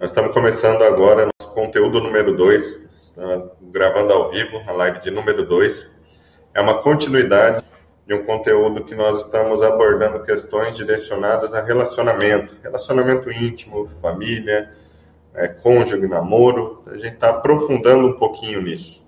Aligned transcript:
Nós 0.00 0.10
estamos 0.10 0.32
começando 0.32 0.82
agora 0.82 1.28
nosso 1.40 1.54
conteúdo 1.54 2.00
número 2.00 2.36
2, 2.36 2.80
gravando 3.70 4.12
ao 4.12 4.30
vivo, 4.30 4.62
a 4.66 4.72
live 4.72 5.00
de 5.00 5.10
número 5.10 5.46
2. 5.46 5.86
É 6.54 6.60
uma 6.60 6.82
continuidade 6.82 7.64
de 8.06 8.14
um 8.14 8.24
conteúdo 8.24 8.84
que 8.84 8.94
nós 8.94 9.18
estamos 9.18 9.62
abordando 9.62 10.22
questões 10.22 10.76
direcionadas 10.76 11.54
a 11.54 11.62
relacionamento, 11.62 12.56
relacionamento 12.62 13.30
íntimo, 13.30 13.88
família, 14.00 14.70
é, 15.34 15.48
cônjuge, 15.48 16.06
namoro. 16.06 16.82
A 16.86 16.94
gente 16.94 17.14
está 17.14 17.30
aprofundando 17.30 18.06
um 18.08 18.12
pouquinho 18.14 18.60
nisso. 18.60 19.02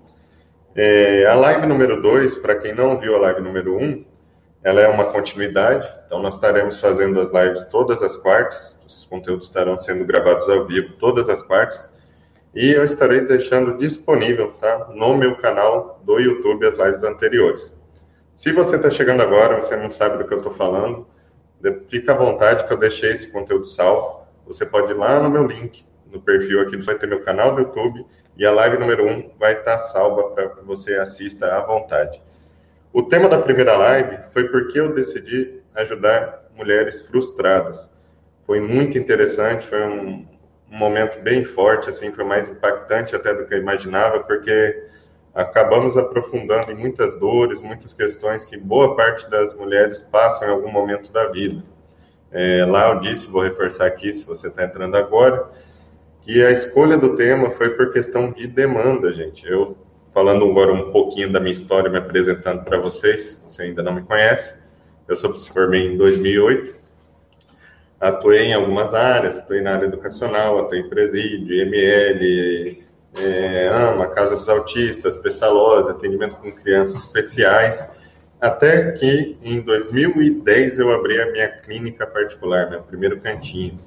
É, 0.77 1.27
a 1.27 1.35
live 1.35 1.67
número 1.67 2.01
2, 2.01 2.37
para 2.39 2.57
quem 2.57 2.75
não 2.75 2.99
viu 2.99 3.15
a 3.15 3.19
live 3.19 3.41
número 3.41 3.77
1, 3.77 3.83
um, 3.83 4.05
ela 4.65 4.81
é 4.81 4.89
uma 4.89 5.05
continuidade, 5.05 5.87
então 6.07 6.23
nós 6.23 6.35
estaremos 6.35 6.81
fazendo 6.81 7.21
as 7.21 7.31
lives 7.31 7.67
todas 7.67 8.03
as 8.03 8.17
quartas, 8.17 8.74
os 8.87 9.07
conteúdos 9.07 9.45
estarão 9.45 9.79
sendo 9.79 10.05
gravados 10.05 10.49
ao 10.49 10.67
vivo 10.67 10.95
todas 10.99 11.29
as 11.29 11.43
quartas, 11.43 11.89
e 12.55 12.71
eu 12.71 12.85
estarei 12.85 13.23
deixando 13.23 13.77
disponível, 13.77 14.53
tá, 14.53 14.89
no 14.95 15.17
meu 15.17 15.37
canal 15.37 16.01
do 16.05 16.19
YouTube 16.21 16.67
as 16.67 16.77
lives 16.77 17.03
anteriores. 17.03 17.73
Se 18.33 18.53
você 18.53 18.77
está 18.77 18.91
chegando 18.91 19.23
agora, 19.23 19.61
você 19.61 19.77
não 19.77 19.91
sabe 19.91 20.19
do 20.19 20.29
que 20.29 20.35
eu 20.35 20.39
estou 20.39 20.55
falando, 20.55 21.07
fica 21.89 22.13
à 22.13 22.17
vontade 22.17 22.67
que 22.67 22.73
eu 22.73 22.77
deixei 22.77 23.13
esse 23.13 23.31
conteúdo 23.31 23.65
salvo. 23.65 24.23
Você 24.47 24.67
pode 24.67 24.93
ir 24.93 24.97
lá 24.97 25.21
no 25.21 25.31
meu 25.31 25.47
link, 25.47 25.85
no 26.13 26.21
perfil 26.21 26.61
aqui, 26.61 26.77
vai 26.77 26.97
ter 26.97 27.07
meu 27.07 27.23
canal 27.23 27.55
do 27.55 27.63
YouTube, 27.63 28.05
e 28.37 28.45
a 28.45 28.53
live 28.53 28.79
número 28.79 29.05
1 29.05 29.11
um 29.11 29.31
vai 29.39 29.55
estar 29.55 29.79
salva 29.79 30.31
para 30.31 30.49
que 30.51 30.65
você 30.65 30.95
assista 30.95 31.57
à 31.57 31.61
vontade. 31.61 32.21
O 32.93 33.03
tema 33.03 33.29
da 33.29 33.39
primeira 33.41 33.77
live 33.77 34.19
foi 34.33 34.49
porque 34.49 34.79
eu 34.79 34.95
decidi 34.95 35.61
ajudar 35.75 36.45
mulheres 36.57 37.01
frustradas. 37.01 37.91
Foi 38.47 38.61
muito 38.61 38.99
interessante, 38.99 39.67
foi 39.67 39.83
um, 39.83 40.27
um 40.71 40.77
momento 40.77 41.21
bem 41.23 41.45
forte, 41.45 41.89
assim, 41.89 42.13
foi 42.13 42.25
mais 42.25 42.49
impactante 42.49 43.15
até 43.15 43.33
do 43.35 43.47
que 43.47 43.55
eu 43.55 43.59
imaginava, 43.59 44.21
porque 44.21 44.85
acabamos 45.35 45.97
aprofundando 45.97 46.71
em 46.71 46.75
muitas 46.75 47.19
dores, 47.19 47.61
muitas 47.61 47.93
questões 47.93 48.45
que 48.45 48.57
boa 48.57 48.95
parte 48.95 49.29
das 49.29 49.55
mulheres 49.55 50.03
passam 50.03 50.49
em 50.49 50.51
algum 50.51 50.71
momento 50.71 51.11
da 51.11 51.29
vida. 51.29 51.63
É, 52.31 52.65
lá 52.65 52.91
eu 52.91 53.01
disse, 53.01 53.27
vou 53.27 53.43
reforçar 53.43 53.87
aqui, 53.87 54.13
se 54.13 54.25
você 54.25 54.49
está 54.49 54.65
entrando 54.65 54.97
agora, 54.97 55.51
que 56.23 56.43
a 56.43 56.51
escolha 56.51 56.97
do 56.97 57.15
tema 57.17 57.51
foi 57.51 57.71
por 57.71 57.91
questão 57.91 58.33
de 58.33 58.47
demanda, 58.47 59.13
gente. 59.13 59.47
Eu 59.47 59.77
falando 60.13 60.45
agora 60.45 60.73
um 60.73 60.91
pouquinho 60.91 61.33
da 61.33 61.41
minha 61.41 61.53
história, 61.53 61.91
me 61.91 61.99
apresentando 61.99 62.65
para 62.65 62.79
vocês, 62.79 63.43
você 63.47 63.63
ainda 63.63 63.83
não 63.83 63.95
me 63.95 64.03
conhece. 64.03 64.55
Eu 65.07 65.17
sou 65.17 65.35
formei 65.35 65.93
em 65.93 65.97
2008, 65.97 66.77
atuei 68.01 68.47
em 68.47 68.55
algumas 68.55 68.93
áreas, 68.93 69.39
atuei 69.39 69.61
na 69.61 69.75
área 69.75 69.87
educacional, 69.87 70.59
atuei 70.59 70.81
em 70.81 70.89
presídio, 70.89 71.55
ML, 71.61 72.85
é, 73.19 73.69
AMA, 73.69 74.09
Casa 74.09 74.37
dos 74.37 74.49
Autistas, 74.49 75.17
Pestalozzi, 75.17 75.91
atendimento 75.91 76.37
com 76.37 76.53
crianças 76.53 77.03
especiais, 77.03 77.89
até 78.41 78.93
que 78.93 79.39
em 79.43 79.61
2010 79.61 80.79
eu 80.79 80.91
abri 80.91 81.21
a 81.21 81.31
minha 81.31 81.49
clínica 81.49 82.07
particular, 82.07 82.69
meu 82.69 82.83
primeiro 82.83 83.21
cantinho. 83.21 83.79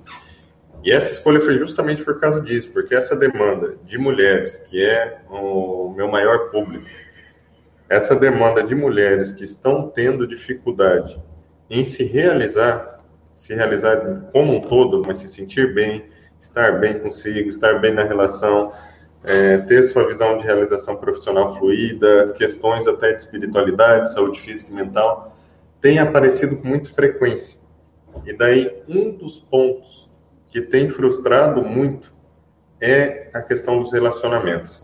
E 0.83 0.91
essa 0.91 1.11
escolha 1.11 1.41
foi 1.41 1.57
justamente 1.57 2.03
por 2.03 2.19
causa 2.19 2.41
disso, 2.41 2.71
porque 2.71 2.95
essa 2.95 3.15
demanda 3.15 3.75
de 3.85 3.97
mulheres, 3.97 4.57
que 4.57 4.83
é 4.83 5.19
o 5.29 5.93
meu 5.95 6.07
maior 6.07 6.49
público, 6.49 6.85
essa 7.89 8.15
demanda 8.15 8.63
de 8.63 8.75
mulheres 8.75 9.31
que 9.31 9.43
estão 9.43 9.89
tendo 9.89 10.27
dificuldade 10.27 11.21
em 11.69 11.83
se 11.83 12.03
realizar, 12.03 12.96
se 13.37 13.53
realizar 13.53 14.29
como 14.33 14.55
um 14.55 14.61
todo, 14.61 15.03
mas 15.05 15.17
se 15.17 15.29
sentir 15.29 15.73
bem, 15.73 16.03
estar 16.41 16.79
bem 16.79 16.99
consigo, 16.99 17.47
estar 17.47 17.79
bem 17.79 17.93
na 17.93 18.03
relação, 18.03 18.73
é, 19.23 19.59
ter 19.59 19.83
sua 19.83 20.07
visão 20.07 20.37
de 20.37 20.43
realização 20.43 20.97
profissional 20.97 21.57
fluida, 21.57 22.33
questões 22.35 22.87
até 22.87 23.13
de 23.13 23.21
espiritualidade, 23.21 24.11
saúde 24.11 24.41
física 24.41 24.71
e 24.71 24.75
mental, 24.75 25.37
tem 25.79 25.99
aparecido 25.99 26.57
com 26.57 26.67
muita 26.67 26.89
frequência. 26.89 27.59
E 28.25 28.33
daí, 28.33 28.75
um 28.87 29.11
dos 29.11 29.37
pontos 29.37 30.09
que 30.49 30.59
tem 30.59 30.89
frustrado 30.89 31.63
muito 31.63 32.11
é 32.81 33.29
a 33.33 33.41
questão 33.41 33.79
dos 33.79 33.93
relacionamentos. 33.93 34.83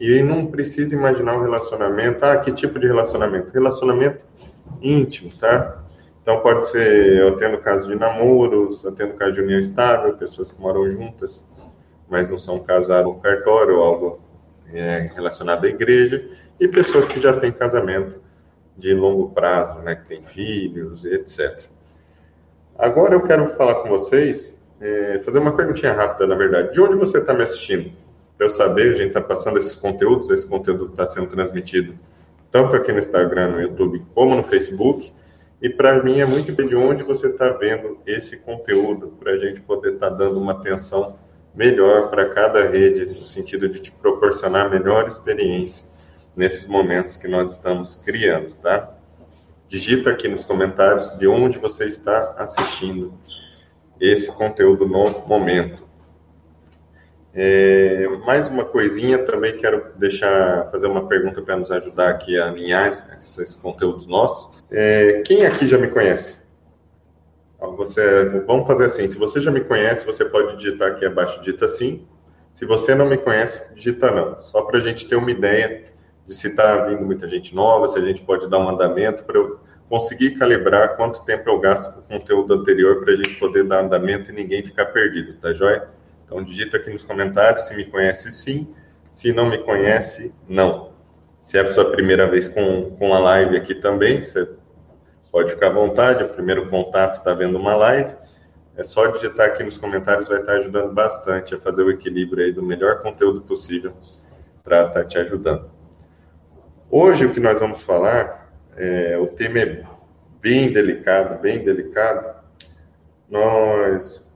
E 0.00 0.22
não 0.22 0.46
precisa 0.46 0.94
imaginar 0.96 1.38
um 1.38 1.42
relacionamento, 1.42 2.24
ah, 2.24 2.38
que 2.38 2.50
tipo 2.52 2.78
de 2.80 2.86
relacionamento? 2.88 3.52
Relacionamento 3.52 4.24
íntimo, 4.80 5.32
tá? 5.38 5.81
Então 6.22 6.40
pode 6.40 6.66
ser, 6.66 7.16
eu 7.18 7.36
tendo 7.36 7.58
caso 7.58 7.88
de 7.88 7.96
namoros, 7.96 8.84
eu 8.84 8.92
tendo 8.92 9.14
caso 9.14 9.32
de 9.32 9.40
união 9.40 9.58
estável, 9.58 10.16
pessoas 10.16 10.52
que 10.52 10.60
moram 10.60 10.88
juntas, 10.88 11.46
mas 12.08 12.30
não 12.30 12.38
são 12.38 12.60
casados 12.60 13.12
no 13.12 13.20
cartório 13.20 13.76
ou 13.76 13.82
algo 13.82 14.20
é, 14.72 15.10
relacionado 15.14 15.64
à 15.64 15.68
igreja, 15.68 16.24
e 16.60 16.68
pessoas 16.68 17.08
que 17.08 17.20
já 17.20 17.32
têm 17.32 17.50
casamento 17.50 18.20
de 18.76 18.94
longo 18.94 19.30
prazo, 19.30 19.80
né, 19.80 19.96
que 19.96 20.06
têm 20.06 20.22
filhos, 20.22 21.04
etc. 21.04 21.64
Agora 22.78 23.14
eu 23.14 23.22
quero 23.22 23.54
falar 23.56 23.76
com 23.76 23.88
vocês 23.88 24.62
é, 24.80 25.20
fazer 25.24 25.38
uma 25.38 25.56
perguntinha 25.56 25.92
rápida, 25.92 26.26
na 26.26 26.34
verdade. 26.34 26.72
De 26.72 26.80
onde 26.80 26.96
você 26.96 27.18
está 27.18 27.34
me 27.34 27.42
assistindo? 27.42 27.92
Para 28.36 28.46
eu 28.46 28.50
saber, 28.50 28.92
a 28.92 28.94
gente 28.94 29.08
está 29.08 29.20
passando 29.20 29.58
esses 29.58 29.74
conteúdos, 29.74 30.30
esse 30.30 30.46
conteúdo 30.46 30.86
está 30.86 31.04
sendo 31.06 31.26
transmitido 31.26 31.98
tanto 32.52 32.76
aqui 32.76 32.92
no 32.92 32.98
Instagram, 32.98 33.48
no 33.48 33.62
YouTube, 33.62 34.04
como 34.14 34.36
no 34.36 34.44
Facebook. 34.44 35.10
E 35.62 35.70
para 35.70 36.02
mim 36.02 36.18
é 36.18 36.26
muito 36.26 36.52
bem 36.52 36.66
de 36.66 36.74
onde 36.74 37.04
você 37.04 37.28
está 37.28 37.50
vendo 37.50 38.00
esse 38.04 38.36
conteúdo, 38.36 39.16
para 39.20 39.30
a 39.30 39.38
gente 39.38 39.60
poder 39.60 39.94
estar 39.94 40.10
tá 40.10 40.16
dando 40.16 40.40
uma 40.40 40.50
atenção 40.50 41.16
melhor 41.54 42.10
para 42.10 42.30
cada 42.30 42.68
rede, 42.68 43.06
no 43.06 43.24
sentido 43.24 43.68
de 43.68 43.78
te 43.78 43.92
proporcionar 43.92 44.68
melhor 44.68 45.06
experiência 45.06 45.86
nesses 46.34 46.66
momentos 46.66 47.16
que 47.16 47.28
nós 47.28 47.52
estamos 47.52 47.94
criando, 47.94 48.54
tá? 48.54 48.92
Digita 49.68 50.10
aqui 50.10 50.26
nos 50.26 50.44
comentários 50.44 51.16
de 51.16 51.28
onde 51.28 51.58
você 51.58 51.84
está 51.84 52.34
assistindo 52.36 53.14
esse 54.00 54.32
conteúdo 54.32 54.84
no 54.84 55.24
momento. 55.28 55.86
É, 57.32 58.08
mais 58.26 58.48
uma 58.48 58.64
coisinha, 58.64 59.24
também 59.24 59.56
quero 59.56 59.92
deixar, 59.96 60.72
fazer 60.72 60.88
uma 60.88 61.06
pergunta 61.06 61.40
para 61.40 61.56
nos 61.56 61.70
ajudar 61.70 62.10
aqui 62.10 62.36
a 62.36 62.48
alinhar 62.48 63.20
esses 63.22 63.54
conteúdos 63.54 64.08
nossos. 64.08 64.51
É, 64.74 65.20
quem 65.26 65.44
aqui 65.44 65.66
já 65.66 65.76
me 65.76 65.88
conhece? 65.88 66.34
Você, 67.76 68.24
vamos 68.46 68.66
fazer 68.66 68.86
assim, 68.86 69.06
se 69.06 69.18
você 69.18 69.38
já 69.38 69.50
me 69.50 69.60
conhece, 69.60 70.04
você 70.04 70.24
pode 70.24 70.56
digitar 70.56 70.92
aqui 70.92 71.04
abaixo, 71.04 71.38
digita 71.40 71.68
sim. 71.68 72.06
Se 72.54 72.64
você 72.64 72.94
não 72.94 73.06
me 73.06 73.18
conhece, 73.18 73.62
digita 73.74 74.10
não. 74.10 74.40
Só 74.40 74.62
para 74.62 74.78
a 74.78 74.80
gente 74.80 75.06
ter 75.06 75.16
uma 75.16 75.30
ideia 75.30 75.84
de 76.26 76.34
se 76.34 76.48
está 76.48 76.86
vindo 76.86 77.02
muita 77.02 77.28
gente 77.28 77.54
nova, 77.54 77.86
se 77.86 77.98
a 77.98 78.02
gente 78.02 78.22
pode 78.22 78.48
dar 78.48 78.58
um 78.58 78.68
andamento 78.68 79.24
para 79.24 79.38
eu 79.38 79.60
conseguir 79.90 80.32
calibrar 80.32 80.96
quanto 80.96 81.22
tempo 81.24 81.50
eu 81.50 81.60
gasto 81.60 81.92
com 81.92 82.00
o 82.00 82.18
conteúdo 82.18 82.54
anterior 82.54 83.04
para 83.04 83.12
a 83.12 83.16
gente 83.16 83.34
poder 83.34 83.64
dar 83.64 83.84
andamento 83.84 84.30
e 84.30 84.34
ninguém 84.34 84.64
ficar 84.64 84.86
perdido, 84.86 85.34
tá 85.34 85.52
joia? 85.52 85.86
Então 86.24 86.42
digita 86.42 86.78
aqui 86.78 86.90
nos 86.90 87.04
comentários 87.04 87.64
se 87.64 87.76
me 87.76 87.84
conhece 87.84 88.32
sim, 88.32 88.74
se 89.10 89.32
não 89.32 89.50
me 89.50 89.58
conhece, 89.58 90.32
não. 90.48 90.92
Se 91.42 91.58
é 91.58 91.60
a 91.60 91.68
sua 91.68 91.90
primeira 91.90 92.26
vez 92.26 92.48
com, 92.48 92.96
com 92.98 93.12
a 93.12 93.18
live 93.18 93.56
aqui 93.56 93.74
também, 93.74 94.22
você 94.22 94.48
pode 95.32 95.50
ficar 95.50 95.68
à 95.68 95.70
vontade, 95.70 96.22
é 96.22 96.26
o 96.26 96.28
primeiro 96.28 96.68
contato 96.68 97.14
está 97.14 97.32
vendo 97.32 97.58
uma 97.58 97.74
live, 97.74 98.14
é 98.76 98.84
só 98.84 99.06
digitar 99.06 99.48
aqui 99.48 99.64
nos 99.64 99.78
comentários, 99.78 100.28
vai 100.28 100.40
estar 100.40 100.52
ajudando 100.52 100.92
bastante 100.92 101.54
a 101.54 101.58
fazer 101.58 101.82
o 101.82 101.90
equilíbrio 101.90 102.44
aí 102.44 102.52
do 102.52 102.62
melhor 102.62 103.00
conteúdo 103.00 103.40
possível 103.40 103.94
para 104.62 104.88
estar 104.88 105.00
tá 105.00 105.04
te 105.04 105.18
ajudando. 105.18 105.70
Hoje 106.90 107.24
o 107.24 107.32
que 107.32 107.40
nós 107.40 107.58
vamos 107.58 107.82
falar 107.82 108.52
é, 108.76 109.16
o 109.18 109.26
tema 109.26 109.60
é 109.60 109.84
bem 110.40 110.70
delicado, 110.70 111.40
bem 111.40 111.64
delicado. 111.64 112.42
Nós 113.28 114.26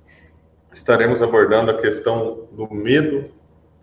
estaremos 0.72 1.22
abordando 1.22 1.70
a 1.70 1.78
questão 1.78 2.48
do 2.52 2.72
medo 2.72 3.30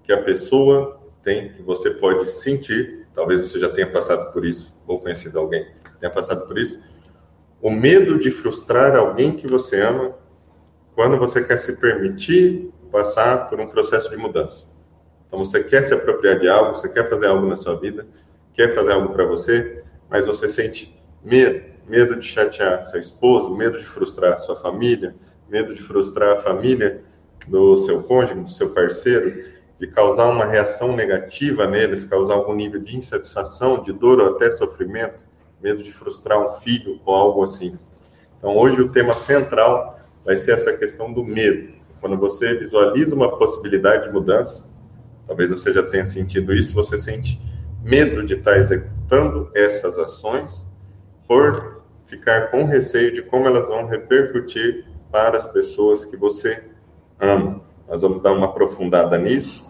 que 0.04 0.12
a 0.12 0.22
pessoa 0.22 1.00
tem, 1.22 1.54
que 1.54 1.62
você 1.62 1.92
pode 1.92 2.32
sentir. 2.32 3.08
Talvez 3.14 3.48
você 3.48 3.60
já 3.60 3.70
tenha 3.70 3.92
passado 3.92 4.32
por 4.32 4.44
isso, 4.44 4.76
ou 4.88 5.00
conhecido 5.00 5.38
alguém 5.40 5.66
que 5.84 6.00
tenha 6.00 6.12
passado 6.12 6.48
por 6.48 6.58
isso. 6.58 6.80
O 7.64 7.72
medo 7.72 8.20
de 8.20 8.30
frustrar 8.30 8.94
alguém 8.94 9.38
que 9.38 9.48
você 9.48 9.80
ama 9.80 10.14
quando 10.94 11.18
você 11.18 11.42
quer 11.42 11.56
se 11.56 11.72
permitir 11.78 12.70
passar 12.92 13.50
por 13.50 13.58
um 13.58 13.70
processo 13.70 14.10
de 14.10 14.18
mudança. 14.18 14.68
Então, 15.26 15.40
você 15.40 15.64
quer 15.64 15.82
se 15.82 15.94
apropriar 15.94 16.38
de 16.42 16.50
algo, 16.50 16.76
você 16.76 16.90
quer 16.90 17.10
fazer 17.10 17.28
algo 17.28 17.48
na 17.48 17.56
sua 17.56 17.80
vida, 17.80 18.06
quer 18.54 18.76
fazer 18.76 18.92
algo 18.92 19.14
para 19.14 19.26
você, 19.26 19.82
mas 20.10 20.26
você 20.26 20.50
sente 20.50 20.94
medo, 21.24 21.64
medo 21.88 22.18
de 22.18 22.28
chatear 22.28 22.82
seu 22.82 23.00
esposo, 23.00 23.56
medo 23.56 23.80
de 23.80 23.86
frustrar 23.86 24.38
sua 24.40 24.58
família, 24.58 25.16
medo 25.48 25.74
de 25.74 25.82
frustrar 25.82 26.40
a 26.40 26.42
família 26.42 27.02
do 27.48 27.78
seu 27.78 28.04
cônjuge, 28.04 28.42
do 28.42 28.52
seu 28.52 28.72
parceiro, 28.72 29.42
de 29.80 29.88
causar 29.88 30.26
uma 30.26 30.44
reação 30.44 30.94
negativa 30.94 31.66
neles, 31.66 32.04
causar 32.04 32.34
algum 32.34 32.56
nível 32.56 32.82
de 32.82 32.98
insatisfação, 32.98 33.82
de 33.82 33.94
dor 33.94 34.20
ou 34.20 34.36
até 34.36 34.52
sofrimento, 34.52 35.18
medo 35.64 35.82
de 35.82 35.92
frustrar 35.94 36.40
um 36.40 36.60
filho 36.60 37.00
ou 37.06 37.16
algo 37.16 37.44
assim. 37.44 37.78
Então, 38.38 38.58
hoje 38.58 38.82
o 38.82 38.90
tema 38.90 39.16
central 39.16 39.98
vai 40.26 40.36
ser 40.36 40.52
essa 40.52 40.74
questão 40.74 41.12
do 41.14 41.24
medo. 41.24 41.82
quando 42.02 42.18
você 42.18 42.54
visualiza 42.56 43.16
uma 43.16 43.38
possibilidade 43.38 44.08
de 44.08 44.12
mudança, 44.12 44.66
talvez 45.26 45.50
você 45.50 45.72
já 45.72 45.82
tenha 45.82 46.04
sentido 46.04 46.54
isso, 46.54 46.74
você 46.74 46.98
sente 46.98 47.42
medo 47.82 48.26
de 48.26 48.34
estar 48.34 48.58
executando 48.58 49.50
essas 49.56 49.98
ações 49.98 50.66
por 51.26 51.82
ficar 52.06 52.52
com 52.52 52.66
receio 52.66 53.14
de 53.14 53.22
como 53.22 53.48
elas 53.48 53.70
vão 53.70 53.88
repercutir 53.88 54.86
para 55.10 55.38
as 55.38 55.46
pessoas 55.46 56.04
que 56.04 56.18
você 56.18 56.62
ama. 57.18 57.62
Nós 57.88 58.02
vamos 58.02 58.20
dar 58.20 58.34
uma 58.34 58.48
aprofundada 58.48 59.18
nisso. 59.18 59.66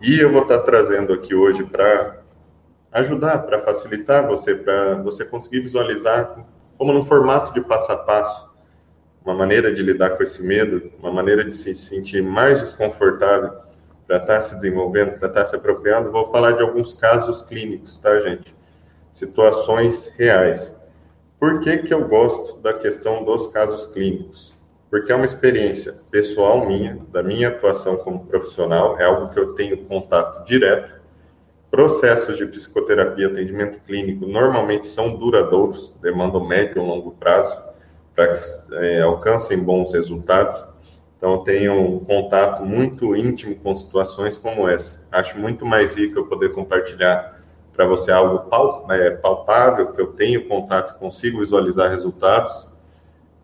E 0.00 0.18
eu 0.18 0.32
vou 0.32 0.42
estar 0.42 0.60
trazendo 0.60 1.12
aqui 1.12 1.34
hoje 1.34 1.64
para 1.64 2.21
ajudar, 2.92 3.38
para 3.38 3.60
facilitar 3.60 4.26
você, 4.26 4.54
para 4.54 4.96
você 4.96 5.24
conseguir 5.24 5.60
visualizar 5.60 6.44
como 6.76 6.92
no 6.92 7.04
formato 7.04 7.52
de 7.52 7.60
passo 7.60 7.90
a 7.92 7.96
passo, 7.96 8.50
uma 9.24 9.34
maneira 9.34 9.72
de 9.72 9.82
lidar 9.82 10.10
com 10.10 10.22
esse 10.22 10.42
medo, 10.42 10.92
uma 10.98 11.12
maneira 11.12 11.44
de 11.44 11.54
se 11.54 11.74
sentir 11.74 12.22
mais 12.22 12.60
desconfortável 12.60 13.52
para 14.06 14.16
estar 14.16 14.40
se 14.40 14.54
desenvolvendo, 14.56 15.18
para 15.18 15.28
estar 15.28 15.46
se 15.46 15.56
apropriando. 15.56 16.10
Vou 16.10 16.30
falar 16.30 16.52
de 16.52 16.62
alguns 16.62 16.92
casos 16.92 17.42
clínicos, 17.42 17.98
tá, 17.98 18.18
gente? 18.20 18.54
Situações 19.12 20.12
reais. 20.16 20.76
Por 21.38 21.60
que, 21.60 21.78
que 21.78 21.94
eu 21.94 22.06
gosto 22.06 22.60
da 22.60 22.74
questão 22.74 23.24
dos 23.24 23.46
casos 23.48 23.86
clínicos? 23.86 24.54
Porque 24.90 25.10
é 25.10 25.14
uma 25.14 25.24
experiência 25.24 25.94
pessoal 26.10 26.66
minha, 26.66 26.98
da 27.10 27.22
minha 27.22 27.48
atuação 27.48 27.96
como 27.96 28.26
profissional, 28.26 28.98
é 29.00 29.04
algo 29.04 29.32
que 29.32 29.38
eu 29.38 29.54
tenho 29.54 29.84
contato 29.86 30.44
direto. 30.44 31.01
Processos 31.72 32.36
de 32.36 32.44
psicoterapia, 32.44 33.28
atendimento 33.28 33.80
clínico, 33.86 34.26
normalmente 34.26 34.86
são 34.86 35.16
duradouros, 35.16 35.94
demandam 36.02 36.46
médio 36.46 36.82
e 36.82 36.86
longo 36.86 37.12
prazo 37.12 37.58
para 38.14 38.28
que 38.28 38.38
é, 38.74 39.00
alcancem 39.00 39.58
bons 39.58 39.94
resultados. 39.94 40.66
Então, 41.16 41.32
eu 41.32 41.38
tenho 41.38 41.72
um 41.72 41.98
contato 41.98 42.62
muito 42.62 43.16
íntimo 43.16 43.56
com 43.56 43.74
situações 43.74 44.36
como 44.36 44.68
essa. 44.68 45.08
Acho 45.10 45.38
muito 45.38 45.64
mais 45.64 45.94
rico 45.96 46.18
eu 46.18 46.26
poder 46.26 46.52
compartilhar 46.52 47.40
para 47.72 47.86
você 47.86 48.12
algo 48.12 48.50
é, 48.90 49.08
palpável, 49.12 49.92
que 49.92 50.00
eu 50.02 50.08
tenho 50.08 50.46
contato, 50.46 50.98
consigo 50.98 51.38
visualizar 51.38 51.88
resultados 51.88 52.68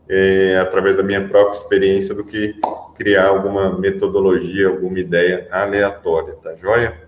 é, 0.07 0.59
através 0.59 0.99
da 0.99 1.03
minha 1.03 1.27
própria 1.27 1.57
experiência, 1.57 2.15
do 2.15 2.23
que 2.23 2.61
criar 2.95 3.29
alguma 3.29 3.79
metodologia, 3.79 4.69
alguma 4.69 4.99
ideia 4.99 5.49
aleatória, 5.51 6.35
tá 6.43 6.55
joia? 6.57 7.08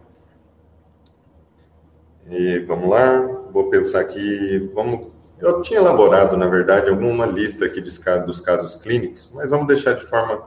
E 2.28 2.58
vamos 2.60 2.90
lá, 2.90 3.26
vou 3.52 3.70
pensar 3.70 4.00
aqui, 4.00 4.70
vamos 4.74 5.08
eu 5.40 5.62
tinha 5.62 5.80
elaborado, 5.80 6.36
na 6.36 6.46
verdade, 6.46 6.90
alguma 6.90 7.24
lista 7.24 7.64
aqui 7.64 7.80
dos 7.80 7.98
casos 7.98 8.76
clínicos, 8.76 9.30
mas 9.32 9.50
vamos 9.50 9.66
deixar 9.66 9.94
de 9.94 10.04
forma 10.06 10.42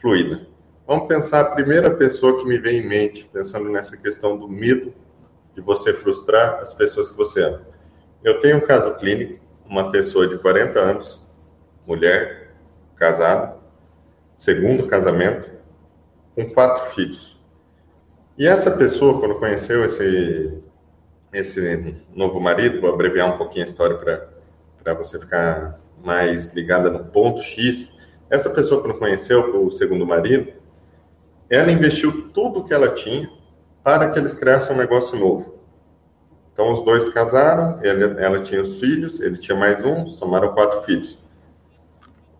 fluida. 0.00 0.46
Vamos 0.86 1.06
pensar 1.08 1.40
a 1.42 1.54
primeira 1.54 1.90
pessoa 1.94 2.38
que 2.38 2.46
me 2.46 2.58
vem 2.58 2.78
em 2.78 2.88
mente, 2.88 3.28
pensando 3.30 3.68
nessa 3.68 3.98
questão 3.98 4.38
do 4.38 4.48
medo 4.48 4.94
de 5.54 5.60
você 5.60 5.92
frustrar 5.92 6.58
as 6.60 6.72
pessoas 6.72 7.10
que 7.10 7.16
você 7.18 7.42
ama. 7.42 7.60
Eu 8.24 8.40
tenho 8.40 8.56
um 8.56 8.60
caso 8.60 8.94
clínico, 8.94 9.44
uma 9.66 9.92
pessoa 9.92 10.26
de 10.26 10.38
40 10.38 10.80
anos, 10.80 11.20
mulher, 11.86 12.54
casada, 12.96 13.56
segundo 14.38 14.86
casamento, 14.86 15.50
com 16.34 16.48
quatro 16.50 16.92
filhos. 16.92 17.38
E 18.38 18.46
essa 18.46 18.70
pessoa, 18.70 19.20
quando 19.20 19.38
conheceu 19.38 19.84
esse, 19.84 20.62
esse 21.32 21.96
novo 22.14 22.40
marido, 22.40 22.80
vou 22.80 22.92
abreviar 22.92 23.34
um 23.34 23.38
pouquinho 23.38 23.64
a 23.64 23.68
história 23.68 23.96
para 24.82 24.94
você 24.94 25.18
ficar 25.18 25.78
mais 26.02 26.52
ligada 26.54 26.90
no 26.90 27.04
ponto 27.04 27.40
X, 27.40 27.92
essa 28.30 28.48
pessoa, 28.48 28.80
quando 28.80 28.98
conheceu 28.98 29.64
o 29.66 29.70
segundo 29.72 30.06
marido, 30.06 30.52
ela 31.48 31.72
investiu 31.72 32.28
tudo 32.30 32.64
que 32.64 32.72
ela 32.72 32.94
tinha 32.94 33.28
para 33.82 34.08
que 34.10 34.18
eles 34.18 34.34
criassem 34.34 34.74
um 34.74 34.78
negócio 34.78 35.18
novo. 35.18 35.58
Então, 36.52 36.70
os 36.70 36.82
dois 36.82 37.08
casaram, 37.08 37.80
ela 37.82 38.40
tinha 38.40 38.60
os 38.60 38.76
filhos, 38.76 39.18
ele 39.18 39.36
tinha 39.36 39.58
mais 39.58 39.84
um, 39.84 40.06
somaram 40.06 40.54
quatro 40.54 40.82
filhos. 40.82 41.18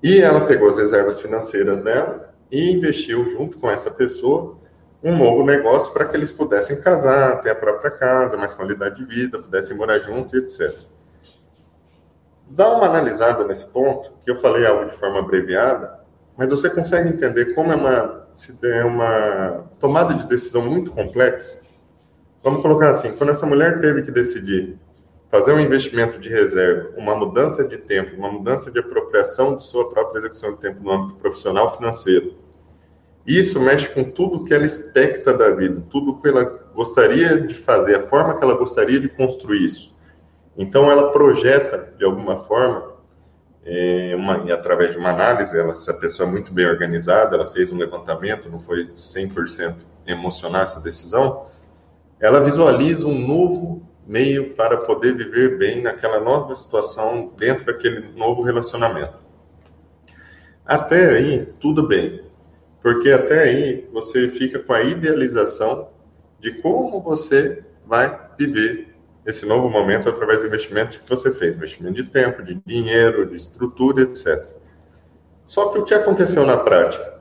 E 0.01 0.21
ela 0.21 0.47
pegou 0.47 0.69
as 0.69 0.79
reservas 0.79 1.21
financeiras 1.21 1.83
dela 1.83 2.33
e 2.53 2.71
investiu 2.71 3.29
junto 3.33 3.59
com 3.59 3.69
essa 3.69 3.91
pessoa 3.91 4.60
um 5.03 5.17
novo 5.17 5.45
negócio 5.45 5.93
para 5.93 6.05
que 6.05 6.17
eles 6.17 6.31
pudessem 6.31 6.81
casar, 6.81 7.43
ter 7.43 7.51
a 7.51 7.55
própria 7.55 7.91
casa, 7.91 8.37
mais 8.37 8.53
qualidade 8.53 8.97
de 8.97 9.05
vida, 9.05 9.39
pudessem 9.39 9.77
morar 9.77 9.99
junto, 9.99 10.37
etc 10.37 10.91
dá 12.51 12.77
uma 12.77 12.87
analisada 12.87 13.45
nesse 13.45 13.65
ponto, 13.65 14.13
que 14.25 14.31
eu 14.31 14.39
falei 14.39 14.67
algo 14.67 14.91
de 14.91 14.97
forma 14.97 15.21
abreviada, 15.21 16.01
mas 16.37 16.51
você 16.51 16.69
consegue 16.69 17.09
entender 17.09 17.55
como 17.55 17.73
é 17.73 17.77
uma, 17.77 18.27
se 18.35 18.59
é 18.67 18.85
uma 18.85 19.71
tomada 19.79 20.15
de 20.15 20.27
decisão 20.27 20.63
muito 20.63 20.91
complexa? 20.91 21.61
Vamos 22.43 22.63
colocar 22.63 22.91
assim, 22.91 23.13
quando 23.13 23.31
essa 23.31 23.47
mulher 23.47 23.81
teve 23.81 24.03
que 24.03 24.11
decidir 24.11 24.77
fazer 25.31 25.53
um 25.53 25.61
investimento 25.61 26.19
de 26.19 26.29
reserva, 26.29 26.91
uma 26.97 27.15
mudança 27.15 27.63
de 27.63 27.77
tempo, 27.77 28.17
uma 28.17 28.33
mudança 28.33 28.69
de 28.71 28.81
apropriação 28.81 29.57
de 29.57 29.65
sua 29.65 29.89
própria 29.89 30.19
execução 30.19 30.55
de 30.55 30.59
tempo 30.59 30.83
no 30.83 30.91
âmbito 30.91 31.21
profissional 31.21 31.77
financeiro, 31.77 32.35
isso 33.27 33.61
mexe 33.61 33.89
com 33.89 34.05
tudo 34.05 34.45
que 34.45 34.55
ela 34.55 34.65
expecta 34.65 35.33
da 35.33 35.51
vida, 35.51 35.83
tudo 35.91 36.21
que 36.21 36.29
ela 36.29 36.45
gostaria 36.75 37.41
de 37.41 37.55
fazer, 37.55 37.97
a 37.97 38.03
forma 38.03 38.39
que 38.39 38.45
ela 38.45 38.55
gostaria 38.55 38.99
de 38.99 39.09
construir 39.09 39.65
isso. 39.65 39.95
Então, 40.57 40.91
ela 40.91 41.13
projeta, 41.13 41.93
de 41.97 42.05
alguma 42.05 42.41
forma, 42.45 42.91
é, 43.65 44.15
uma, 44.17 44.53
através 44.53 44.93
de 44.93 44.99
uma 44.99 45.11
análise, 45.11 45.59
ela, 45.59 45.75
se 45.75 45.91
a 45.91 45.95
pessoa 45.95 46.29
é 46.29 46.33
muito 46.33 46.53
bem 46.53 46.67
organizada, 46.67 47.37
ela 47.37 47.49
fez 47.53 47.73
um 47.73 47.79
levantamento, 47.79 48.51
não 48.51 48.61
foi 48.61 48.87
100% 48.89 49.77
emocionar 50.07 50.63
essa 50.63 50.81
decisão, 50.81 51.47
ela 52.19 52.41
visualiza 52.41 53.07
um 53.07 53.19
novo 53.19 53.87
meio 54.07 54.55
para 54.55 54.79
poder 54.79 55.15
viver 55.15 55.57
bem 55.57 55.83
naquela 55.83 56.21
nova 56.21 56.55
situação 56.55 57.33
dentro 57.39 57.67
daquele 57.67 58.13
novo 58.17 58.43
relacionamento. 58.43 59.15
Até 60.65 61.11
aí, 61.17 61.47
tudo 61.61 61.87
bem, 61.87 62.23
porque 62.83 63.11
até 63.11 63.43
aí 63.43 63.89
você 63.93 64.29
fica 64.29 64.59
com 64.59 64.73
a 64.73 64.83
idealização 64.83 65.89
de 66.39 66.53
como 66.63 67.01
você 67.01 67.63
vai 67.87 68.19
viver 68.39 68.95
esse 69.27 69.45
novo 69.45 69.69
momento 69.69 70.09
através 70.09 70.41
do 70.41 70.47
investimento 70.47 71.01
que 71.01 71.09
você 71.09 71.33
fez, 71.33 71.57
investimento 71.57 72.03
de 72.03 72.11
tempo, 72.11 72.43
de 72.43 72.55
dinheiro, 72.67 73.27
de 73.27 73.37
estrutura, 73.37 74.03
etc. 74.03 74.47
Só 75.47 75.69
que 75.69 75.79
o 75.79 75.85
que 75.85 75.95
aconteceu 75.95 76.47
na 76.47 76.57
prática? 76.57 77.21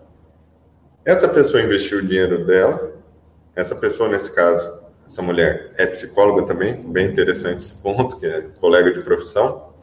Essa 1.04 1.28
pessoa 1.28 1.62
investiu 1.62 2.00
o 2.00 2.02
dinheiro 2.02 2.46
dela, 2.46 2.94
essa 3.56 3.76
pessoa, 3.76 4.08
nesse 4.08 4.32
caso, 4.32 4.80
essa 5.06 5.22
mulher 5.22 5.74
é 5.76 5.86
psicóloga 5.88 6.44
também, 6.44 6.76
bem 6.76 7.08
interessante 7.08 7.66
esse 7.66 7.76
ponto, 7.76 8.18
que 8.18 8.26
é 8.28 8.42
colega 8.60 8.92
de 8.92 9.02
profissão, 9.02 9.74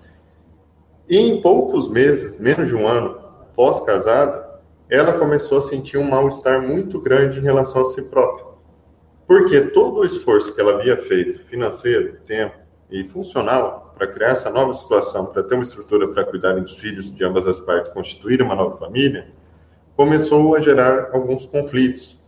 e 1.08 1.18
em 1.18 1.42
poucos 1.42 1.88
meses, 1.88 2.38
menos 2.38 2.68
de 2.68 2.74
um 2.74 2.86
ano 2.86 3.20
pós-casada, 3.54 4.45
ela 4.88 5.12
começou 5.14 5.58
a 5.58 5.62
sentir 5.62 5.98
um 5.98 6.08
mal-estar 6.08 6.62
muito 6.62 7.00
grande 7.00 7.38
em 7.38 7.42
relação 7.42 7.82
a 7.82 7.86
si 7.86 8.02
própria. 8.02 8.46
Porque 9.26 9.60
todo 9.60 10.00
o 10.00 10.04
esforço 10.04 10.54
que 10.54 10.60
ela 10.60 10.74
havia 10.74 10.96
feito, 10.96 11.42
financeiro, 11.46 12.18
tempo 12.26 12.54
e 12.88 13.02
funcional, 13.04 13.92
para 13.98 14.06
criar 14.06 14.28
essa 14.28 14.50
nova 14.50 14.72
situação, 14.72 15.26
para 15.26 15.42
ter 15.42 15.54
uma 15.54 15.62
estrutura 15.62 16.06
para 16.08 16.24
cuidar 16.24 16.52
dos 16.52 16.74
filhos 16.74 17.12
de 17.12 17.24
ambas 17.24 17.46
as 17.46 17.58
partes, 17.58 17.92
constituir 17.92 18.40
uma 18.40 18.54
nova 18.54 18.76
família, 18.76 19.28
começou 19.96 20.54
a 20.54 20.60
gerar 20.60 21.10
alguns 21.12 21.46
conflitos. 21.46 22.20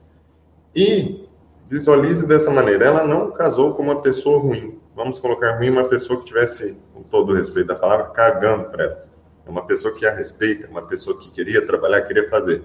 E 0.75 1.29
visualize 1.69 2.27
dessa 2.27 2.51
maneira: 2.51 2.87
ela 2.87 3.07
não 3.07 3.31
casou 3.31 3.75
com 3.75 3.83
uma 3.83 4.01
pessoa 4.01 4.41
ruim. 4.41 4.81
Vamos 4.97 5.21
colocar 5.21 5.59
ruim 5.59 5.71
uma 5.71 5.85
pessoa 5.85 6.19
que 6.19 6.27
tivesse, 6.27 6.77
com 6.93 7.03
todo 7.05 7.31
o 7.31 7.37
respeito 7.37 7.69
da 7.69 7.77
palavra, 7.77 8.07
cagando 8.07 8.65
para 8.71 8.85
ela. 8.85 9.08
É 9.49 9.51
uma 9.51 9.65
pessoa 9.65 9.95
que 9.95 10.05
a 10.05 10.15
respeita, 10.15 10.69
uma 10.69 10.83
pessoa 10.83 11.19
que 11.19 11.31
queria 11.31 11.65
trabalhar, 11.65 12.03
queria 12.03 12.29
fazer. 12.29 12.63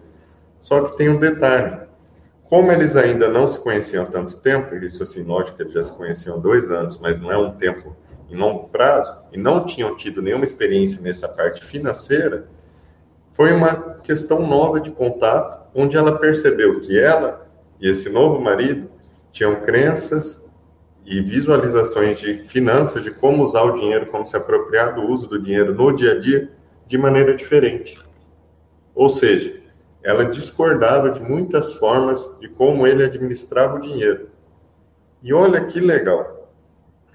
Só 0.60 0.82
que 0.82 0.98
tem 0.98 1.08
um 1.08 1.18
detalhe: 1.18 1.80
como 2.50 2.74
eles 2.74 2.98
ainda 2.98 3.30
não 3.30 3.48
se 3.48 3.58
conheciam 3.58 4.04
há 4.04 4.06
tanto 4.06 4.36
tempo, 4.36 4.76
isso 4.76 5.02
assim, 5.02 5.24
lógico 5.24 5.56
que 5.56 5.64
eles 5.64 5.74
já 5.74 5.82
se 5.82 5.94
conheciam 5.94 6.36
há 6.36 6.40
dois 6.40 6.70
anos, 6.72 7.00
mas 7.02 7.18
não 7.18 7.32
é 7.32 7.38
um 7.38 7.54
tempo 7.54 7.96
em 8.30 8.36
longo 8.36 8.68
prazo, 8.68 9.18
e 9.32 9.38
não 9.38 9.66
tinham 9.66 9.96
tido 9.96 10.22
nenhuma 10.22 10.44
experiência 10.44 11.02
nessa 11.02 11.30
parte 11.30 11.64
financeira, 11.64 12.50
foi 13.32 13.54
uma 13.54 13.96
questão 14.04 14.46
nova 14.46 14.82
de 14.82 14.92
contato, 14.92 15.66
onde 15.74 15.96
ela 15.96 16.18
percebeu 16.20 16.82
que 16.82 17.00
ela 17.00 17.48
e 17.80 17.90
esse 17.90 18.10
novo 18.10 18.42
marido 18.42 18.90
tinham 19.32 19.62
crenças 19.62 20.46
e 21.06 21.22
visualizações 21.22 22.20
de 22.20 22.44
finanças, 22.48 23.04
de 23.04 23.12
como 23.12 23.44
usar 23.44 23.64
o 23.64 23.76
dinheiro, 23.76 24.08
como 24.08 24.26
se 24.26 24.36
apropriar 24.36 24.96
do 24.96 25.04
uso 25.10 25.28
do 25.28 25.42
dinheiro 25.42 25.74
no 25.74 25.94
dia 25.94 26.14
a 26.14 26.20
dia 26.20 26.52
de 26.94 26.98
maneira 27.00 27.36
diferente. 27.36 28.00
Ou 28.94 29.10
seja, 29.10 29.60
ela 30.04 30.26
discordava 30.26 31.10
de 31.10 31.24
muitas 31.24 31.74
formas 31.74 32.30
de 32.40 32.48
como 32.48 32.86
ele 32.86 33.04
administrava 33.04 33.78
o 33.78 33.82
dinheiro. 33.82 34.30
E 35.24 35.34
olha 35.34 35.66
que 35.66 35.80
legal. 35.80 36.52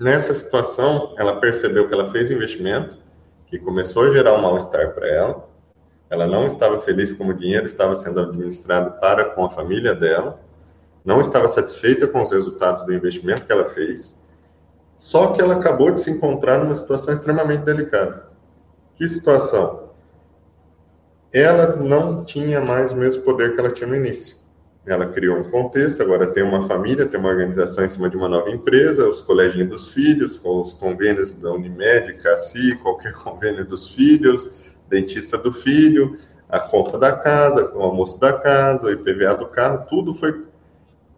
Nessa 0.01 0.35
situação, 0.35 1.15
ela 1.17 1.39
percebeu 1.39 1.87
que 1.87 1.95
ela 1.95 2.11
fez 2.11 2.29
investimento, 2.29 2.99
que 3.47 3.57
começou 3.57 4.03
a 4.03 4.11
gerar 4.11 4.35
um 4.35 4.43
mal-estar 4.43 4.95
para 4.95 5.07
ela, 5.07 5.49
Ela 6.11 6.27
não 6.27 6.47
estava 6.47 6.81
feliz 6.81 7.13
como 7.13 7.31
o 7.31 7.35
dinheiro 7.35 7.67
estava 7.67 7.95
sendo 7.95 8.21
administrado 8.21 8.99
para 8.99 9.27
com 9.27 9.45
a 9.45 9.51
família 9.51 9.95
dela, 9.95 10.41
não 11.05 11.21
estava 11.21 11.47
satisfeita 11.47 12.09
com 12.09 12.23
os 12.23 12.33
resultados 12.33 12.85
do 12.85 12.95
investimento 12.95 13.47
que 13.47 13.53
ela 13.53 13.67
fez, 13.71 14.19
só 14.97 15.29
que 15.29 15.41
ela 15.41 15.55
acabou 15.55 15.91
de 15.91 16.01
se 16.01 16.11
encontrar 16.11 16.59
numa 16.59 16.75
situação 16.75 17.13
extremamente 17.13 17.63
delicada. 17.63 18.28
Que 18.99 19.07
situação? 19.07 19.91
Ela 21.33 21.77
não 21.77 22.25
tinha 22.25 22.61
mais 22.61 22.93
o 22.93 22.97
mesmo 22.97 23.23
poder 23.23 23.55
que 23.55 23.61
ela 23.61 23.71
tinha 23.71 23.89
no 23.89 23.95
início. 23.95 24.37
Ela 24.85 25.07
criou 25.07 25.39
um 25.39 25.51
contexto, 25.53 26.03
agora 26.03 26.27
tem 26.27 26.43
uma 26.43 26.67
família, 26.67 27.07
tem 27.07 27.21
uma 27.21 27.29
organização 27.29 27.85
em 27.85 27.89
cima 27.89 28.11
de 28.11 28.17
uma 28.17 28.29
nova 28.29 28.51
empresa, 28.51 29.09
os 29.09 29.21
coleginhos 29.21 29.69
dos 29.69 29.89
filhos, 29.91 30.37
com 30.37 30.61
os 30.61 30.73
convênios 30.73 31.33
da 31.33 31.53
Unimed, 31.53 32.15
CACI, 32.15 32.75
qualquer 32.83 33.13
convênio 33.13 33.65
dos 33.65 33.89
filhos, 33.89 34.51
dentista 34.89 35.39
do 35.39 35.53
filho, 35.53 36.19
a 36.49 36.59
conta 36.59 36.99
da 36.99 37.13
casa, 37.13 37.73
o 37.77 37.81
almoço 37.81 38.19
da 38.19 38.33
casa, 38.33 38.89
o 38.89 38.91
IPVA 38.91 39.37
do 39.37 39.47
carro, 39.47 39.87
tudo 39.89 40.13
foi 40.13 40.45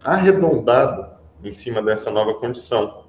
arredondado 0.03 1.07
em 1.43 1.51
cima 1.51 1.81
dessa 1.81 2.11
nova 2.11 2.35
condição. 2.35 3.05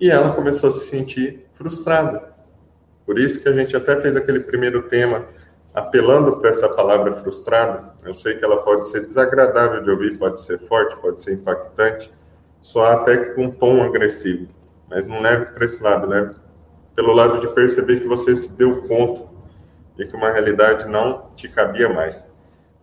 E 0.00 0.10
ela 0.10 0.32
começou 0.32 0.68
a 0.68 0.72
se 0.72 0.88
sentir 0.88 1.46
frustrada. 1.54 2.39
Por 3.10 3.18
isso 3.18 3.40
que 3.40 3.48
a 3.48 3.52
gente 3.52 3.76
até 3.76 4.00
fez 4.00 4.14
aquele 4.14 4.38
primeiro 4.38 4.82
tema 4.82 5.24
apelando 5.74 6.36
para 6.36 6.50
essa 6.50 6.68
palavra 6.68 7.12
frustrada. 7.14 7.92
Eu 8.04 8.14
sei 8.14 8.36
que 8.36 8.44
ela 8.44 8.62
pode 8.62 8.86
ser 8.86 9.00
desagradável 9.00 9.82
de 9.82 9.90
ouvir, 9.90 10.16
pode 10.16 10.40
ser 10.40 10.60
forte, 10.60 10.96
pode 10.98 11.20
ser 11.20 11.32
impactante, 11.32 12.08
soar 12.62 12.98
até 12.98 13.16
com 13.34 13.46
um 13.46 13.50
tom 13.50 13.82
agressivo. 13.82 14.46
Mas 14.88 15.08
não 15.08 15.20
leve 15.20 15.46
para 15.46 15.64
esse 15.64 15.82
lado, 15.82 16.06
leve 16.06 16.36
pelo 16.94 17.12
lado 17.12 17.40
de 17.40 17.48
perceber 17.52 17.98
que 17.98 18.06
você 18.06 18.36
se 18.36 18.52
deu 18.52 18.80
conta 18.82 19.24
e 19.98 20.06
que 20.06 20.14
uma 20.14 20.30
realidade 20.30 20.88
não 20.88 21.32
te 21.34 21.48
cabia 21.48 21.88
mais. 21.88 22.32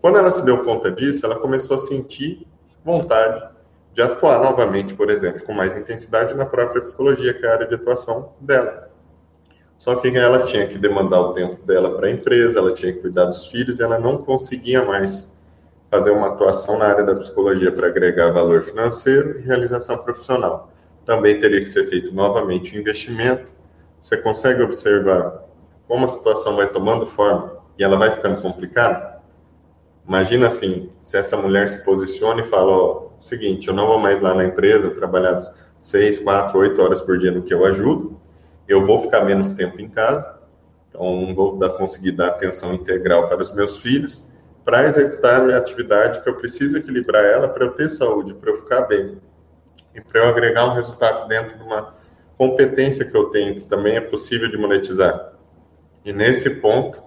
Quando 0.02 0.18
ela 0.18 0.30
se 0.30 0.44
deu 0.44 0.62
conta 0.66 0.92
disso, 0.92 1.26
ela 1.26 1.40
começou 1.40 1.78
a 1.78 1.80
sentir 1.80 2.46
vontade 2.84 3.48
de 3.94 4.02
atuar 4.02 4.42
novamente, 4.42 4.94
por 4.94 5.10
exemplo, 5.10 5.46
com 5.46 5.54
mais 5.54 5.78
intensidade 5.78 6.36
na 6.36 6.46
própria 6.46 6.82
psicologia, 6.82 7.34
que 7.34 7.46
é 7.46 7.50
a 7.50 7.54
área 7.54 7.68
de 7.68 7.76
atuação 7.76 8.34
dela. 8.42 8.87
Só 9.78 9.96
que 9.96 10.08
ela 10.18 10.44
tinha 10.44 10.68
que 10.68 10.78
demandar 10.78 11.22
o 11.22 11.34
tempo 11.34 11.64
dela 11.66 11.96
para 11.96 12.08
a 12.08 12.12
empresa, 12.12 12.60
ela 12.60 12.74
tinha 12.74 12.92
que 12.92 13.00
cuidar 13.00 13.26
dos 13.26 13.46
filhos 13.46 13.80
e 13.80 13.84
ela 13.84 14.00
não 14.00 14.18
conseguia 14.18 14.84
mais 14.84 15.32
fazer 15.90 16.12
uma 16.12 16.28
atuação 16.28 16.80
na 16.80 16.86
área 16.86 17.04
da 17.04 17.16
psicologia 17.16 17.72
para 17.72 17.88
agregar 17.88 18.32
valor 18.32 18.64
financeiro 18.64 19.40
e 19.40 19.44
realização 19.44 19.98
profissional. 20.00 20.72
Também 21.06 21.40
teria 21.40 21.62
que 21.62 21.70
ser 21.70 21.88
feito 21.90 22.14
novamente 22.14 22.76
o 22.76 22.80
investimento. 22.80 23.54
Você 24.02 24.18
consegue 24.18 24.62
observar 24.64 25.44
como 25.88 26.06
a 26.06 26.08
situação 26.08 26.56
vai 26.56 26.68
tomando 26.68 27.06
forma 27.06 27.54
e 27.78 27.84
ela 27.84 27.98
vai 27.98 28.12
ficando 28.12 28.42
complicada? 28.42 29.22
Imagina 30.08 30.48
assim, 30.48 30.90
se 31.02 31.18
essa 31.18 31.38
mulher 31.38 31.70
se 31.70 31.84
posiciona 31.84 32.42
e 32.42 32.46
fala, 32.46 32.72
ó, 32.72 33.08
seguinte, 33.20 33.68
eu 33.68 33.74
não 33.74 33.88
vou 33.88 34.00
mais 34.00 34.22
lá 34.22 34.34
na 34.34 34.46
empresa 34.46 34.90
trabalhar 34.90 35.40
seis, 35.80 36.20
quatro, 36.20 36.60
oito 36.60 36.82
horas 36.82 37.00
por 37.00 37.18
dia 37.18 37.32
no 37.32 37.44
que 37.44 37.54
eu 37.54 37.64
ajudo, 37.64 38.17
eu 38.68 38.86
vou 38.86 39.00
ficar 39.00 39.22
menos 39.22 39.52
tempo 39.52 39.80
em 39.80 39.90
casa, 39.90 40.38
então 40.90 41.22
não 41.22 41.34
vou 41.34 41.58
dar, 41.58 41.70
conseguir 41.72 42.12
dar 42.12 42.28
atenção 42.28 42.74
integral 42.74 43.30
para 43.30 43.42
os 43.42 43.52
meus 43.54 43.78
filhos, 43.78 44.24
para 44.66 44.86
executar 44.86 45.42
a 45.42 45.44
minha 45.44 45.58
atividade 45.58 46.22
que 46.22 46.30
eu 46.30 46.36
preciso 46.36 46.78
equilibrar 46.78 47.24
ela 47.24 47.48
para 47.48 47.66
eu 47.66 47.72
ter 47.72 47.90
saúde, 47.90 48.34
para 48.34 48.52
eu 48.52 48.58
ficar 48.58 48.82
bem 48.82 49.18
e 49.96 50.02
para 50.02 50.22
eu 50.22 50.30
agregar 50.30 50.66
um 50.66 50.74
resultado 50.74 51.28
dentro 51.28 51.58
de 51.58 51.64
uma 51.64 51.96
competência 52.38 53.06
que 53.06 53.16
eu 53.16 53.30
tenho 53.30 53.56
que 53.56 53.64
também 53.64 53.96
é 53.96 54.02
possível 54.02 54.50
de 54.50 54.58
monetizar. 54.58 55.34
E 56.04 56.14
nesse 56.14 56.50
ponto, 56.50 57.02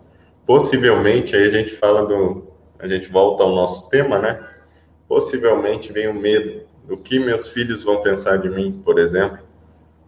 possivelmente 0.46 1.36
aí 1.36 1.48
a 1.48 1.52
gente 1.52 1.72
fala 1.76 2.06
do, 2.06 2.48
a 2.78 2.88
gente 2.88 3.08
volta 3.08 3.42
ao 3.42 3.54
nosso 3.54 3.88
tema, 3.88 4.18
né? 4.18 4.44
Possivelmente 5.06 5.92
vem 5.92 6.08
o 6.08 6.14
medo 6.14 6.62
do 6.84 6.96
que 6.96 7.20
meus 7.20 7.48
filhos 7.48 7.84
vão 7.84 8.02
pensar 8.02 8.38
de 8.38 8.48
mim, 8.48 8.82
por 8.84 8.98
exemplo, 8.98 9.38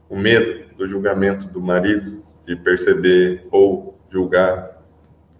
o 0.08 0.16
medo 0.16 0.61
do 0.76 0.86
julgamento 0.86 1.48
do 1.48 1.60
marido, 1.60 2.22
de 2.46 2.56
perceber 2.56 3.46
ou 3.50 3.98
julgar, 4.08 4.82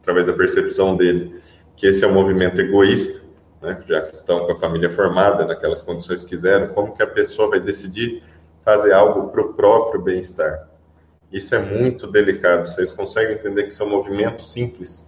através 0.00 0.26
da 0.26 0.32
percepção 0.32 0.96
dele, 0.96 1.40
que 1.76 1.86
esse 1.86 2.04
é 2.04 2.06
um 2.06 2.14
movimento 2.14 2.60
egoísta, 2.60 3.20
né? 3.60 3.80
já 3.86 4.02
que 4.02 4.12
estão 4.12 4.46
com 4.46 4.52
a 4.52 4.58
família 4.58 4.90
formada, 4.90 5.44
naquelas 5.44 5.82
condições 5.82 6.22
que 6.22 6.30
quiseram, 6.30 6.68
como 6.68 6.94
que 6.94 7.02
a 7.02 7.06
pessoa 7.06 7.50
vai 7.50 7.60
decidir 7.60 8.22
fazer 8.64 8.92
algo 8.92 9.28
para 9.28 9.42
o 9.42 9.54
próprio 9.54 10.00
bem-estar? 10.00 10.68
Isso 11.32 11.54
é 11.54 11.58
muito 11.58 12.06
delicado, 12.06 12.68
vocês 12.68 12.90
conseguem 12.90 13.34
entender 13.34 13.64
que 13.64 13.72
isso 13.72 13.82
é 13.82 13.86
um 13.86 13.90
movimento 13.90 14.42
simples. 14.42 15.02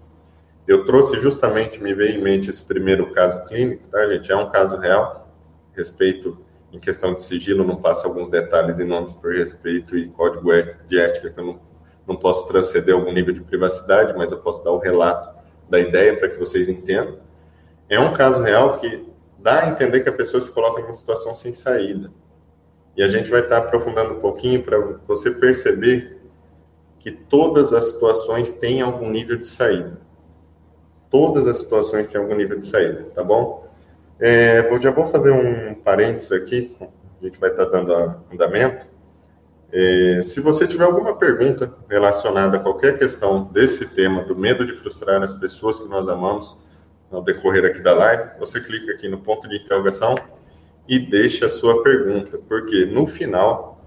Eu 0.67 0.85
trouxe 0.87 1.21
justamente, 1.21 1.83
me 1.83 1.93
veio 1.93 2.19
em 2.19 2.23
mente 2.23 2.49
esse 2.49 2.63
primeiro 2.63 3.13
caso 3.13 3.45
clínico, 3.45 3.87
tá, 3.89 4.07
gente? 4.07 4.33
É 4.33 4.37
um 4.37 4.49
caso 4.49 4.79
real, 4.79 5.29
respeito 5.75 6.39
em 6.75 6.81
questão 6.81 7.15
de 7.15 7.23
sigilo, 7.23 7.65
não 7.65 7.77
passa 7.77 8.09
alguns 8.09 8.29
detalhes 8.29 8.81
e 8.81 8.85
nomes 8.85 9.15
por 9.15 9.33
respeito 9.33 9.97
e 9.97 10.09
código 10.09 10.53
é, 10.53 10.77
de 10.89 10.99
ética 10.99 11.31
que 11.31 11.39
eu 11.39 11.47
não, 11.47 11.61
não 12.05 12.17
posso 12.17 12.49
transcender 12.49 12.93
algum 12.93 13.13
nível 13.13 13.33
de 13.33 13.43
privacidade, 13.43 14.13
mas 14.17 14.33
eu 14.33 14.39
posso 14.39 14.63
dar 14.65 14.73
o 14.73 14.79
relato 14.79 15.31
da 15.71 15.79
ideia 15.79 16.19
para 16.19 16.29
que 16.29 16.37
vocês 16.37 16.69
entendam. 16.69 17.19
É 17.89 17.99
um 18.01 18.13
caso 18.13 18.43
real 18.43 18.79
que 18.79 19.09
dá 19.39 19.63
a 19.63 19.69
entender 19.69 20.01
que 20.01 20.09
a 20.09 20.13
pessoa 20.13 20.41
se 20.41 20.51
coloca 20.51 20.81
em 20.81 20.85
uma 20.85 20.93
situação 20.93 21.33
sem 21.33 21.53
saída. 21.53 22.11
E 22.97 23.05
a 23.05 23.09
gente 23.09 23.31
vai 23.31 23.43
estar 23.43 23.59
aprofundando 23.59 24.15
um 24.15 24.21
pouquinho 24.21 24.65
para 24.65 24.79
você 25.07 25.31
perceber 25.31 26.19
que 26.99 27.13
todas 27.13 27.73
as 27.73 27.85
situações 27.85 28.51
têm 28.51 28.81
algum 28.81 29.11
nível 29.11 29.37
de 29.37 29.47
saída. 29.47 30.01
Todas 31.09 31.47
as 31.47 31.59
situações 31.59 32.09
têm 32.09 32.21
algum 32.21 32.35
nível 32.35 32.59
de 32.59 32.67
saída, 32.67 33.05
tá 33.15 33.23
bom? 33.23 33.64
É, 34.21 34.69
eu 34.71 34.81
já 34.81 34.91
vou 34.91 35.07
fazer 35.07 35.33
um 35.33 35.75
parênteses 35.75 36.33
aqui, 36.33 36.77
a 36.81 37.25
gente 37.25 37.39
vai 37.39 37.51
estar 37.51 37.65
dando 37.67 37.93
andamento. 38.33 38.87
É, 39.73 40.21
se 40.23 40.41
você 40.41 40.67
tiver 40.69 40.85
alguma 40.85 41.17
pergunta 41.17 41.73
relacionada 41.89 42.57
a 42.57 42.61
qualquer 42.61 42.99
questão 42.99 43.45
desse 43.45 43.87
tema, 43.87 44.23
do 44.23 44.37
medo 44.37 44.65
de 44.65 44.73
frustrar 44.75 45.23
as 45.23 45.35
pessoas 45.35 45.81
que 45.81 45.89
nós 45.89 46.09
amamos, 46.09 46.57
ao 47.11 47.23
decorrer 47.23 47.65
aqui 47.65 47.81
da 47.81 47.93
live, 47.93 48.31
você 48.39 48.61
clica 48.61 48.93
aqui 48.93 49.09
no 49.09 49.19
ponto 49.19 49.49
de 49.49 49.57
interrogação 49.57 50.17
e 50.89 50.99
deixa 50.99 51.47
a 51.47 51.49
sua 51.49 51.83
pergunta, 51.83 52.39
porque 52.49 52.87
no 52.87 53.07
final 53.07 53.81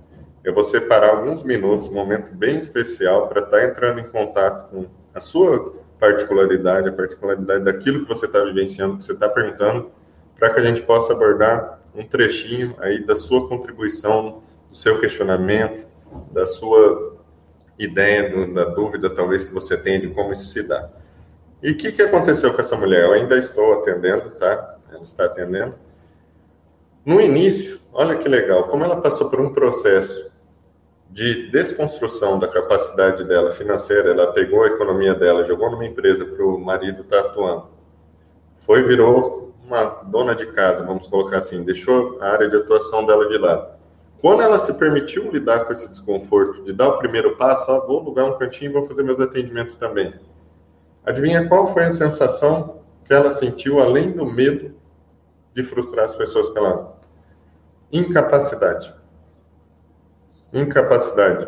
eu 0.44 0.54
vou 0.54 0.64
separar 0.64 1.10
alguns 1.10 1.44
minutos, 1.44 1.88
um 1.88 1.94
momento 1.94 2.34
bem 2.34 2.58
especial, 2.58 3.28
para 3.28 3.42
estar 3.42 3.64
entrando 3.64 4.00
em 4.00 4.08
contato 4.08 4.70
com 4.70 4.86
a 5.14 5.20
sua 5.20 5.76
particularidade, 6.00 6.90
a 6.90 6.94
particularidade 6.94 7.66
daquilo 7.66 8.02
que 8.02 8.08
você 8.08 8.26
está 8.26 8.44
vivenciando, 8.44 8.98
que 8.98 9.04
você 9.04 9.12
está 9.14 9.28
perguntando, 9.28 9.92
para 10.38 10.50
que 10.52 10.60
a 10.60 10.66
gente 10.66 10.82
possa 10.84 11.14
abordar 11.14 11.82
um 11.96 12.06
trechinho 12.06 12.76
aí 12.80 13.04
da 13.04 13.16
sua 13.16 13.48
contribuição, 13.48 14.44
do 14.70 14.76
seu 14.76 15.00
questionamento, 15.00 15.88
da 16.32 16.46
sua 16.46 17.18
ideia, 17.78 18.30
do, 18.30 18.54
da 18.54 18.66
dúvida 18.66 19.10
talvez 19.10 19.44
que 19.44 19.54
você 19.54 19.78
tenha 19.78 20.00
de 20.00 20.08
como 20.10 20.34
isso 20.34 20.48
se 20.48 20.64
dá. 20.64 20.90
E 21.62 21.72
o 21.72 21.78
que, 21.78 21.92
que 21.92 22.02
aconteceu 22.02 22.54
com 22.54 22.62
essa 22.62 22.76
mulher? 22.76 23.06
Eu 23.06 23.14
ainda 23.14 23.36
estou 23.38 23.74
atendendo, 23.74 24.30
tá? 24.32 24.78
Ela 24.92 25.04
está 25.04 25.26
atendendo. 25.26 25.76
No 27.04 27.20
início, 27.20 27.80
olha 27.92 28.16
que 28.18 28.30
legal, 28.30 28.68
como 28.68 28.84
ela 28.84 29.02
passou 29.02 29.30
por 29.30 29.40
um 29.40 29.54
processo 29.54 30.30
de 31.10 31.50
desconstrução 31.50 32.38
da 32.38 32.48
capacidade 32.48 33.24
dela 33.24 33.52
financeira, 33.52 34.12
ela 34.12 34.34
pegou 34.34 34.64
a 34.64 34.68
economia 34.68 35.16
dela, 35.16 35.46
jogou 35.46 35.72
numa 35.72 35.86
empresa 35.86 36.26
para 36.26 36.46
o 36.46 36.60
marido 36.60 37.02
estar 37.02 37.24
tá 37.24 37.30
atuando. 37.30 37.70
Foi, 38.66 38.84
virou 38.84 39.47
uma 39.68 39.84
dona 40.06 40.34
de 40.34 40.46
casa, 40.54 40.84
vamos 40.86 41.08
colocar 41.08 41.40
assim, 41.40 41.64
deixou 41.64 42.18
a 42.22 42.30
área 42.30 42.50
de 42.50 42.56
atuação 42.56 43.06
dela 43.06 43.28
de 43.28 43.38
lado. 43.38 43.76
Quando 44.22 44.42
ela 44.42 44.58
se 44.58 44.74
permitiu 44.74 45.30
lidar 45.30 45.66
com 45.66 45.74
esse 45.74 45.88
desconforto, 45.90 46.64
de 46.64 46.72
dar 46.72 46.88
o 46.88 46.98
primeiro 46.98 47.36
passo, 47.36 47.66
vou 47.86 48.00
alugar 48.00 48.26
um 48.26 48.38
cantinho 48.38 48.72
e 48.72 48.74
vou 48.74 48.88
fazer 48.88 49.04
meus 49.04 49.20
atendimentos 49.20 49.76
também. 49.76 50.14
Adivinha 51.06 51.48
qual 51.48 51.72
foi 51.74 51.84
a 51.84 51.92
sensação 51.92 52.82
que 53.06 53.14
ela 53.14 53.30
sentiu, 53.30 53.80
além 53.80 54.12
do 54.12 54.26
medo 54.26 54.74
de 55.54 55.64
frustrar 55.64 56.06
as 56.06 56.16
pessoas 56.16 56.50
que 56.50 56.58
ela? 56.58 56.98
Incapacidade. 57.92 58.94
Incapacidade. 60.54 61.48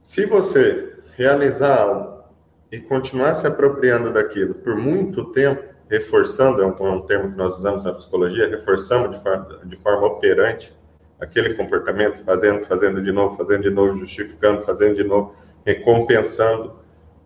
Se 0.00 0.24
você 0.24 0.94
realizar 1.16 1.82
algo 1.82 2.24
e 2.72 2.80
continuar 2.80 3.34
se 3.34 3.46
apropriando 3.46 4.12
daquilo 4.12 4.54
por 4.54 4.74
muito 4.74 5.26
tempo, 5.32 5.73
reforçando, 5.98 6.60
é 6.60 6.66
um, 6.66 6.86
é 6.86 6.90
um, 6.90 7.00
termo 7.02 7.30
que 7.30 7.38
nós 7.38 7.56
usamos 7.56 7.84
na 7.84 7.92
psicologia, 7.92 8.48
reforçamos 8.48 9.16
de 9.16 9.22
forma, 9.22 9.60
de 9.64 9.76
forma 9.76 10.06
operante 10.06 10.74
aquele 11.20 11.54
comportamento, 11.54 12.22
fazendo, 12.24 12.64
fazendo 12.64 13.00
de 13.00 13.12
novo, 13.12 13.36
fazendo 13.36 13.62
de 13.62 13.70
novo, 13.70 13.96
justificando, 13.96 14.62
fazendo 14.62 14.96
de 14.96 15.04
novo, 15.04 15.34
recompensando, 15.64 16.72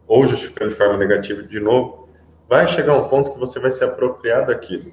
ou 0.06 0.26
justificando 0.26 0.70
de 0.70 0.76
forma 0.76 0.96
negativa 0.96 1.42
de 1.42 1.60
novo, 1.60 2.08
vai 2.48 2.66
chegar 2.66 2.94
um 2.94 3.08
ponto 3.08 3.32
que 3.32 3.38
você 3.38 3.58
vai 3.58 3.70
se 3.70 3.82
apropriar 3.82 4.46
daquilo. 4.46 4.92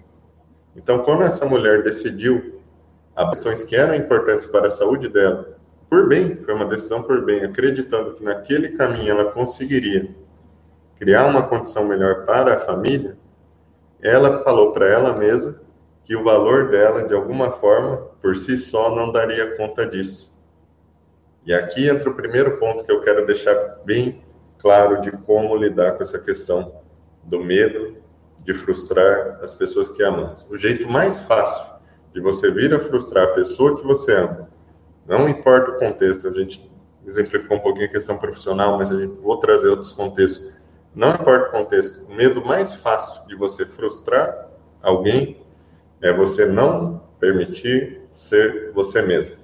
Então, 0.76 1.00
quando 1.00 1.24
essa 1.24 1.46
mulher 1.46 1.84
decidiu 1.84 2.62
as 3.16 3.30
questões 3.30 3.64
que 3.64 3.76
eram 3.76 3.96
importantes 3.96 4.46
para 4.46 4.68
a 4.68 4.72
saúde 4.72 5.08
dela, 5.08 5.58
por 5.90 6.08
bem, 6.08 6.36
foi 6.44 6.54
uma 6.54 6.66
decisão 6.66 7.04
por 7.04 7.24
bem, 7.24 7.44
acreditando 7.44 8.14
que 8.14 8.24
naquele 8.24 8.70
caminho 8.70 9.12
ela 9.12 9.32
conseguiria 9.32 10.10
criar 10.98 11.28
uma 11.28 11.44
condição 11.44 11.86
melhor 11.86 12.26
para 12.26 12.56
a 12.56 12.60
família, 12.60 13.18
ela 14.06 14.44
falou 14.44 14.72
para 14.72 14.88
ela 14.88 15.18
mesma 15.18 15.60
que 16.04 16.16
o 16.16 16.24
valor 16.24 16.70
dela, 16.70 17.08
de 17.08 17.14
alguma 17.14 17.52
forma, 17.52 17.98
por 18.22 18.36
si 18.36 18.58
só, 18.58 18.96
não 18.96 19.12
daria 19.12 19.58
conta 19.58 19.86
disso. 19.86 20.32
E 21.46 21.54
aqui 21.54 21.90
entra 21.90 22.10
o 22.10 22.14
primeiro 22.14 22.58
ponto 22.58 22.84
que 22.84 22.92
eu 22.92 23.02
quero 23.02 23.26
deixar 23.26 23.56
bem 23.84 24.24
claro 24.60 25.02
de 25.02 25.12
como 25.12 25.56
lidar 25.56 25.94
com 25.94 26.04
essa 26.04 26.20
questão 26.20 26.82
do 27.24 27.44
medo 27.44 27.98
de 28.44 28.54
frustrar 28.54 29.40
as 29.42 29.54
pessoas 29.54 29.90
que 29.90 30.04
amamos. 30.04 30.46
O 30.50 30.58
jeito 30.58 30.88
mais 30.88 31.20
fácil 31.20 31.74
de 32.14 32.22
você 32.22 32.52
vir 32.52 32.74
a 32.74 32.80
frustrar 32.80 33.26
a 33.26 33.34
pessoa 33.34 33.76
que 33.76 33.86
você 33.86 34.14
ama, 34.14 34.50
não 35.08 35.28
importa 35.30 35.72
o 35.72 35.80
contexto, 35.80 36.28
a 36.28 36.32
gente 36.32 36.72
exemplificou 37.06 37.58
um 37.58 37.60
pouquinho 37.60 37.86
a 37.86 37.92
questão 37.92 38.18
profissional, 38.18 38.78
mas 38.78 38.92
a 38.92 39.00
gente 39.00 39.14
vou 39.22 39.38
trazer 39.38 39.70
outros 39.70 39.92
contextos. 39.92 40.52
Não 40.96 41.10
importa 41.10 41.50
o 41.50 41.52
contexto, 41.52 42.06
o 42.06 42.16
medo 42.16 42.44
mais 42.46 42.74
fácil 42.76 43.28
de 43.28 43.36
você 43.36 43.66
frustrar 43.66 44.48
alguém 44.82 45.46
é 46.02 46.14
você 46.14 46.46
não 46.46 47.04
permitir 47.20 48.02
ser 48.10 48.72
você 48.74 49.02
mesmo. 49.02 49.36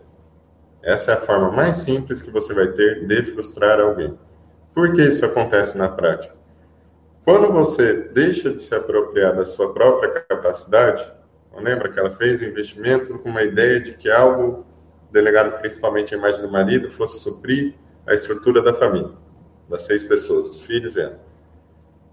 Essa 0.81 1.12
é 1.12 1.13
a 1.15 1.22
forma 1.22 1.51
mais 1.51 1.77
simples 1.77 2.22
que 2.22 2.31
você 2.31 2.53
vai 2.53 2.67
ter 2.67 3.05
de 3.05 3.24
frustrar 3.34 3.81
alguém. 3.81 4.17
Por 4.74 4.93
que 4.93 5.03
isso 5.03 5.25
acontece 5.25 5.77
na 5.77 5.89
prática? 5.89 6.34
Quando 7.25 7.51
você 7.51 7.93
deixa 8.13 8.53
de 8.53 8.62
se 8.62 8.74
apropriar 8.74 9.36
da 9.36 9.43
sua 9.43 9.74
própria 9.74 10.10
capacidade, 10.10 11.05
lembra 11.53 11.89
que 11.89 12.00
ela 12.00 12.12
fez 12.12 12.39
o 12.39 12.46
investimento 12.46 13.20
com 13.20 13.29
uma 13.29 13.43
ideia 13.43 13.79
de 13.81 13.93
que 13.93 14.10
algo 14.10 14.65
delegado 15.12 15.60
principalmente 15.60 16.15
à 16.15 16.17
imagem 16.17 16.41
do 16.41 16.50
marido 16.50 16.89
fosse 16.89 17.20
suprir 17.20 17.75
a 18.08 18.13
estrutura 18.13 18.62
da 18.62 18.74
família, 18.74 19.12
das 19.67 19.81
seis 19.81 20.01
pessoas, 20.01 20.48
os 20.48 20.62
filhos 20.63 20.96
e 20.96 21.01
ela. 21.01 21.30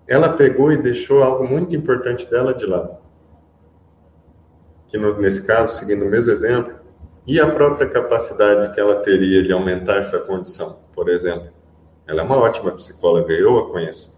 Ela 0.08 0.32
pegou 0.32 0.72
e 0.72 0.78
deixou 0.78 1.22
algo 1.22 1.46
muito 1.46 1.76
importante 1.76 2.28
dela 2.30 2.54
de 2.54 2.64
lado. 2.64 2.96
Que 4.88 4.96
no, 4.96 5.20
nesse 5.20 5.42
caso, 5.42 5.76
seguindo 5.76 6.06
o 6.06 6.08
mesmo 6.08 6.32
exemplo, 6.32 6.78
e 7.26 7.38
a 7.38 7.50
própria 7.50 7.90
capacidade 7.90 8.72
que 8.72 8.80
ela 8.80 9.02
teria 9.02 9.42
de 9.42 9.52
aumentar 9.52 9.96
essa 9.96 10.18
condição, 10.20 10.78
por 10.94 11.10
exemplo. 11.10 11.52
Ela 12.06 12.22
é 12.22 12.24
uma 12.24 12.38
ótima 12.38 12.72
psicóloga, 12.72 13.34
eu 13.34 13.58
a 13.58 13.70
conheço. 13.70 14.16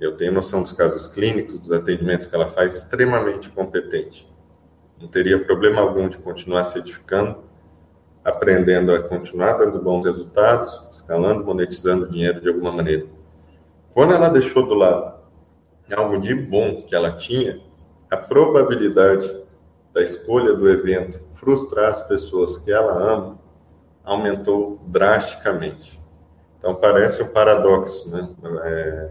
Eu 0.00 0.16
tenho 0.16 0.32
noção 0.32 0.62
dos 0.62 0.72
casos 0.72 1.06
clínicos, 1.06 1.60
dos 1.60 1.70
atendimentos 1.70 2.26
que 2.26 2.34
ela 2.34 2.48
faz, 2.48 2.74
extremamente 2.74 3.48
competente. 3.50 4.28
Não 5.00 5.06
teria 5.06 5.44
problema 5.44 5.80
algum 5.80 6.08
de 6.08 6.18
continuar 6.18 6.64
se 6.64 6.80
edificando, 6.80 7.44
aprendendo 8.24 8.92
a 8.92 9.00
continuar 9.00 9.52
dando 9.52 9.80
bons 9.80 10.04
resultados, 10.04 10.88
escalando, 10.90 11.44
monetizando 11.44 12.08
dinheiro 12.08 12.40
de 12.40 12.48
alguma 12.48 12.72
maneira. 12.72 13.06
Quando 13.94 14.14
ela 14.14 14.28
deixou 14.28 14.66
do 14.66 14.74
lado 14.74 15.22
algo 15.94 16.18
de 16.18 16.34
bom 16.34 16.82
que 16.82 16.94
ela 16.94 17.12
tinha, 17.12 17.60
a 18.10 18.16
probabilidade 18.16 19.42
da 19.92 20.02
escolha 20.02 20.54
do 20.54 20.68
evento 20.68 21.20
frustrar 21.34 21.90
as 21.90 22.00
pessoas 22.06 22.56
que 22.58 22.72
ela 22.72 22.92
ama 22.92 23.38
aumentou 24.04 24.80
drasticamente. 24.86 26.00
Então 26.58 26.74
parece 26.74 27.22
um 27.22 27.28
paradoxo, 27.28 28.08
né? 28.08 28.28
É, 28.64 29.10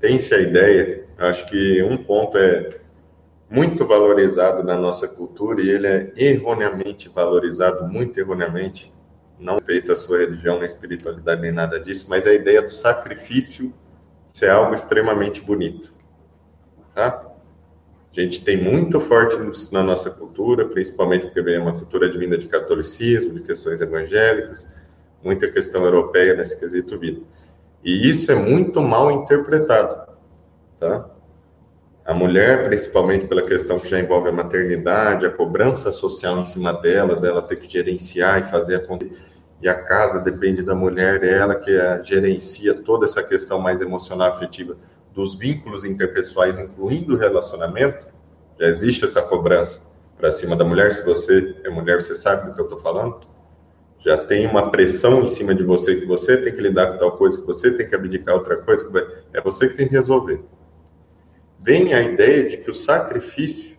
Tem-se 0.00 0.34
a 0.34 0.40
ideia, 0.40 1.06
acho 1.18 1.46
que 1.46 1.82
um 1.82 1.96
ponto 1.96 2.38
é 2.38 2.80
muito 3.50 3.86
valorizado 3.86 4.62
na 4.62 4.76
nossa 4.76 5.06
cultura 5.06 5.60
e 5.60 5.68
ele 5.68 5.86
é 5.86 6.12
erroneamente 6.16 7.08
valorizado, 7.08 7.86
muito 7.86 8.18
erroneamente, 8.18 8.92
não 9.38 9.58
feito 9.58 9.92
a 9.92 9.96
sua 9.96 10.18
religião, 10.18 10.56
nem 10.56 10.64
espiritualidade, 10.64 11.40
nem 11.42 11.52
nada 11.52 11.78
disso, 11.78 12.06
mas 12.08 12.26
a 12.26 12.32
ideia 12.32 12.62
do 12.62 12.70
sacrifício 12.70 13.74
ser 14.32 14.48
algo 14.48 14.74
extremamente 14.74 15.42
bonito. 15.42 15.92
Tá? 16.94 17.22
A 18.16 18.20
gente 18.20 18.42
tem 18.42 18.62
muito 18.62 18.98
forte 18.98 19.36
na 19.72 19.82
nossa 19.82 20.10
cultura, 20.10 20.66
principalmente 20.66 21.26
porque 21.26 21.42
vem 21.42 21.58
uma 21.58 21.74
cultura 21.74 22.06
advinda 22.06 22.38
de 22.38 22.48
catolicismo, 22.48 23.34
de 23.34 23.42
questões 23.42 23.80
evangélicas, 23.80 24.66
muita 25.22 25.50
questão 25.50 25.84
europeia 25.84 26.34
nesse 26.34 26.58
quesito 26.58 26.98
vida. 26.98 27.20
E 27.84 28.08
isso 28.08 28.32
é 28.32 28.34
muito 28.34 28.80
mal 28.80 29.10
interpretado, 29.10 30.12
tá? 30.80 31.10
A 32.04 32.14
mulher, 32.14 32.64
principalmente 32.64 33.26
pela 33.26 33.42
questão 33.42 33.78
que 33.78 33.88
já 33.88 34.00
envolve 34.00 34.28
a 34.28 34.32
maternidade, 34.32 35.24
a 35.24 35.30
cobrança 35.30 35.92
social 35.92 36.40
em 36.40 36.44
cima 36.44 36.72
dela, 36.72 37.16
dela 37.16 37.42
ter 37.42 37.56
que 37.56 37.70
gerenciar 37.70 38.40
e 38.40 38.50
fazer 38.50 38.76
a 38.76 38.86
e 39.62 39.68
a 39.68 39.74
casa 39.74 40.18
depende 40.18 40.60
da 40.60 40.74
mulher, 40.74 41.22
é 41.22 41.34
ela 41.34 41.54
que 41.54 41.70
gerencia 42.02 42.74
toda 42.74 43.06
essa 43.06 43.22
questão 43.22 43.60
mais 43.60 43.80
emocional 43.80 44.32
afetiva 44.32 44.76
dos 45.14 45.36
vínculos 45.36 45.84
interpessoais, 45.84 46.58
incluindo 46.58 47.14
o 47.14 47.18
relacionamento, 47.18 48.08
já 48.58 48.66
existe 48.66 49.04
essa 49.04 49.22
cobrança 49.22 49.80
para 50.16 50.32
cima 50.32 50.56
da 50.56 50.64
mulher. 50.64 50.90
Se 50.90 51.04
você 51.04 51.56
é 51.64 51.70
mulher, 51.70 52.00
você 52.00 52.14
sabe 52.14 52.48
do 52.48 52.54
que 52.54 52.60
eu 52.60 52.64
estou 52.64 52.80
falando. 52.80 53.20
Já 54.00 54.18
tem 54.18 54.48
uma 54.48 54.70
pressão 54.70 55.22
em 55.22 55.28
cima 55.28 55.54
de 55.54 55.62
você 55.62 55.94
que 55.94 56.06
você 56.06 56.36
tem 56.36 56.52
que 56.52 56.60
lidar 56.60 56.92
com 56.92 56.98
tal 56.98 57.12
coisa, 57.12 57.40
que 57.40 57.46
você 57.46 57.70
tem 57.70 57.88
que 57.88 57.94
abdicar 57.94 58.34
outra 58.34 58.56
coisa, 58.56 58.84
é 59.32 59.40
você 59.40 59.68
que 59.68 59.76
tem 59.76 59.86
que 59.86 59.94
resolver. 59.94 60.42
Vem 61.60 61.94
a 61.94 62.02
ideia 62.02 62.48
de 62.48 62.56
que 62.56 62.70
o 62.70 62.74
sacrifício 62.74 63.76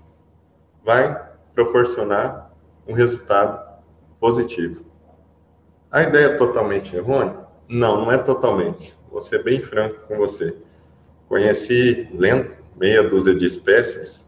vai 0.83 1.29
proporcionar 1.53 2.53
um 2.87 2.93
resultado 2.93 3.61
positivo. 4.17 4.92
A 5.93 6.01
ideia 6.01 6.25
é 6.25 6.37
totalmente 6.37 6.95
errônea? 6.95 7.37
Não, 7.69 8.01
não 8.01 8.11
é 8.11 8.17
totalmente. 8.17 8.97
Vou 9.11 9.21
ser 9.21 9.43
bem 9.43 9.61
franco 9.61 10.07
com 10.07 10.17
você. 10.17 10.57
Conheci, 11.29 12.09
lendo, 12.15 12.49
meia 12.75 13.07
dúzia 13.07 13.35
de 13.35 13.45
espécies. 13.45 14.25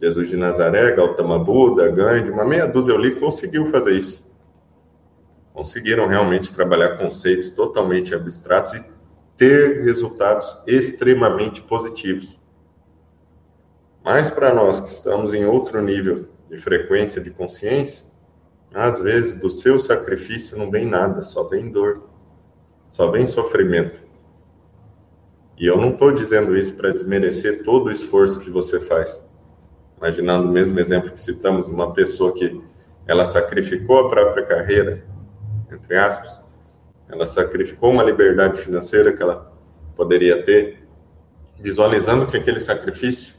Jesus 0.00 0.30
de 0.30 0.38
Nazaré, 0.38 0.96
Gautama 0.96 1.38
Buda, 1.38 1.90
Gandhi, 1.90 2.30
uma 2.30 2.46
meia 2.46 2.66
dúzia 2.66 2.92
eu 2.92 2.96
li, 2.96 3.14
conseguiu 3.16 3.66
fazer 3.66 3.92
isso. 3.92 4.26
Conseguiram 5.52 6.06
realmente 6.06 6.50
trabalhar 6.50 6.96
conceitos 6.96 7.50
totalmente 7.50 8.14
abstratos 8.14 8.72
e 8.72 8.82
ter 9.36 9.82
resultados 9.84 10.56
extremamente 10.66 11.60
positivos. 11.60 12.40
Mas 14.02 14.30
para 14.30 14.54
nós 14.54 14.80
que 14.80 14.88
estamos 14.88 15.34
em 15.34 15.44
outro 15.44 15.82
nível 15.82 16.26
de 16.48 16.56
frequência 16.56 17.20
de 17.20 17.30
consciência, 17.30 18.09
às 18.72 18.98
vezes 18.98 19.34
do 19.34 19.50
seu 19.50 19.78
sacrifício 19.78 20.56
não 20.56 20.70
vem 20.70 20.86
nada, 20.86 21.22
só 21.22 21.44
vem 21.44 21.70
dor, 21.70 22.08
só 22.88 23.10
vem 23.10 23.26
sofrimento. 23.26 24.02
E 25.58 25.66
eu 25.66 25.76
não 25.76 25.90
estou 25.90 26.12
dizendo 26.12 26.56
isso 26.56 26.74
para 26.74 26.92
desmerecer 26.92 27.62
todo 27.64 27.86
o 27.86 27.90
esforço 27.90 28.40
que 28.40 28.50
você 28.50 28.80
faz. 28.80 29.22
Imaginando 29.98 30.48
o 30.48 30.52
mesmo 30.52 30.78
exemplo 30.78 31.10
que 31.10 31.20
citamos, 31.20 31.68
uma 31.68 31.92
pessoa 31.92 32.32
que 32.32 32.60
ela 33.06 33.24
sacrificou 33.24 34.06
a 34.06 34.08
própria 34.08 34.46
carreira, 34.46 35.04
entre 35.70 35.96
aspas, 35.96 36.42
ela 37.08 37.26
sacrificou 37.26 37.90
uma 37.90 38.02
liberdade 38.02 38.60
financeira 38.60 39.12
que 39.12 39.22
ela 39.22 39.52
poderia 39.96 40.42
ter, 40.44 40.86
visualizando 41.58 42.26
que 42.26 42.36
aquele 42.36 42.60
sacrifício 42.60 43.34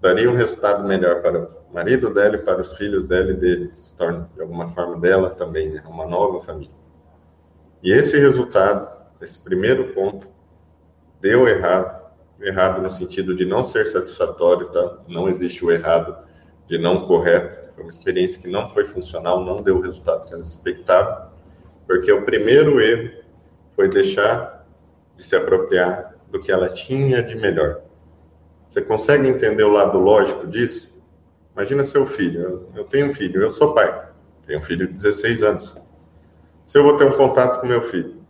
daria 0.00 0.28
um 0.28 0.34
resultado 0.34 0.82
melhor 0.86 1.22
para 1.22 1.48
marido 1.74 2.14
dela 2.14 2.36
e 2.36 2.38
para 2.38 2.60
os 2.60 2.72
filhos 2.74 3.04
dela 3.04 3.32
e 3.32 3.34
dele, 3.34 3.72
se 3.76 3.92
torna 3.94 4.30
de 4.32 4.40
alguma 4.40 4.68
forma 4.68 4.96
dela 5.00 5.30
também, 5.30 5.70
né? 5.70 5.82
uma 5.88 6.06
nova 6.06 6.38
família. 6.38 6.72
E 7.82 7.92
esse 7.92 8.16
resultado, 8.16 8.88
esse 9.20 9.36
primeiro 9.36 9.92
ponto, 9.92 10.28
deu 11.20 11.48
errado, 11.48 12.12
errado 12.40 12.80
no 12.80 12.90
sentido 12.90 13.34
de 13.34 13.44
não 13.44 13.64
ser 13.64 13.86
satisfatório, 13.86 14.68
tá? 14.68 14.98
Não 15.08 15.28
existe 15.28 15.64
o 15.64 15.72
errado 15.72 16.16
de 16.68 16.78
não 16.78 17.06
correto. 17.08 17.74
Foi 17.74 17.82
uma 17.82 17.90
experiência 17.90 18.40
que 18.40 18.48
não 18.48 18.70
foi 18.70 18.84
funcional, 18.84 19.44
não 19.44 19.60
deu 19.60 19.78
o 19.78 19.80
resultado 19.80 20.28
que 20.28 20.32
ela 20.32 20.42
expectava, 20.42 21.32
porque 21.88 22.12
o 22.12 22.24
primeiro 22.24 22.80
erro 22.80 23.10
foi 23.74 23.88
deixar 23.88 24.64
de 25.16 25.24
se 25.24 25.34
apropriar 25.34 26.14
do 26.30 26.40
que 26.40 26.52
ela 26.52 26.68
tinha 26.68 27.20
de 27.20 27.34
melhor. 27.34 27.80
Você 28.68 28.80
consegue 28.80 29.26
entender 29.26 29.64
o 29.64 29.72
lado 29.72 29.98
lógico 29.98 30.46
disso? 30.46 30.93
Imagina 31.54 31.84
seu 31.84 32.04
filho. 32.04 32.68
Eu 32.74 32.84
tenho 32.84 33.10
um 33.10 33.14
filho, 33.14 33.42
eu 33.42 33.50
sou 33.50 33.72
pai. 33.74 34.08
Tenho 34.46 34.58
um 34.58 34.62
filho 34.62 34.86
de 34.88 34.92
16 34.92 35.42
anos. 35.42 35.76
Se 36.66 36.76
eu 36.76 36.82
vou 36.82 36.96
ter 36.96 37.04
um 37.04 37.16
contato 37.16 37.60
com 37.60 37.66
meu 37.66 37.80
filho, 37.80 38.22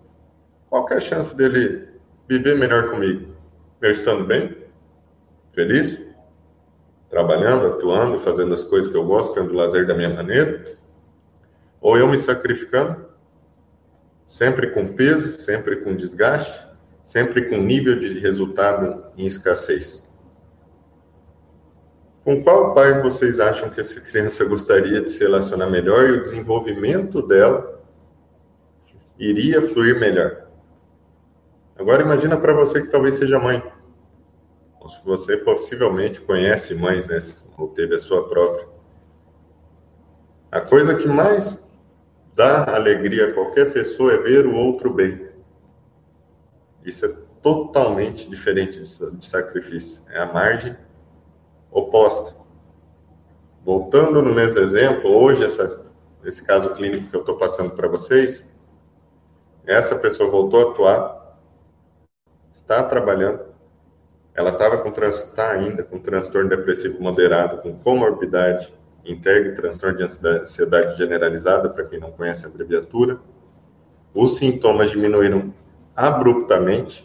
qual 0.68 0.86
é 0.90 0.94
a 0.96 1.00
chance 1.00 1.34
dele 1.34 1.88
viver 2.28 2.58
melhor 2.58 2.90
comigo? 2.90 3.34
Eu 3.80 3.90
estando 3.90 4.24
bem? 4.24 4.56
Feliz? 5.50 6.04
Trabalhando, 7.08 7.66
atuando, 7.66 8.18
fazendo 8.18 8.52
as 8.52 8.64
coisas 8.64 8.90
que 8.90 8.96
eu 8.96 9.04
gosto, 9.04 9.34
tendo 9.34 9.54
lazer 9.54 9.86
da 9.86 9.94
minha 9.94 10.10
maneira? 10.10 10.76
Ou 11.80 11.96
eu 11.96 12.06
me 12.08 12.18
sacrificando? 12.18 13.06
Sempre 14.26 14.70
com 14.70 14.94
peso, 14.94 15.38
sempre 15.38 15.76
com 15.76 15.94
desgaste, 15.94 16.66
sempre 17.02 17.48
com 17.48 17.56
nível 17.56 17.98
de 17.98 18.18
resultado 18.18 19.04
em 19.16 19.26
escassez. 19.26 20.03
Com 22.24 22.42
qual 22.42 22.72
pai 22.72 23.02
vocês 23.02 23.38
acham 23.38 23.68
que 23.68 23.82
essa 23.82 24.00
criança 24.00 24.46
gostaria 24.46 25.02
de 25.02 25.10
se 25.10 25.20
relacionar 25.20 25.68
melhor 25.68 26.08
e 26.08 26.12
o 26.12 26.20
desenvolvimento 26.22 27.20
dela 27.20 27.82
iria 29.18 29.60
fluir 29.60 30.00
melhor? 30.00 30.48
Agora 31.78 32.02
imagina 32.02 32.38
para 32.38 32.54
você 32.54 32.80
que 32.80 32.88
talvez 32.88 33.16
seja 33.16 33.38
mãe. 33.38 33.62
Você 35.04 35.36
possivelmente 35.36 36.20
conhece 36.22 36.74
mães, 36.74 37.06
né? 37.06 37.18
Ou 37.58 37.68
teve 37.68 37.94
a 37.94 37.98
sua 37.98 38.26
própria. 38.26 38.68
A 40.50 40.62
coisa 40.62 40.94
que 40.94 41.06
mais 41.06 41.62
dá 42.34 42.74
alegria 42.74 43.28
a 43.28 43.32
qualquer 43.34 43.70
pessoa 43.70 44.14
é 44.14 44.18
ver 44.18 44.46
o 44.46 44.54
outro 44.54 44.90
bem. 44.90 45.28
Isso 46.82 47.04
é 47.04 47.14
totalmente 47.42 48.30
diferente 48.30 48.80
de 48.80 49.26
sacrifício. 49.26 50.00
É 50.08 50.20
a 50.20 50.32
margem 50.32 50.74
oposta. 51.74 52.34
Voltando 53.64 54.22
no 54.22 54.32
mesmo 54.32 54.60
exemplo, 54.60 55.10
hoje, 55.10 55.44
essa, 55.44 55.84
esse 56.24 56.42
caso 56.42 56.70
clínico 56.70 57.10
que 57.10 57.16
eu 57.16 57.20
estou 57.20 57.36
passando 57.36 57.72
para 57.72 57.88
vocês, 57.88 58.44
essa 59.66 59.96
pessoa 59.96 60.30
voltou 60.30 60.60
a 60.60 60.70
atuar, 60.70 61.38
está 62.52 62.82
trabalhando, 62.84 63.40
ela 64.34 64.50
estava 64.50 64.78
com 64.78 64.90
está 65.04 65.50
ainda 65.50 65.82
com 65.82 65.98
transtorno 65.98 66.48
depressivo 66.48 67.02
moderado, 67.02 67.58
com 67.58 67.76
comorbidade, 67.78 68.72
integra 69.04 69.54
transtorno 69.54 69.98
de 69.98 70.04
ansiedade 70.04 70.96
generalizada, 70.96 71.68
para 71.68 71.84
quem 71.84 71.98
não 71.98 72.12
conhece 72.12 72.44
a 72.44 72.48
abreviatura. 72.48 73.18
Os 74.14 74.36
sintomas 74.36 74.90
diminuíram 74.90 75.52
abruptamente. 75.96 77.03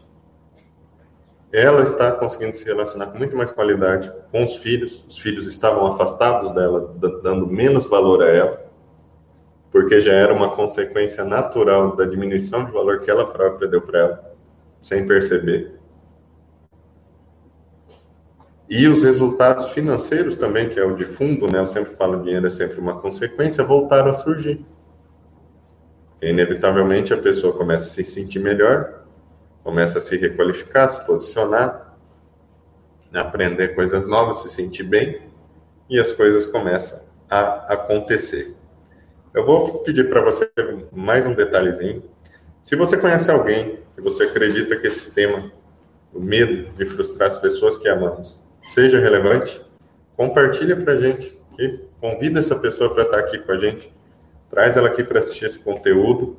Ela 1.51 1.81
está 1.81 2.11
conseguindo 2.11 2.55
se 2.55 2.63
relacionar 2.63 3.07
com 3.07 3.17
muito 3.17 3.35
mais 3.35 3.51
qualidade 3.51 4.11
com 4.31 4.43
os 4.43 4.55
filhos. 4.57 5.03
Os 5.07 5.17
filhos 5.17 5.47
estavam 5.47 5.87
afastados 5.87 6.51
dela, 6.51 6.95
dando 7.23 7.47
menos 7.47 7.87
valor 7.87 8.21
a 8.21 8.27
ela, 8.27 8.71
porque 9.71 9.99
já 9.99 10.13
era 10.13 10.33
uma 10.33 10.55
consequência 10.55 11.23
natural 11.25 11.95
da 11.95 12.05
diminuição 12.05 12.65
de 12.65 12.71
valor 12.71 13.01
que 13.01 13.09
ela 13.09 13.25
própria 13.25 13.67
deu 13.67 13.81
para 13.81 13.99
ela, 13.99 14.33
sem 14.79 15.07
perceber. 15.07 15.79
E 18.69 18.87
os 18.87 19.01
resultados 19.01 19.69
financeiros 19.69 20.35
também, 20.35 20.69
que 20.69 20.79
é 20.79 20.85
o 20.85 20.95
de 20.95 21.03
fundo, 21.03 21.51
né? 21.51 21.57
Eu 21.57 21.65
sempre 21.65 21.95
falo 21.95 22.21
dinheiro 22.21 22.45
é 22.45 22.51
sempre 22.51 22.79
uma 22.79 23.01
consequência, 23.01 23.63
voltaram 23.63 24.11
a 24.11 24.13
surgir. 24.13 24.63
Inevitavelmente 26.21 27.11
a 27.11 27.17
pessoa 27.17 27.53
começa 27.53 27.85
a 27.85 27.89
se 27.89 28.03
sentir 28.03 28.37
melhor, 28.37 28.98
começa 29.69 29.99
a 29.99 30.01
se 30.01 30.17
requalificar, 30.17 30.89
se 30.89 31.05
posicionar, 31.05 31.95
aprender 33.13 33.75
coisas 33.75 34.07
novas, 34.07 34.41
se 34.41 34.49
sentir 34.49 34.81
bem, 34.81 35.21
e 35.87 35.99
as 35.99 36.11
coisas 36.11 36.47
começam 36.47 36.99
a 37.29 37.71
acontecer. 37.73 38.55
Eu 39.31 39.45
vou 39.45 39.83
pedir 39.83 40.09
para 40.09 40.21
você 40.21 40.49
mais 40.91 41.23
um 41.27 41.35
detalhezinho. 41.35 42.03
Se 42.63 42.75
você 42.75 42.97
conhece 42.97 43.29
alguém 43.29 43.77
que 43.93 44.01
você 44.01 44.23
acredita 44.23 44.75
que 44.75 44.87
esse 44.87 45.11
tema, 45.11 45.51
o 46.11 46.19
medo 46.19 46.71
de 46.73 46.87
frustrar 46.87 47.27
as 47.27 47.37
pessoas 47.37 47.77
que 47.77 47.87
amamos, 47.87 48.41
seja 48.63 48.99
relevante, 48.99 49.63
compartilha 50.17 50.77
para 50.77 50.93
a 50.93 50.97
gente 50.97 51.39
e 51.59 51.79
convida 52.01 52.39
essa 52.39 52.55
pessoa 52.55 52.91
para 52.91 53.03
estar 53.03 53.17
tá 53.17 53.23
aqui 53.23 53.37
com 53.37 53.51
a 53.51 53.59
gente, 53.59 53.93
traz 54.49 54.75
ela 54.75 54.87
aqui 54.87 55.03
para 55.03 55.19
assistir 55.19 55.45
esse 55.45 55.59
conteúdo 55.59 56.37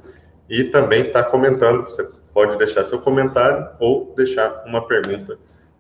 e 0.49 0.65
também 0.65 1.07
está 1.07 1.23
comentando. 1.23 1.85
Você 1.85 2.03
pode 2.33 2.57
deixar 2.59 2.85
seu 2.85 3.01
comentário 3.01 3.69
ou 3.79 4.15
deixar 4.17 4.65
uma 4.67 4.87
pergunta 4.87 5.39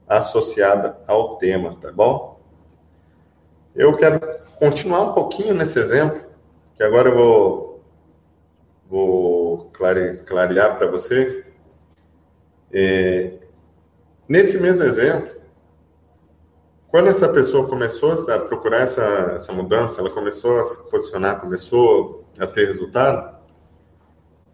associada 0.08 0.98
ao 1.06 1.36
tema, 1.36 1.76
tá 1.80 1.92
bom? 1.92 2.40
Eu 3.74 3.96
quero 3.96 4.20
continuar 4.58 5.02
um 5.02 5.12
pouquinho 5.12 5.54
nesse 5.54 5.78
exemplo, 5.78 6.20
que 6.76 6.82
agora 6.82 7.08
eu 7.08 7.16
vou, 7.16 7.84
vou 8.88 9.70
clarear 10.26 10.76
para 10.76 10.86
você. 10.88 11.46
É, 12.72 13.38
nesse 14.28 14.58
mesmo 14.58 14.84
exemplo, 14.84 15.40
quando 16.88 17.08
essa 17.08 17.28
pessoa 17.28 17.68
começou 17.68 18.12
a 18.28 18.38
procurar 18.40 18.80
essa, 18.80 19.02
essa 19.34 19.52
mudança, 19.52 20.00
ela 20.00 20.10
começou 20.10 20.58
a 20.58 20.64
se 20.64 20.76
posicionar, 20.90 21.40
começou 21.40 22.24
a 22.36 22.46
ter 22.48 22.66
resultado, 22.66 23.38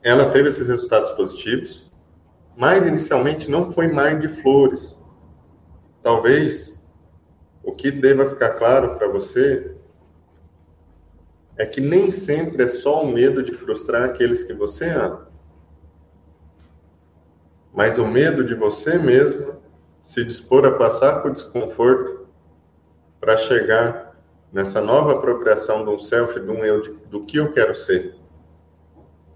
ela 0.02 0.30
teve 0.30 0.50
esses 0.50 0.68
resultados 0.68 1.10
positivos, 1.12 1.85
mas 2.56 2.86
inicialmente 2.86 3.50
não 3.50 3.70
foi 3.70 3.88
mar 3.88 4.18
de 4.18 4.28
flores. 4.28 4.96
Talvez 6.02 6.74
o 7.62 7.72
que 7.72 7.90
deva 7.90 8.30
ficar 8.30 8.54
claro 8.54 8.96
para 8.96 9.08
você 9.08 9.76
é 11.58 11.66
que 11.66 11.80
nem 11.80 12.10
sempre 12.10 12.62
é 12.64 12.68
só 12.68 13.02
o 13.02 13.12
medo 13.12 13.42
de 13.42 13.52
frustrar 13.52 14.04
aqueles 14.04 14.42
que 14.42 14.52
você 14.52 14.88
ama, 14.88 15.28
mas 17.72 17.98
o 17.98 18.06
medo 18.06 18.44
de 18.44 18.54
você 18.54 18.98
mesmo 18.98 19.56
se 20.02 20.24
dispor 20.24 20.64
a 20.64 20.72
passar 20.72 21.22
por 21.22 21.32
desconforto 21.32 22.26
para 23.20 23.36
chegar 23.36 24.16
nessa 24.52 24.80
nova 24.80 25.12
apropriação 25.12 25.84
de 25.84 25.90
um 25.90 25.98
self, 25.98 26.38
de 26.38 26.48
um 26.48 26.64
eu, 26.64 26.80
de, 26.80 26.90
do 27.10 27.24
que 27.24 27.38
eu 27.38 27.52
quero 27.52 27.74
ser. 27.74 28.14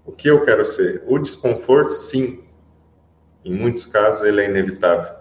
O 0.05 0.11
que 0.11 0.29
eu 0.29 0.43
quero 0.43 0.65
ser? 0.65 1.03
O 1.05 1.19
desconforto, 1.19 1.91
sim. 1.91 2.43
Em 3.43 3.53
muitos 3.53 3.85
casos, 3.85 4.23
ele 4.23 4.41
é 4.41 4.49
inevitável. 4.49 5.13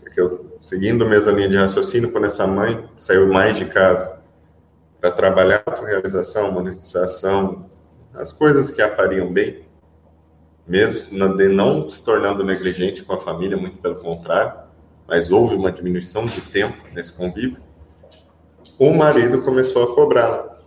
Porque 0.00 0.20
eu, 0.20 0.58
seguindo 0.60 1.04
a 1.04 1.08
mesma 1.08 1.32
linha 1.32 1.48
de 1.48 1.56
raciocínio, 1.56 2.10
quando 2.10 2.24
essa 2.24 2.46
mãe 2.46 2.88
saiu 2.96 3.32
mais 3.32 3.56
de 3.56 3.66
casa 3.66 4.18
para 5.00 5.10
trabalhar 5.10 5.62
a 5.66 5.84
realização, 5.84 6.50
monetização, 6.50 7.70
as 8.14 8.32
coisas 8.32 8.70
que 8.70 8.82
a 8.82 8.96
fariam 8.96 9.32
bem, 9.32 9.66
mesmo 10.66 11.16
não 11.18 11.88
se 11.88 12.02
tornando 12.02 12.44
negligente 12.44 13.02
com 13.02 13.14
a 13.14 13.20
família, 13.20 13.56
muito 13.56 13.78
pelo 13.78 13.96
contrário, 13.96 14.68
mas 15.06 15.30
houve 15.30 15.54
uma 15.54 15.72
diminuição 15.72 16.26
de 16.26 16.40
tempo 16.40 16.82
nesse 16.92 17.12
convívio, 17.12 17.58
o 18.78 18.92
marido 18.92 19.40
começou 19.42 19.82
a 19.82 19.94
cobrá-la. 19.94 20.58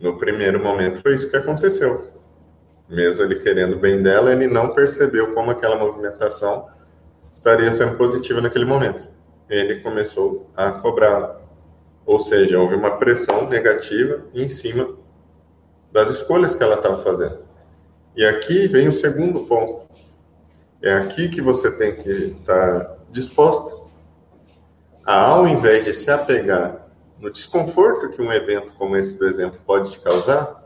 No 0.00 0.18
primeiro 0.18 0.62
momento 0.62 1.00
foi 1.00 1.14
isso 1.14 1.30
que 1.30 1.36
aconteceu. 1.36 2.17
Mesmo 2.88 3.24
ele 3.24 3.40
querendo 3.40 3.76
bem 3.76 4.02
dela, 4.02 4.32
ele 4.32 4.46
não 4.46 4.72
percebeu 4.72 5.34
como 5.34 5.50
aquela 5.50 5.76
movimentação 5.76 6.68
estaria 7.34 7.70
sendo 7.70 7.96
positiva 7.96 8.40
naquele 8.40 8.64
momento. 8.64 9.06
Ele 9.48 9.80
começou 9.80 10.50
a 10.56 10.72
cobrá-la. 10.72 11.40
Ou 12.06 12.18
seja, 12.18 12.58
houve 12.58 12.74
uma 12.74 12.96
pressão 12.96 13.48
negativa 13.48 14.24
em 14.34 14.48
cima 14.48 14.96
das 15.92 16.10
escolhas 16.10 16.54
que 16.54 16.62
ela 16.62 16.76
estava 16.76 17.02
fazendo. 17.02 17.38
E 18.16 18.24
aqui 18.24 18.66
vem 18.66 18.88
o 18.88 18.92
segundo 18.92 19.40
ponto. 19.44 19.86
É 20.82 20.92
aqui 20.92 21.28
que 21.28 21.40
você 21.40 21.70
tem 21.70 21.96
que 21.96 22.10
estar 22.10 22.96
disposta 23.10 23.76
a, 25.04 25.22
ao 25.22 25.48
invés 25.48 25.84
de 25.84 25.94
se 25.94 26.10
apegar 26.10 26.86
no 27.18 27.30
desconforto 27.30 28.10
que 28.10 28.22
um 28.22 28.32
evento 28.32 28.72
como 28.74 28.96
esse 28.96 29.18
do 29.18 29.26
exemplo 29.26 29.58
pode 29.66 29.92
te 29.92 30.00
causar, 30.00 30.57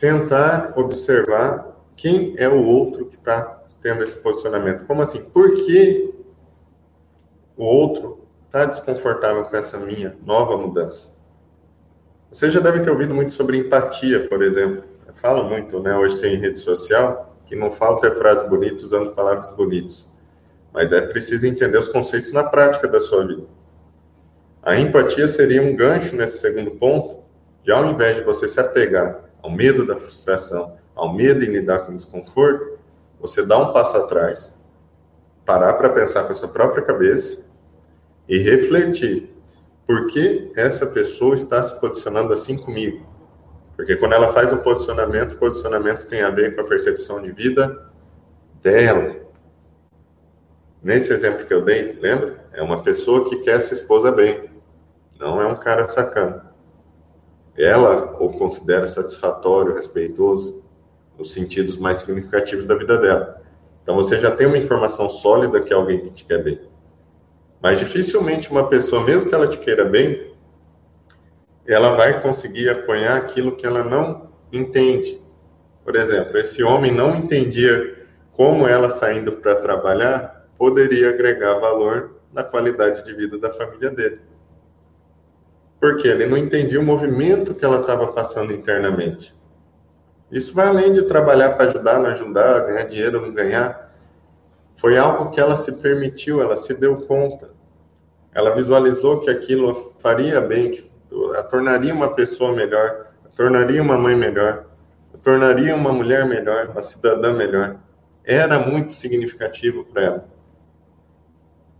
tentar 0.00 0.72
observar 0.76 1.76
quem 1.94 2.34
é 2.38 2.48
o 2.48 2.64
outro 2.64 3.04
que 3.04 3.16
está 3.16 3.62
tendo 3.82 4.02
esse 4.02 4.16
posicionamento. 4.16 4.86
Como 4.86 5.02
assim? 5.02 5.20
Por 5.20 5.54
que 5.54 6.12
o 7.56 7.62
outro 7.64 8.26
está 8.46 8.64
desconfortável 8.64 9.44
com 9.44 9.56
essa 9.56 9.76
minha 9.78 10.16
nova 10.24 10.56
mudança? 10.56 11.14
Você 12.32 12.50
já 12.50 12.60
deve 12.60 12.80
ter 12.80 12.90
ouvido 12.90 13.14
muito 13.14 13.34
sobre 13.34 13.58
empatia, 13.58 14.26
por 14.26 14.42
exemplo. 14.42 14.84
Fala 15.20 15.44
muito, 15.44 15.78
né? 15.80 15.94
Hoje 15.94 16.18
tem 16.18 16.36
rede 16.36 16.58
social 16.58 17.36
que 17.44 17.54
não 17.54 17.70
falta 17.70 18.06
é 18.06 18.14
frase 18.14 18.48
bonita 18.48 18.84
usando 18.84 19.10
palavras 19.10 19.50
bonitas. 19.50 20.08
Mas 20.72 20.92
é 20.92 21.00
preciso 21.02 21.46
entender 21.46 21.76
os 21.76 21.88
conceitos 21.88 22.32
na 22.32 22.44
prática 22.44 22.88
da 22.88 23.00
sua 23.00 23.26
vida. 23.26 23.42
A 24.62 24.76
empatia 24.76 25.28
seria 25.28 25.60
um 25.60 25.74
gancho 25.76 26.14
nesse 26.14 26.38
segundo 26.38 26.70
ponto, 26.70 27.22
de 27.64 27.72
ao 27.72 27.84
invés 27.86 28.16
de 28.16 28.22
você 28.22 28.46
se 28.46 28.60
apegar 28.60 29.29
ao 29.42 29.50
medo 29.50 29.86
da 29.86 29.96
frustração, 29.96 30.76
ao 30.94 31.12
medo 31.12 31.44
em 31.44 31.48
lidar 31.48 31.80
com 31.80 31.92
o 31.92 31.96
desconforto, 31.96 32.78
você 33.20 33.44
dá 33.44 33.58
um 33.58 33.72
passo 33.72 33.96
atrás, 33.96 34.56
parar 35.44 35.74
para 35.74 35.90
pensar 35.90 36.24
com 36.24 36.32
a 36.32 36.34
sua 36.34 36.48
própria 36.48 36.82
cabeça 36.82 37.40
e 38.28 38.38
refletir 38.38 39.30
por 39.86 40.06
que 40.06 40.52
essa 40.54 40.86
pessoa 40.86 41.34
está 41.34 41.62
se 41.62 41.78
posicionando 41.80 42.32
assim 42.32 42.56
comigo. 42.56 43.06
Porque 43.76 43.96
quando 43.96 44.12
ela 44.12 44.32
faz 44.32 44.52
o 44.52 44.58
posicionamento, 44.58 45.32
o 45.32 45.38
posicionamento 45.38 46.06
tem 46.06 46.22
a 46.22 46.30
ver 46.30 46.54
com 46.54 46.60
a 46.60 46.64
percepção 46.64 47.20
de 47.20 47.32
vida 47.32 47.90
dela. 48.62 49.16
Nesse 50.82 51.12
exemplo 51.12 51.46
que 51.46 51.52
eu 51.52 51.64
dei, 51.64 51.98
lembra? 52.00 52.44
É 52.52 52.62
uma 52.62 52.82
pessoa 52.82 53.28
que 53.28 53.36
quer 53.36 53.60
se 53.60 53.74
esposa 53.74 54.12
bem, 54.12 54.50
não 55.18 55.40
é 55.40 55.46
um 55.46 55.56
cara 55.56 55.88
sacana. 55.88 56.49
Ela 57.62 58.16
o 58.18 58.30
considera 58.30 58.86
satisfatório, 58.86 59.74
respeitoso, 59.74 60.62
nos 61.18 61.32
sentidos 61.32 61.76
mais 61.76 61.98
significativos 61.98 62.66
da 62.66 62.74
vida 62.74 62.96
dela. 62.96 63.42
Então 63.82 63.94
você 63.94 64.18
já 64.18 64.30
tem 64.30 64.46
uma 64.46 64.58
informação 64.58 65.10
sólida 65.10 65.60
que 65.60 65.72
é 65.72 65.76
alguém 65.76 66.00
que 66.00 66.10
te 66.10 66.24
quer 66.24 66.42
bem. 66.42 66.60
Mas 67.62 67.78
dificilmente 67.78 68.50
uma 68.50 68.68
pessoa, 68.68 69.04
mesmo 69.04 69.28
que 69.28 69.34
ela 69.34 69.46
te 69.46 69.58
queira 69.58 69.84
bem, 69.84 70.32
ela 71.66 71.94
vai 71.96 72.22
conseguir 72.22 72.68
apoiar 72.70 73.16
aquilo 73.16 73.56
que 73.56 73.66
ela 73.66 73.84
não 73.84 74.30
entende. 74.52 75.20
Por 75.84 75.94
exemplo, 75.96 76.38
esse 76.38 76.62
homem 76.62 76.92
não 76.92 77.16
entendia 77.16 78.06
como 78.32 78.66
ela 78.66 78.88
saindo 78.88 79.32
para 79.32 79.56
trabalhar 79.56 80.40
poderia 80.56 81.08
agregar 81.10 81.58
valor 81.58 82.20
na 82.32 82.44
qualidade 82.44 83.02
de 83.04 83.14
vida 83.14 83.38
da 83.38 83.50
família 83.50 83.90
dele. 83.90 84.20
Porque 85.80 86.06
ele 86.06 86.26
não 86.26 86.36
entendia 86.36 86.78
o 86.78 86.84
movimento 86.84 87.54
que 87.54 87.64
ela 87.64 87.80
estava 87.80 88.08
passando 88.08 88.52
internamente. 88.52 89.34
Isso 90.30 90.54
vai 90.54 90.68
além 90.68 90.92
de 90.92 91.02
trabalhar 91.02 91.56
para 91.56 91.70
ajudar, 91.70 91.98
não 91.98 92.10
ajudar, 92.10 92.66
ganhar 92.66 92.84
dinheiro, 92.84 93.20
não 93.20 93.32
ganhar. 93.32 93.90
Foi 94.76 94.96
algo 94.96 95.30
que 95.30 95.40
ela 95.40 95.56
se 95.56 95.72
permitiu, 95.72 96.40
ela 96.40 96.56
se 96.56 96.72
deu 96.74 96.96
conta. 96.98 97.50
Ela 98.32 98.54
visualizou 98.54 99.20
que 99.20 99.30
aquilo 99.30 99.92
faria 99.98 100.40
bem, 100.40 100.70
que 100.70 100.90
a 101.36 101.42
tornaria 101.42 101.92
uma 101.92 102.14
pessoa 102.14 102.52
melhor, 102.52 103.08
a 103.24 103.28
tornaria 103.28 103.82
uma 103.82 103.98
mãe 103.98 104.14
melhor, 104.14 104.66
a 105.12 105.18
tornaria 105.18 105.74
uma 105.74 105.92
mulher 105.92 106.24
melhor, 106.26 106.68
uma 106.68 106.82
cidadã 106.82 107.32
melhor. 107.32 107.76
Era 108.24 108.58
muito 108.58 108.92
significativo 108.92 109.84
para 109.84 110.02
ela. 110.02 110.28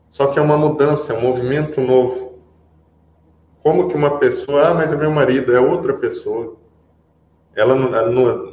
Só 0.08 0.26
que 0.26 0.38
é 0.40 0.42
uma 0.42 0.58
mudança, 0.58 1.12
é 1.12 1.16
um 1.16 1.20
movimento 1.20 1.80
novo. 1.80 2.29
Como 3.62 3.88
que 3.88 3.94
uma 3.94 4.18
pessoa, 4.18 4.68
ah, 4.68 4.74
mas 4.74 4.92
é 4.92 4.96
meu 4.96 5.10
marido, 5.10 5.54
é 5.54 5.60
outra 5.60 5.94
pessoa. 5.94 6.56
Ela 7.54 7.74
não, 7.74 7.94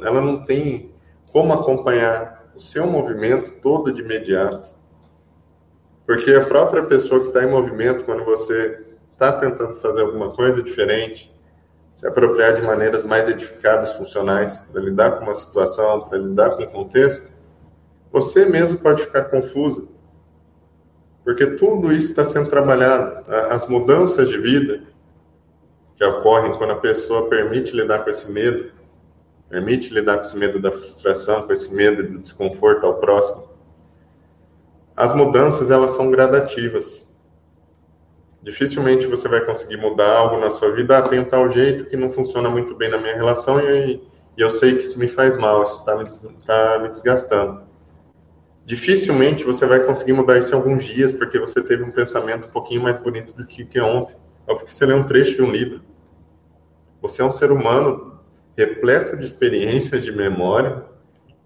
ela 0.04 0.20
não, 0.20 0.44
tem 0.44 0.92
como 1.32 1.52
acompanhar 1.52 2.46
o 2.54 2.58
seu 2.58 2.86
movimento 2.86 3.52
todo 3.62 3.92
de 3.92 4.02
imediato. 4.02 4.70
Porque 6.06 6.32
a 6.32 6.44
própria 6.44 6.82
pessoa 6.84 7.20
que 7.20 7.28
está 7.28 7.42
em 7.42 7.50
movimento, 7.50 8.04
quando 8.04 8.24
você 8.24 8.84
está 9.12 9.32
tentando 9.32 9.76
fazer 9.76 10.02
alguma 10.02 10.30
coisa 10.30 10.62
diferente, 10.62 11.34
se 11.92 12.06
apropriar 12.06 12.54
de 12.54 12.62
maneiras 12.62 13.04
mais 13.04 13.28
edificadas, 13.28 13.92
funcionais, 13.92 14.56
para 14.56 14.80
lidar 14.80 15.12
com 15.12 15.24
uma 15.24 15.34
situação, 15.34 16.08
para 16.08 16.18
lidar 16.18 16.50
com 16.50 16.62
o 16.62 16.66
contexto, 16.68 17.30
você 18.12 18.44
mesmo 18.44 18.78
pode 18.78 19.02
ficar 19.02 19.24
confuso. 19.24 19.88
Porque 21.24 21.46
tudo 21.46 21.92
isso 21.92 22.10
está 22.10 22.24
sendo 22.24 22.48
trabalhado. 22.48 23.24
As 23.50 23.66
mudanças 23.66 24.28
de 24.28 24.38
vida 24.38 24.87
que 25.98 26.04
ocorrem 26.04 26.56
quando 26.56 26.70
a 26.70 26.76
pessoa 26.76 27.28
permite 27.28 27.74
lidar 27.74 28.04
com 28.04 28.10
esse 28.10 28.30
medo, 28.30 28.70
permite 29.48 29.92
lidar 29.92 30.18
com 30.18 30.22
esse 30.22 30.36
medo 30.36 30.60
da 30.60 30.70
frustração, 30.70 31.42
com 31.42 31.52
esse 31.52 31.74
medo 31.74 32.04
do 32.04 32.20
desconforto 32.20 32.86
ao 32.86 32.94
próximo. 33.00 33.48
As 34.96 35.12
mudanças, 35.12 35.72
elas 35.72 35.92
são 35.92 36.08
gradativas. 36.10 37.04
Dificilmente 38.40 39.06
você 39.06 39.28
vai 39.28 39.40
conseguir 39.40 39.76
mudar 39.76 40.16
algo 40.16 40.38
na 40.38 40.50
sua 40.50 40.70
vida. 40.70 40.98
Ah, 40.98 41.02
tem 41.02 41.18
um 41.18 41.24
tal 41.24 41.50
jeito 41.50 41.86
que 41.86 41.96
não 41.96 42.12
funciona 42.12 42.48
muito 42.48 42.76
bem 42.76 42.88
na 42.88 42.98
minha 42.98 43.16
relação 43.16 43.60
e, 43.60 44.00
e 44.36 44.40
eu 44.40 44.50
sei 44.50 44.76
que 44.76 44.84
isso 44.84 44.98
me 44.98 45.08
faz 45.08 45.36
mal, 45.36 45.64
isso 45.64 45.80
está 45.80 45.96
me, 45.96 46.08
tá 46.46 46.78
me 46.80 46.88
desgastando. 46.90 47.62
Dificilmente 48.64 49.42
você 49.42 49.66
vai 49.66 49.80
conseguir 49.80 50.12
mudar 50.12 50.38
isso 50.38 50.52
em 50.52 50.56
alguns 50.56 50.84
dias, 50.84 51.12
porque 51.12 51.40
você 51.40 51.60
teve 51.60 51.82
um 51.82 51.90
pensamento 51.90 52.46
um 52.46 52.50
pouquinho 52.50 52.82
mais 52.82 52.98
bonito 52.98 53.34
do 53.34 53.44
que, 53.44 53.64
que 53.64 53.80
ontem. 53.80 54.16
Ou 54.46 54.54
porque 54.54 54.72
você 54.72 54.86
lê 54.86 54.94
um 54.94 55.04
trecho 55.04 55.34
de 55.34 55.42
um 55.42 55.50
livro. 55.50 55.87
Você 57.00 57.22
é 57.22 57.24
um 57.24 57.30
ser 57.30 57.52
humano 57.52 58.18
repleto 58.56 59.16
de 59.16 59.24
experiências, 59.24 60.04
de 60.04 60.12
memória, 60.12 60.84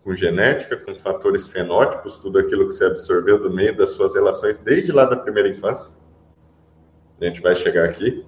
com 0.02 0.14
genética, 0.14 0.76
com 0.76 0.94
fatores 0.96 1.46
fenótipos, 1.46 2.18
tudo 2.18 2.38
aquilo 2.38 2.66
que 2.68 2.74
você 2.74 2.86
absorveu 2.86 3.40
do 3.40 3.50
meio 3.50 3.76
das 3.76 3.90
suas 3.90 4.14
relações 4.14 4.58
desde 4.58 4.92
lá 4.92 5.04
da 5.04 5.16
primeira 5.16 5.48
infância 5.48 5.92
a 7.26 7.30
gente 7.30 7.40
vai 7.40 7.54
chegar 7.54 7.84
aqui, 7.84 8.24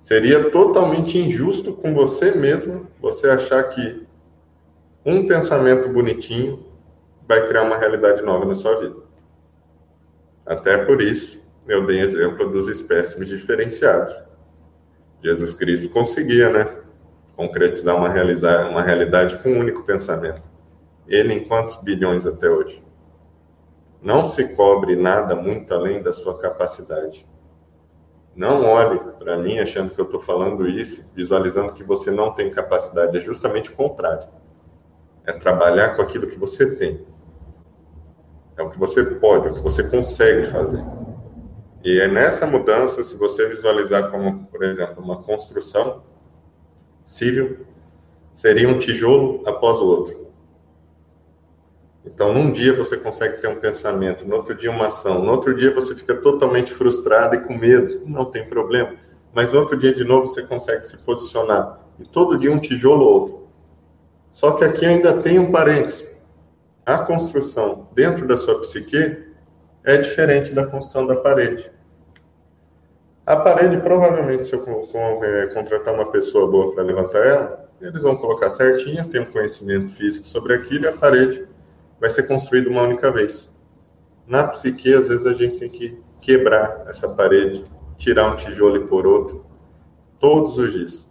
seria 0.00 0.50
totalmente 0.50 1.18
injusto 1.18 1.72
com 1.72 1.92
você 1.94 2.32
mesmo 2.32 2.86
você 3.00 3.28
achar 3.28 3.64
que 3.64 4.06
um 5.04 5.26
pensamento 5.26 5.88
bonitinho 5.88 6.64
vai 7.26 7.46
criar 7.46 7.64
uma 7.64 7.78
realidade 7.78 8.22
nova 8.22 8.44
na 8.44 8.54
sua 8.54 8.80
vida. 8.80 8.96
Até 10.44 10.84
por 10.84 11.02
isso, 11.02 11.40
eu 11.66 11.84
dei 11.86 12.00
exemplo 12.00 12.50
dos 12.50 12.68
espécimes 12.68 13.28
diferenciados. 13.28 14.14
Jesus 15.22 15.54
Cristo 15.54 15.88
conseguia, 15.90 16.50
né? 16.50 16.76
Concretizar 17.34 17.96
uma, 17.96 18.08
realizar, 18.08 18.68
uma 18.70 18.82
realidade 18.82 19.38
com 19.38 19.50
um 19.50 19.58
único 19.58 19.82
pensamento. 19.82 20.42
Ele 21.06 21.34
em 21.34 21.44
quantos 21.44 21.76
bilhões 21.76 22.26
até 22.26 22.48
hoje? 22.48 22.82
Não 24.02 24.24
se 24.24 24.54
cobre 24.54 24.96
nada 24.96 25.34
muito 25.34 25.72
além 25.72 26.02
da 26.02 26.12
sua 26.12 26.38
capacidade. 26.38 27.26
Não 28.34 28.64
olhe 28.64 28.98
para 29.18 29.38
mim 29.38 29.58
achando 29.58 29.90
que 29.90 30.00
eu 30.00 30.04
estou 30.04 30.20
falando 30.20 30.68
isso, 30.68 31.04
visualizando 31.14 31.72
que 31.72 31.82
você 31.82 32.10
não 32.10 32.32
tem 32.32 32.50
capacidade. 32.50 33.16
É 33.16 33.20
justamente 33.20 33.70
o 33.70 33.74
contrário. 33.74 34.28
É 35.24 35.32
trabalhar 35.32 35.96
com 35.96 36.02
aquilo 36.02 36.26
que 36.26 36.38
você 36.38 36.76
tem. 36.76 37.04
É 38.56 38.62
o 38.62 38.70
que 38.70 38.78
você 38.78 39.04
pode, 39.04 39.48
é 39.48 39.50
o 39.50 39.54
que 39.54 39.62
você 39.62 39.88
consegue 39.88 40.46
fazer. 40.46 40.84
E 41.86 42.00
é 42.00 42.08
nessa 42.08 42.48
mudança, 42.48 43.00
se 43.04 43.16
você 43.16 43.48
visualizar 43.48 44.10
como, 44.10 44.44
por 44.46 44.64
exemplo, 44.64 45.00
uma 45.00 45.22
construção 45.22 46.02
civil, 47.04 47.64
seria 48.32 48.68
um 48.68 48.76
tijolo 48.76 49.40
após 49.46 49.78
o 49.78 49.86
outro. 49.86 50.26
Então, 52.04 52.34
num 52.34 52.50
dia 52.50 52.74
você 52.74 52.96
consegue 52.96 53.40
ter 53.40 53.46
um 53.46 53.60
pensamento, 53.60 54.26
no 54.26 54.34
outro 54.34 54.52
dia 54.56 54.68
uma 54.68 54.88
ação, 54.88 55.22
no 55.22 55.30
outro 55.30 55.54
dia 55.54 55.72
você 55.72 55.94
fica 55.94 56.16
totalmente 56.16 56.74
frustrado 56.74 57.36
e 57.36 57.40
com 57.42 57.56
medo, 57.56 58.02
não 58.04 58.24
tem 58.24 58.44
problema. 58.48 58.96
Mas 59.32 59.52
no 59.52 59.60
outro 59.60 59.76
dia 59.76 59.94
de 59.94 60.02
novo 60.02 60.26
você 60.26 60.42
consegue 60.42 60.84
se 60.84 60.98
posicionar. 60.98 61.78
E 62.00 62.04
todo 62.04 62.36
dia 62.36 62.50
um 62.50 62.58
tijolo 62.58 63.04
ou 63.04 63.12
outro. 63.12 63.48
Só 64.32 64.50
que 64.50 64.64
aqui 64.64 64.84
ainda 64.84 65.22
tem 65.22 65.38
um 65.38 65.52
parênteses. 65.52 66.04
A 66.84 66.98
construção 66.98 67.88
dentro 67.94 68.26
da 68.26 68.36
sua 68.36 68.58
psique 68.58 69.24
é 69.84 69.96
diferente 69.98 70.52
da 70.52 70.66
construção 70.66 71.06
da 71.06 71.14
parede. 71.14 71.75
A 73.26 73.36
parede, 73.36 73.78
provavelmente, 73.78 74.46
se 74.46 74.54
eu 74.54 74.64
é, 75.24 75.46
contratar 75.48 75.92
uma 75.92 76.12
pessoa 76.12 76.48
boa 76.48 76.72
para 76.72 76.84
levantar 76.84 77.26
ela, 77.26 77.68
eles 77.80 78.04
vão 78.04 78.16
colocar 78.16 78.48
certinho, 78.50 79.08
tem 79.08 79.20
um 79.20 79.32
conhecimento 79.32 79.92
físico 79.96 80.24
sobre 80.24 80.54
aquilo, 80.54 80.84
e 80.84 80.88
a 80.88 80.96
parede 80.96 81.44
vai 82.00 82.08
ser 82.08 82.22
construído 82.28 82.68
uma 82.68 82.82
única 82.82 83.10
vez. 83.10 83.50
Na 84.28 84.46
psique, 84.46 84.94
às 84.94 85.08
vezes 85.08 85.26
a 85.26 85.32
gente 85.32 85.58
tem 85.58 85.68
que 85.68 86.00
quebrar 86.20 86.84
essa 86.86 87.08
parede, 87.08 87.64
tirar 87.98 88.32
um 88.32 88.36
tijolo 88.36 88.76
e 88.76 88.86
pôr 88.86 89.04
outro, 89.08 89.44
todos 90.20 90.56
os 90.56 90.72
dias. 90.72 91.06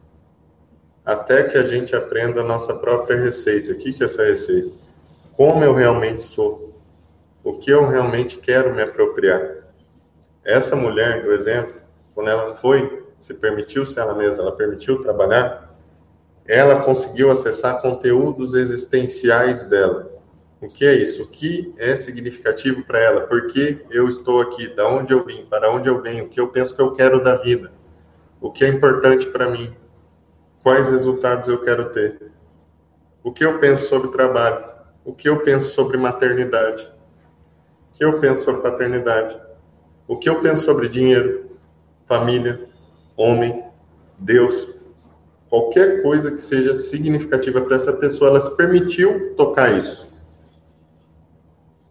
Até 1.04 1.43
que 1.43 1.58
a 1.58 1.67
gente 1.67 1.93
aprenda 1.95 2.41
a 2.41 2.45
nossa 2.45 2.73
própria 2.75 3.21
receita. 3.21 3.73
O 3.73 3.75
que 3.75 3.95
é 4.01 4.06
essa 4.06 4.23
receita? 4.23 4.71
Como 5.34 5.63
eu 5.63 5.73
realmente 5.73 6.23
sou? 6.23 6.73
O 7.43 7.58
que 7.58 7.71
eu 7.71 7.88
realmente 7.88 8.38
quero 8.38 8.73
me 8.73 8.82
apropriar? 8.82 9.65
Essa 10.43 10.75
mulher, 10.75 11.23
do 11.23 11.32
exemplo, 11.32 11.74
quando 12.15 12.30
ela 12.30 12.56
foi, 12.56 13.06
se 13.19 13.36
permitiu 13.36 13.86
ser 13.86 13.99
ela 13.99 14.15
mesma, 14.15 14.41
ela 14.41 14.56
permitiu 14.56 15.04
trabalhar, 15.04 15.75
ela 16.47 16.82
conseguiu 16.82 17.30
acessar 17.30 17.82
conteúdos 17.82 18.56
existenciais 18.56 19.62
dela 19.63 20.15
o 20.65 20.69
que 20.69 20.86
é 20.86 20.95
isso? 20.95 21.23
O 21.23 21.28
que 21.28 21.73
é 21.78 21.95
significativo 21.95 22.84
para 22.84 22.99
ela? 22.99 23.21
Por 23.21 23.47
que 23.47 23.86
eu 23.91 24.08
estou 24.08 24.41
aqui? 24.41 24.67
Da 24.73 24.88
onde 24.88 25.13
eu 25.13 25.23
vim? 25.23 25.45
Para 25.45 25.71
onde 25.71 25.88
eu 25.88 26.01
venho? 26.01 26.25
O 26.25 26.30
que 26.30 26.39
eu 26.39 26.47
penso 26.47 26.75
que 26.75 26.82
eu 26.82 26.93
quero 26.93 27.23
da 27.23 27.36
vida? 27.38 27.71
O 28.41 28.51
que 28.51 28.65
é 28.65 28.69
importante 28.69 29.28
para 29.28 29.49
mim? 29.49 29.75
Quais 30.63 30.89
resultados 30.89 31.47
eu 31.47 31.62
quero 31.62 31.89
ter? 31.89 32.32
O 33.23 33.32
que 33.32 33.45
eu 33.45 33.60
penso 33.60 33.88
sobre 33.89 34.10
trabalho? 34.10 34.65
O 35.04 35.13
que 35.13 35.30
eu 35.30 35.41
penso 35.43 35.73
sobre 35.73 35.97
maternidade? 35.97 36.91
O 37.91 37.97
que 37.97 38.04
eu 38.04 38.19
penso 38.19 38.43
sobre 38.43 38.62
paternidade? 38.62 39.39
O 40.08 40.17
que 40.17 40.30
eu 40.30 40.41
penso 40.41 40.63
sobre 40.63 40.89
dinheiro, 40.89 41.44
família, 42.08 42.68
homem, 43.15 43.63
Deus? 44.18 44.70
Qualquer 45.50 46.02
coisa 46.02 46.32
que 46.32 46.41
seja 46.41 46.76
significativa 46.76 47.62
para 47.62 47.76
essa 47.76 47.94
pessoa, 47.94 48.30
ela 48.30 48.39
se 48.39 48.56
permitiu 48.56 49.36
tocar 49.36 49.76
isso. 49.78 50.06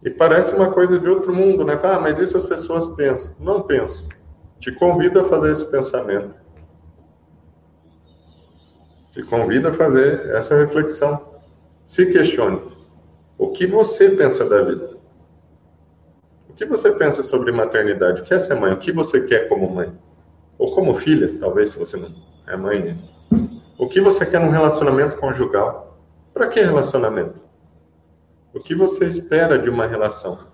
E 0.03 0.09
parece 0.09 0.53
uma 0.53 0.71
coisa 0.71 0.99
de 0.99 1.09
outro 1.09 1.33
mundo, 1.33 1.65
né? 1.65 1.79
Ah, 1.81 1.99
mas 1.99 2.19
isso 2.19 2.37
as 2.37 2.43
pessoas 2.43 2.85
pensam. 2.95 3.31
Não 3.39 3.63
penso. 3.63 4.07
Te 4.59 4.71
convido 4.71 5.19
a 5.19 5.25
fazer 5.25 5.51
esse 5.51 5.65
pensamento. 5.65 6.35
Te 9.11 9.23
convido 9.23 9.69
a 9.69 9.73
fazer 9.73 10.27
essa 10.29 10.55
reflexão. 10.55 11.35
Se 11.83 12.05
questione. 12.05 12.61
O 13.37 13.49
que 13.49 13.65
você 13.65 14.11
pensa 14.11 14.47
da 14.47 14.61
vida? 14.61 14.95
O 16.49 16.53
que 16.53 16.65
você 16.65 16.91
pensa 16.91 17.23
sobre 17.23 17.51
maternidade? 17.51 18.21
O 18.21 18.25
que 18.25 18.33
é 18.33 18.39
ser 18.39 18.55
mãe? 18.55 18.73
O 18.73 18.77
que 18.77 18.91
você 18.91 19.21
quer 19.21 19.49
como 19.49 19.69
mãe? 19.73 19.91
Ou 20.57 20.73
como 20.73 20.95
filha, 20.95 21.37
talvez, 21.39 21.69
se 21.69 21.79
você 21.79 21.97
não 21.97 22.13
é 22.47 22.55
mãe. 22.55 22.83
Né? 22.83 22.97
O 23.77 23.87
que 23.87 23.99
você 23.99 24.25
quer 24.25 24.39
num 24.39 24.49
relacionamento 24.49 25.17
conjugal? 25.17 25.99
Para 26.33 26.47
que 26.47 26.61
relacionamento? 26.61 27.39
O 28.53 28.59
que 28.59 28.73
você 28.73 29.05
espera 29.05 29.59
de 29.59 29.69
uma 29.69 29.85
relação? 29.85 30.47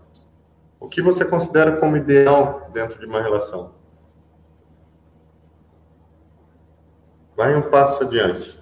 O 0.79 0.87
que 0.87 1.01
você 1.01 1.23
considera 1.23 1.77
como 1.77 1.95
ideal 1.95 2.69
dentro 2.73 2.99
de 2.99 3.05
uma 3.05 3.21
relação? 3.21 3.75
Vai 7.37 7.55
um 7.55 7.69
passo 7.69 8.03
adiante. 8.03 8.59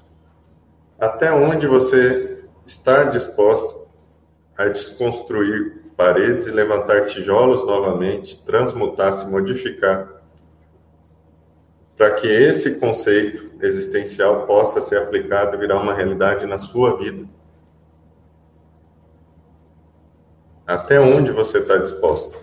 Até 0.99 1.31
onde 1.31 1.67
você 1.67 2.43
está 2.65 3.05
disposto 3.05 3.87
a 4.57 4.67
desconstruir 4.67 5.79
paredes 5.95 6.47
e 6.47 6.51
levantar 6.51 7.05
tijolos 7.05 7.65
novamente, 7.65 8.41
transmutar, 8.45 9.13
se 9.13 9.25
modificar, 9.25 10.18
para 11.99 12.11
que 12.11 12.27
esse 12.27 12.75
conceito 12.75 13.51
existencial 13.61 14.47
possa 14.47 14.81
ser 14.81 14.99
aplicado 14.99 15.57
e 15.57 15.59
virar 15.59 15.81
uma 15.81 15.93
realidade 15.93 16.45
na 16.45 16.57
sua 16.57 16.97
vida. 16.97 17.27
Até 20.65 20.97
onde 20.97 21.33
você 21.33 21.57
está 21.57 21.75
disposto? 21.75 22.39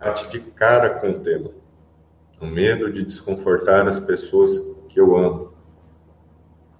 Bate 0.00 0.28
de 0.28 0.40
cara 0.40 0.90
com 0.90 1.10
o 1.10 1.20
tema. 1.20 1.52
O 2.40 2.46
medo 2.46 2.92
de 2.92 3.04
desconfortar 3.04 3.86
as 3.86 4.00
pessoas 4.00 4.58
que 4.88 4.98
eu 4.98 5.16
amo. 5.16 5.54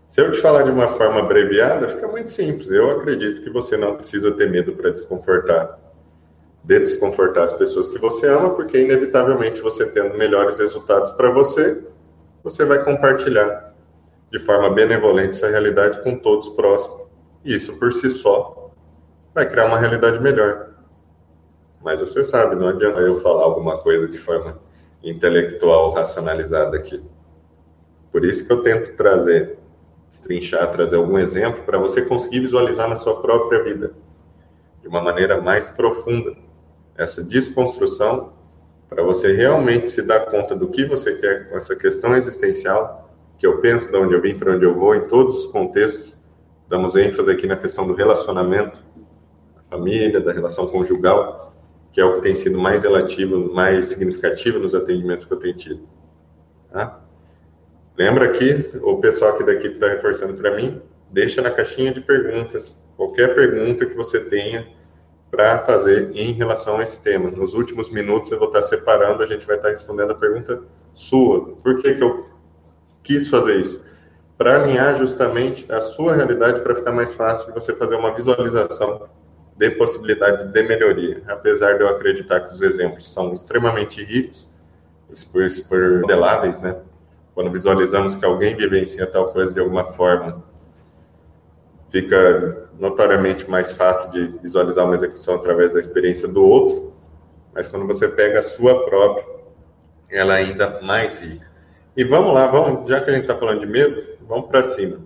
Se 0.08 0.20
eu 0.20 0.32
te 0.32 0.40
falar 0.40 0.64
de 0.64 0.70
uma 0.70 0.96
forma 0.96 1.20
abreviada, 1.20 1.90
fica 1.90 2.08
muito 2.08 2.32
simples. 2.32 2.68
Eu 2.72 2.90
acredito 2.90 3.40
que 3.44 3.50
você 3.50 3.76
não 3.76 3.94
precisa 3.96 4.32
ter 4.32 4.50
medo 4.50 4.72
para 4.72 4.90
desconfortar. 4.90 5.78
De 6.64 6.78
desconfortar 6.78 7.44
as 7.44 7.52
pessoas 7.52 7.88
que 7.88 7.98
você 7.98 8.26
ama, 8.26 8.54
porque 8.54 8.80
inevitavelmente 8.80 9.60
você 9.60 9.86
tendo 9.86 10.16
melhores 10.16 10.58
resultados 10.58 11.10
para 11.10 11.30
você, 11.30 11.84
você 12.42 12.64
vai 12.64 12.82
compartilhar 12.82 13.74
de 14.32 14.38
forma 14.38 14.70
benevolente 14.70 15.36
essa 15.36 15.48
realidade 15.48 16.02
com 16.02 16.18
todos 16.18 16.48
próximos. 16.50 17.02
E 17.44 17.54
isso 17.54 17.78
por 17.78 17.92
si 17.92 18.10
só 18.10 18.70
vai 19.34 19.48
criar 19.48 19.66
uma 19.66 19.78
realidade 19.78 20.20
melhor. 20.20 20.70
Mas 21.82 22.00
você 22.00 22.24
sabe, 22.24 22.54
não 22.54 22.68
adianta 22.68 23.00
eu 23.00 23.20
falar 23.20 23.44
alguma 23.44 23.78
coisa 23.78 24.08
de 24.08 24.16
forma 24.16 24.58
intelectual, 25.02 25.92
racionalizada 25.92 26.76
aqui. 26.76 27.02
Por 28.10 28.24
isso 28.24 28.46
que 28.46 28.52
eu 28.52 28.62
tento 28.62 28.96
trazer 28.96 29.58
destrinchar, 30.08 30.70
trazer 30.70 30.96
algum 30.96 31.18
exemplo 31.18 31.64
para 31.64 31.78
você 31.78 32.02
conseguir 32.02 32.40
visualizar 32.40 32.88
na 32.88 32.96
sua 32.96 33.20
própria 33.20 33.62
vida 33.62 33.92
de 34.80 34.88
uma 34.88 35.02
maneira 35.02 35.40
mais 35.40 35.66
profunda 35.68 36.34
essa 36.96 37.22
desconstrução 37.22 38.32
para 38.88 39.02
você 39.02 39.32
realmente 39.32 39.90
se 39.90 40.02
dar 40.02 40.26
conta 40.26 40.54
do 40.54 40.68
que 40.68 40.84
você 40.84 41.16
quer 41.16 41.48
com 41.48 41.56
essa 41.56 41.74
questão 41.74 42.14
existencial 42.16 43.12
que 43.38 43.46
eu 43.46 43.60
penso, 43.60 43.90
de 43.90 43.96
onde 43.96 44.14
eu 44.14 44.20
vim, 44.20 44.38
para 44.38 44.54
onde 44.54 44.64
eu 44.64 44.74
vou, 44.74 44.94
em 44.94 45.08
todos 45.08 45.34
os 45.34 45.46
contextos. 45.48 46.14
Damos 46.68 46.94
ênfase 46.94 47.30
aqui 47.30 47.46
na 47.46 47.56
questão 47.56 47.86
do 47.86 47.94
relacionamento, 47.94 48.82
da 49.56 49.62
família, 49.76 50.20
da 50.20 50.32
relação 50.32 50.68
conjugal, 50.68 51.52
que 51.92 52.00
é 52.00 52.04
o 52.04 52.14
que 52.14 52.20
tem 52.20 52.34
sido 52.34 52.58
mais 52.58 52.84
relativo, 52.84 53.52
mais 53.52 53.86
significativo 53.86 54.58
nos 54.58 54.74
atendimentos 54.74 55.24
que 55.24 55.32
eu 55.32 55.38
tenho 55.38 55.56
tido. 55.56 55.88
Tá? 56.70 57.00
Lembra 57.98 58.26
aqui, 58.26 58.70
o 58.82 58.98
pessoal 58.98 59.34
aqui 59.34 59.44
da 59.44 59.52
equipe 59.52 59.74
está 59.74 59.88
reforçando 59.88 60.34
para 60.34 60.56
mim, 60.56 60.80
deixa 61.10 61.42
na 61.42 61.50
caixinha 61.50 61.92
de 61.92 62.00
perguntas 62.00 62.76
qualquer 62.96 63.34
pergunta 63.34 63.86
que 63.86 63.94
você 63.94 64.20
tenha 64.20 64.66
para 65.34 65.58
fazer 65.58 66.12
em 66.14 66.32
relação 66.32 66.78
a 66.78 66.82
esse 66.84 67.02
tema. 67.02 67.28
Nos 67.28 67.54
últimos 67.54 67.90
minutos 67.90 68.30
eu 68.30 68.38
vou 68.38 68.46
estar 68.46 68.62
separando, 68.62 69.20
a 69.20 69.26
gente 69.26 69.44
vai 69.44 69.56
estar 69.56 69.70
respondendo 69.70 70.12
a 70.12 70.14
pergunta 70.14 70.62
sua. 70.94 71.56
Por 71.56 71.78
que, 71.78 71.94
que 71.94 72.02
eu 72.04 72.28
quis 73.02 73.28
fazer 73.28 73.58
isso? 73.58 73.82
Para 74.38 74.60
alinhar 74.60 74.96
justamente 74.96 75.70
a 75.72 75.80
sua 75.80 76.14
realidade 76.14 76.60
para 76.60 76.76
ficar 76.76 76.92
mais 76.92 77.12
fácil 77.14 77.48
de 77.48 77.52
você 77.52 77.74
fazer 77.74 77.96
uma 77.96 78.14
visualização 78.14 79.08
de 79.56 79.70
possibilidade 79.70 80.52
de 80.52 80.62
melhoria. 80.62 81.20
Apesar 81.26 81.78
de 81.78 81.82
eu 81.82 81.88
acreditar 81.88 82.40
que 82.40 82.54
os 82.54 82.62
exemplos 82.62 83.12
são 83.12 83.32
extremamente 83.32 84.04
ricos, 84.04 84.48
por 85.68 86.00
modeláveis, 86.00 86.60
né? 86.60 86.76
quando 87.34 87.50
visualizamos 87.50 88.14
que 88.14 88.24
alguém 88.24 88.56
vivencia 88.56 89.06
tal 89.06 89.32
coisa 89.32 89.52
de 89.52 89.58
alguma 89.58 89.92
forma, 89.92 90.42
fica 91.94 92.68
notoriamente 92.76 93.48
mais 93.48 93.70
fácil 93.70 94.10
de 94.10 94.26
visualizar 94.42 94.84
uma 94.84 94.96
execução 94.96 95.36
através 95.36 95.72
da 95.72 95.78
experiência 95.78 96.26
do 96.26 96.42
outro, 96.42 96.92
mas 97.54 97.68
quando 97.68 97.86
você 97.86 98.08
pega 98.08 98.40
a 98.40 98.42
sua 98.42 98.84
própria, 98.84 99.24
ela 100.10 100.36
é 100.36 100.42
ainda 100.42 100.80
mais 100.82 101.22
rica. 101.22 101.48
E 101.96 102.02
vamos 102.02 102.34
lá, 102.34 102.48
vamos, 102.48 102.90
já 102.90 103.00
que 103.00 103.10
a 103.10 103.12
gente 103.12 103.22
está 103.22 103.36
falando 103.36 103.60
de 103.60 103.66
medo, 103.66 104.02
vamos 104.26 104.48
para 104.48 104.64
cima. 104.64 104.98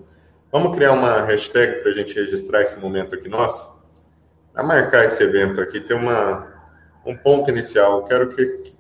Vamos 0.51 0.75
criar 0.75 0.93
uma 0.93 1.21
hashtag 1.27 1.83
para 1.83 1.91
a 1.91 1.95
gente 1.95 2.15
registrar 2.15 2.63
esse 2.63 2.79
momento 2.79 3.15
aqui 3.15 3.29
nosso? 3.29 3.71
Para 4.55 4.63
marcar 4.63 5.05
esse 5.05 5.23
evento 5.23 5.61
aqui, 5.61 5.83
tem 5.83 5.95
uma, 5.95 6.47
um 7.05 7.15
ponto 7.15 7.51
inicial. 7.51 7.99
Eu 7.99 8.05
quero 8.05 8.29
que 8.31 8.75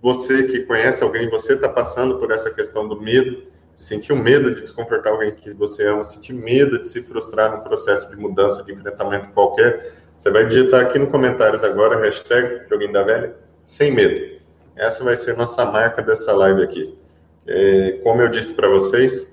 você 0.00 0.44
que 0.44 0.60
conhece 0.60 1.02
alguém, 1.02 1.28
você 1.28 1.52
está 1.52 1.68
passando 1.68 2.18
por 2.18 2.30
essa 2.30 2.50
questão 2.50 2.88
do 2.88 2.98
medo, 2.98 3.49
sentir 3.80 4.12
o 4.12 4.16
medo 4.16 4.54
de 4.54 4.60
desconfortar 4.60 5.12
alguém 5.12 5.34
que 5.34 5.52
você 5.54 5.86
ama, 5.86 6.04
sentir 6.04 6.34
medo 6.34 6.82
de 6.82 6.88
se 6.88 7.02
frustrar 7.02 7.56
no 7.56 7.62
processo 7.62 8.08
de 8.10 8.16
mudança, 8.16 8.62
de 8.62 8.72
enfrentamento 8.72 9.30
qualquer, 9.30 9.94
você 10.16 10.30
vai 10.30 10.46
digitar 10.46 10.82
aqui 10.82 10.98
no 10.98 11.06
comentários 11.06 11.64
agora, 11.64 11.98
hashtag 11.98 12.68
Joguinho 12.68 12.92
da 12.92 13.02
Velha, 13.02 13.34
sem 13.64 13.90
medo. 13.90 14.38
Essa 14.76 15.02
vai 15.02 15.16
ser 15.16 15.36
nossa 15.36 15.64
marca 15.64 16.02
dessa 16.02 16.32
live 16.32 16.62
aqui. 16.62 16.98
É, 17.46 18.00
como 18.04 18.20
eu 18.20 18.28
disse 18.28 18.52
para 18.52 18.68
vocês, 18.68 19.26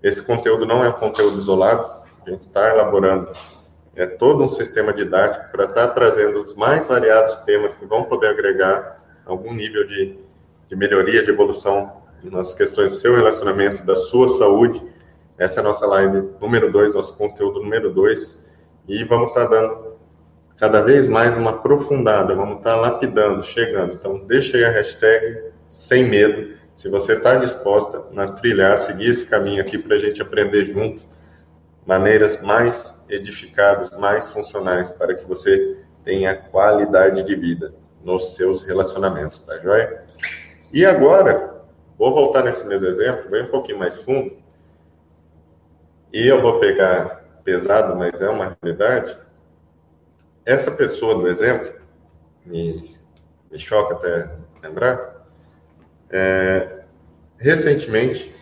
esse 0.00 0.22
conteúdo 0.22 0.64
não 0.64 0.84
é 0.84 0.88
um 0.88 0.92
conteúdo 0.92 1.36
isolado, 1.36 2.02
a 2.24 2.30
gente 2.30 2.46
está 2.46 2.70
elaborando 2.70 3.32
é 3.94 4.06
todo 4.06 4.42
um 4.42 4.48
sistema 4.48 4.92
didático 4.92 5.50
para 5.52 5.64
estar 5.64 5.88
tá 5.88 5.94
trazendo 5.94 6.42
os 6.42 6.54
mais 6.54 6.86
variados 6.86 7.36
temas 7.44 7.74
que 7.74 7.84
vão 7.84 8.04
poder 8.04 8.28
agregar 8.28 9.02
algum 9.26 9.52
nível 9.52 9.86
de, 9.86 10.18
de 10.68 10.76
melhoria, 10.76 11.22
de 11.22 11.30
evolução 11.30 12.01
nas 12.24 12.54
questões 12.54 12.90
do 12.90 12.96
seu 12.96 13.16
relacionamento, 13.16 13.84
da 13.84 13.96
sua 13.96 14.28
saúde. 14.28 14.82
Essa 15.38 15.60
é 15.60 15.62
a 15.62 15.64
nossa 15.64 15.86
live 15.86 16.28
número 16.40 16.70
2, 16.70 16.94
nosso 16.94 17.16
conteúdo 17.16 17.62
número 17.62 17.92
2. 17.92 18.38
E 18.88 19.04
vamos 19.04 19.28
estar 19.28 19.46
tá 19.46 19.50
dando 19.50 19.92
cada 20.56 20.80
vez 20.80 21.06
mais 21.06 21.36
uma 21.36 21.50
aprofundada, 21.50 22.34
vamos 22.34 22.58
estar 22.58 22.74
tá 22.74 22.80
lapidando, 22.80 23.42
chegando. 23.42 23.94
Então, 23.94 24.18
deixa 24.26 24.56
aí 24.56 24.64
a 24.64 24.70
hashtag 24.70 25.50
sem 25.68 26.08
medo, 26.08 26.54
se 26.74 26.88
você 26.88 27.14
está 27.14 27.36
disposta 27.36 28.04
a 28.16 28.26
trilhar, 28.28 28.76
seguir 28.78 29.08
esse 29.08 29.26
caminho 29.26 29.60
aqui 29.60 29.78
para 29.78 29.96
a 29.96 29.98
gente 29.98 30.22
aprender 30.22 30.64
junto 30.64 31.02
maneiras 31.86 32.40
mais 32.40 33.02
edificadas, 33.08 33.90
mais 33.98 34.28
funcionais 34.30 34.90
para 34.90 35.14
que 35.14 35.26
você 35.26 35.78
tenha 36.04 36.36
qualidade 36.36 37.22
de 37.22 37.34
vida 37.34 37.74
nos 38.04 38.34
seus 38.34 38.62
relacionamentos, 38.62 39.40
tá 39.40 39.58
joia? 39.58 40.04
E 40.72 40.84
agora, 40.86 41.51
vou 41.98 42.14
voltar 42.14 42.42
nesse 42.42 42.66
mesmo 42.66 42.86
exemplo, 42.86 43.30
bem 43.30 43.44
um 43.44 43.50
pouquinho 43.50 43.78
mais 43.78 43.96
fundo, 43.96 44.36
e 46.12 46.26
eu 46.26 46.42
vou 46.42 46.60
pegar 46.60 47.22
pesado, 47.42 47.96
mas 47.96 48.20
é 48.20 48.28
uma 48.28 48.56
realidade. 48.62 49.16
Essa 50.44 50.70
pessoa 50.70 51.14
do 51.14 51.26
exemplo, 51.26 51.72
me, 52.44 52.96
me 53.50 53.58
choca 53.58 53.94
até 53.94 54.30
lembrar, 54.62 55.26
é, 56.10 56.82
recentemente, 57.38 58.34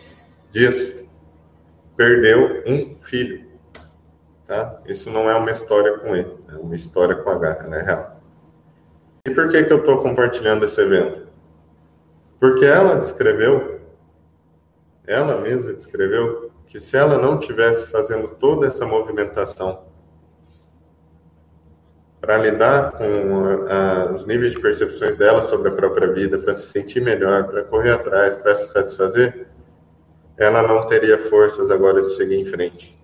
dias, 0.51 0.95
perdeu 1.95 2.63
um 2.67 2.95
filho. 3.01 3.49
Tá? 4.45 4.81
Isso 4.85 5.09
não 5.09 5.29
é 5.29 5.35
uma 5.35 5.51
história 5.51 5.97
com 5.99 6.15
ele, 6.15 6.35
é 6.49 6.55
uma 6.55 6.75
história 6.75 7.15
com 7.15 7.29
a 7.29 7.39
gata, 7.39 7.67
né? 7.67 7.81
Real. 7.81 8.19
E 9.25 9.31
por 9.31 9.49
que, 9.49 9.63
que 9.63 9.71
eu 9.71 9.79
estou 9.79 9.99
compartilhando 9.99 10.65
esse 10.65 10.81
evento? 10.81 11.30
Porque 12.41 12.65
ela 12.65 12.95
descreveu, 12.95 13.79
ela 15.05 15.39
mesma 15.39 15.73
descreveu, 15.73 16.49
que 16.65 16.79
se 16.79 16.97
ela 16.97 17.19
não 17.19 17.37
tivesse 17.37 17.85
fazendo 17.91 18.29
toda 18.29 18.65
essa 18.65 18.83
movimentação 18.83 19.83
para 22.19 22.39
lidar 22.39 22.93
com 22.93 24.13
os 24.15 24.25
níveis 24.25 24.53
de 24.53 24.59
percepções 24.59 25.15
dela 25.17 25.43
sobre 25.43 25.69
a 25.69 25.75
própria 25.75 26.11
vida, 26.11 26.39
para 26.39 26.55
se 26.55 26.67
sentir 26.71 27.01
melhor, 27.01 27.47
para 27.47 27.63
correr 27.63 27.91
atrás, 27.91 28.33
para 28.33 28.55
se 28.55 28.71
satisfazer, 28.73 29.47
ela 30.35 30.63
não 30.63 30.87
teria 30.87 31.19
forças 31.19 31.69
agora 31.69 32.01
de 32.01 32.09
seguir 32.09 32.37
em 32.37 32.45
frente. 32.45 32.99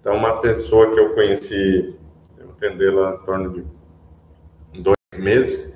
Então, 0.00 0.16
uma 0.16 0.40
pessoa 0.40 0.90
que 0.90 0.98
eu 0.98 1.14
conheci, 1.14 1.96
eu 2.36 2.50
atendê-la 2.50 3.14
em 3.14 3.24
torno 3.24 3.64
de 4.72 5.20
meses, 5.20 5.72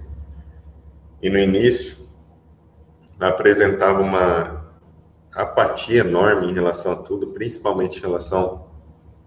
e 1.22 1.30
no 1.30 1.38
início 1.38 2.05
apresentava 3.18 4.00
uma 4.00 4.66
apatia 5.34 6.00
enorme 6.00 6.50
em 6.50 6.54
relação 6.54 6.92
a 6.92 6.96
tudo, 6.96 7.28
principalmente 7.28 7.98
em 7.98 8.02
relação 8.02 8.66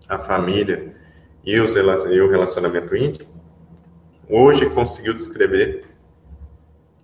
à 0.07 0.17
família 0.17 0.95
e, 1.43 1.59
os, 1.59 1.75
e 1.75 2.21
o 2.21 2.29
relacionamento 2.29 2.95
íntimo, 2.95 3.29
hoje 4.29 4.69
conseguiu 4.69 5.13
descrever 5.13 5.85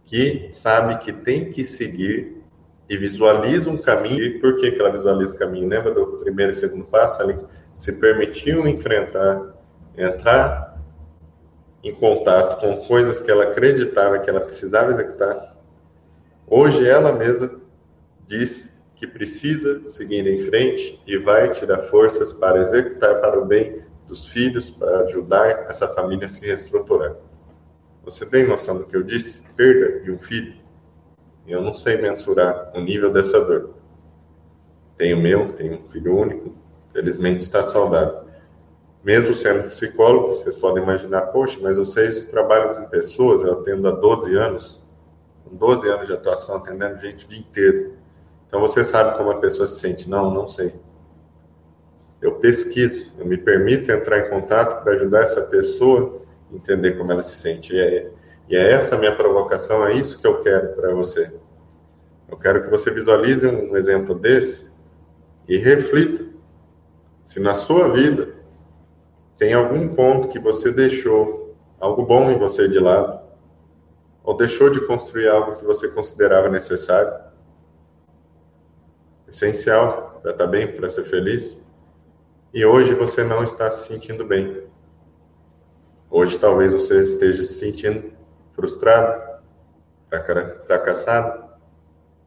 que 0.06 0.48
sabe 0.52 1.00
que 1.00 1.12
tem 1.12 1.52
que 1.52 1.64
seguir 1.64 2.44
e 2.88 2.98
visualiza 2.98 3.70
um 3.70 3.78
caminho. 3.78 4.24
E 4.24 4.40
por 4.40 4.58
que, 4.58 4.72
que 4.72 4.80
ela 4.80 4.92
visualiza 4.92 5.36
o 5.36 5.38
caminho? 5.38 5.68
Lembra 5.68 5.94
do 5.94 6.06
primeiro 6.18 6.52
e 6.52 6.56
segundo 6.56 6.86
passo? 6.86 7.22
Ali 7.22 7.38
se 7.76 7.92
permitiu 7.94 8.68
enfrentar, 8.68 9.56
entrar 9.98 10.80
em 11.84 11.94
contato 11.94 12.60
com 12.60 12.78
coisas 12.88 13.22
que 13.22 13.30
ela 13.30 13.46
acreditava 13.46 14.20
que 14.20 14.30
ela 14.30 14.42
precisava 14.42 14.92
executar, 14.92 15.55
hoje 16.48 16.88
ela 16.88 17.12
mesma 17.12 17.60
diz 18.28 18.72
que 18.96 19.06
precisa 19.06 19.84
seguir 19.86 20.26
em 20.26 20.46
frente 20.46 21.02
e 21.06 21.18
vai 21.18 21.52
te 21.52 21.66
dar 21.66 21.84
forças 21.84 22.32
para 22.32 22.60
executar 22.60 23.20
para 23.20 23.40
o 23.40 23.46
bem 23.46 23.84
dos 24.08 24.26
filhos, 24.26 24.72
para 24.72 25.02
ajudar 25.02 25.66
essa 25.70 25.88
família 25.88 26.28
a 26.28 26.30
se 26.30 26.42
reestruturar. 26.42 27.16
Você 28.04 28.26
tem 28.26 28.48
noção 28.48 28.78
do 28.78 28.86
que 28.86 28.96
eu 28.96 29.04
disse? 29.04 29.42
Perda 29.56 30.02
de 30.02 30.12
um 30.12 30.20
filho. 30.20 30.56
Eu 31.48 31.62
não 31.62 31.76
sei 31.76 32.02
mensurar 32.02 32.72
o 32.76 32.80
nível 32.80 33.12
dessa 33.12 33.40
dor. 33.44 33.74
Tenho 34.98 35.18
meu, 35.18 35.54
tenho 35.54 35.80
um 35.80 35.90
filho 35.90 36.18
único, 36.18 36.56
felizmente 36.94 37.42
está 37.42 37.62
saudável. 37.64 38.26
Mesmo 39.04 39.34
sendo 39.34 39.68
psicólogo, 39.68 40.28
vocês 40.28 40.56
podem 40.56 40.82
imaginar, 40.82 41.28
poxa, 41.28 41.60
mas 41.62 41.78
vocês 41.78 42.26
trabalham 42.26 42.76
com 42.76 42.90
pessoas, 42.90 43.44
eu 43.44 43.60
atendo 43.60 43.88
há 43.88 43.92
12 43.92 44.36
anos, 44.36 44.84
12 45.56 45.90
anos 45.90 46.08
de 46.08 46.14
atuação, 46.14 46.58
atendendo 46.58 47.00
gente 47.00 47.26
o 47.26 47.30
dia 47.30 47.40
inteiro. 47.40 47.94
Então 48.48 48.60
você 48.60 48.84
sabe 48.84 49.18
como 49.18 49.32
a 49.32 49.40
pessoa 49.40 49.68
se 49.68 49.80
sente? 49.80 50.10
Não, 50.10 50.34
não 50.34 50.48
sei. 50.48 50.74
Eu 52.22 52.36
pesquiso, 52.36 53.12
eu 53.18 53.26
me 53.26 53.38
permito 53.38 53.92
entrar 53.92 54.20
em 54.20 54.30
contato 54.30 54.84
para 54.84 54.94
ajudar 54.94 55.22
essa 55.22 55.42
pessoa 55.42 56.22
a 56.52 56.56
entender 56.56 56.94
como 56.94 57.12
ela 57.12 57.22
se 57.22 57.36
sente. 57.36 57.76
E 57.76 57.80
é, 57.80 58.12
e 58.48 58.56
é 58.56 58.72
essa 58.72 58.98
minha 58.98 59.16
provocação, 59.16 59.86
é 59.86 59.94
isso 59.94 60.20
que 60.20 60.28
eu 60.28 60.40
quero 60.40 60.74
para 60.74 60.94
você. 60.94 61.32
Eu 62.30 62.38
quero 62.38 62.64
que 62.64 62.70
você 62.70 62.92
visualize 62.92 63.46
um 63.46 63.76
exemplo 63.76 64.16
desse 64.16 64.68
e 65.48 65.58
reflita 65.58 66.26
se 67.24 67.40
na 67.40 67.54
sua 67.54 67.92
vida 67.92 68.36
tem 69.38 69.54
algum 69.54 69.90
ponto 69.90 70.28
que 70.28 70.40
você 70.40 70.72
deixou 70.72 71.56
algo 71.80 72.04
bom 72.04 72.32
em 72.32 72.38
você 72.38 72.68
de 72.68 72.80
lado, 72.80 73.25
ou 74.26 74.36
deixou 74.36 74.72
de 74.72 74.86
construir 74.88 75.30
algo 75.30 75.56
que 75.56 75.64
você 75.64 75.88
considerava 75.88 76.50
necessário, 76.50 77.14
essencial 79.28 80.20
para 80.22 80.32
estar 80.32 80.48
bem, 80.48 80.76
para 80.76 80.90
ser 80.90 81.04
feliz, 81.04 81.56
e 82.54 82.66
hoje 82.66 82.96
você 82.96 83.24
não 83.24 83.44
está 83.44 83.70
se 83.70 83.88
sentindo 83.88 84.26
bem. 84.26 84.68
Hoje 86.10 86.40
talvez 86.40 86.74
você 86.74 87.00
esteja 87.02 87.44
se 87.44 87.54
sentindo 87.54 88.14
frustrado, 88.54 89.42
fracassado, 90.66 91.46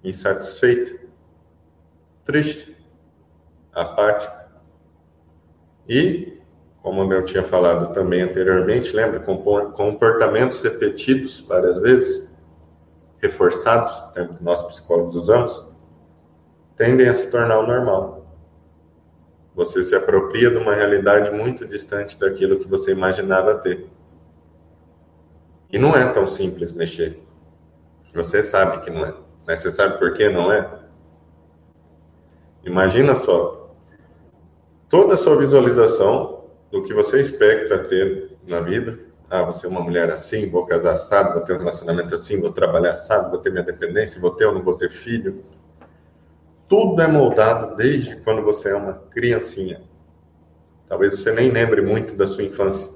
insatisfeito, 0.04 1.08
triste, 2.24 2.76
apático. 3.72 4.36
E, 5.88 6.37
como 6.88 7.12
eu 7.12 7.22
tinha 7.22 7.44
falado 7.44 7.92
também 7.92 8.22
anteriormente, 8.22 8.96
lembra? 8.96 9.20
Comportamentos 9.20 10.62
repetidos 10.62 11.40
várias 11.40 11.76
vezes, 11.78 12.26
reforçados, 13.18 13.92
termo 14.14 14.36
que 14.36 14.42
nós 14.42 14.62
psicólogos 14.62 15.14
usamos, 15.14 15.66
tendem 16.76 17.06
a 17.06 17.12
se 17.12 17.30
tornar 17.30 17.58
o 17.58 17.66
normal. 17.66 18.26
Você 19.54 19.82
se 19.82 19.94
apropria 19.94 20.50
de 20.50 20.56
uma 20.56 20.74
realidade 20.74 21.30
muito 21.30 21.66
distante 21.66 22.18
daquilo 22.18 22.58
que 22.58 22.66
você 22.66 22.92
imaginava 22.92 23.56
ter. 23.56 23.86
E 25.70 25.78
não 25.78 25.94
é 25.94 26.10
tão 26.10 26.26
simples 26.26 26.72
mexer. 26.72 27.22
Você 28.14 28.42
sabe 28.42 28.80
que 28.80 28.90
não 28.90 29.04
é. 29.04 29.14
Mas 29.46 29.60
você 29.60 29.70
sabe 29.70 29.98
por 29.98 30.14
que 30.14 30.30
não 30.30 30.50
é? 30.50 30.66
Imagina 32.64 33.14
só. 33.14 33.74
Toda 34.88 35.12
a 35.14 35.16
sua 35.18 35.36
visualização 35.36 36.37
do 36.70 36.82
que 36.82 36.92
você 36.92 37.20
expecta 37.20 37.78
ter 37.78 38.36
na 38.46 38.60
vida. 38.60 38.98
Ah, 39.30 39.42
vou 39.42 39.52
ser 39.52 39.66
uma 39.66 39.80
mulher 39.80 40.10
assim, 40.10 40.48
vou 40.48 40.64
casar 40.66 40.92
assado, 40.92 41.34
vou 41.34 41.42
ter 41.42 41.54
um 41.54 41.58
relacionamento 41.58 42.14
assim, 42.14 42.40
vou 42.40 42.52
trabalhar 42.52 42.92
assado, 42.92 43.30
vou 43.30 43.38
ter 43.38 43.50
minha 43.50 43.64
dependência, 43.64 44.20
vou 44.20 44.30
ter 44.30 44.46
ou 44.46 44.54
não 44.54 44.62
vou 44.62 44.74
ter 44.74 44.90
filho. 44.90 45.44
Tudo 46.66 47.00
é 47.00 47.06
moldado 47.06 47.76
desde 47.76 48.16
quando 48.16 48.42
você 48.42 48.70
é 48.70 48.74
uma 48.74 48.94
criancinha. 49.10 49.82
Talvez 50.88 51.12
você 51.12 51.32
nem 51.32 51.50
lembre 51.50 51.82
muito 51.82 52.14
da 52.14 52.26
sua 52.26 52.44
infância, 52.44 52.88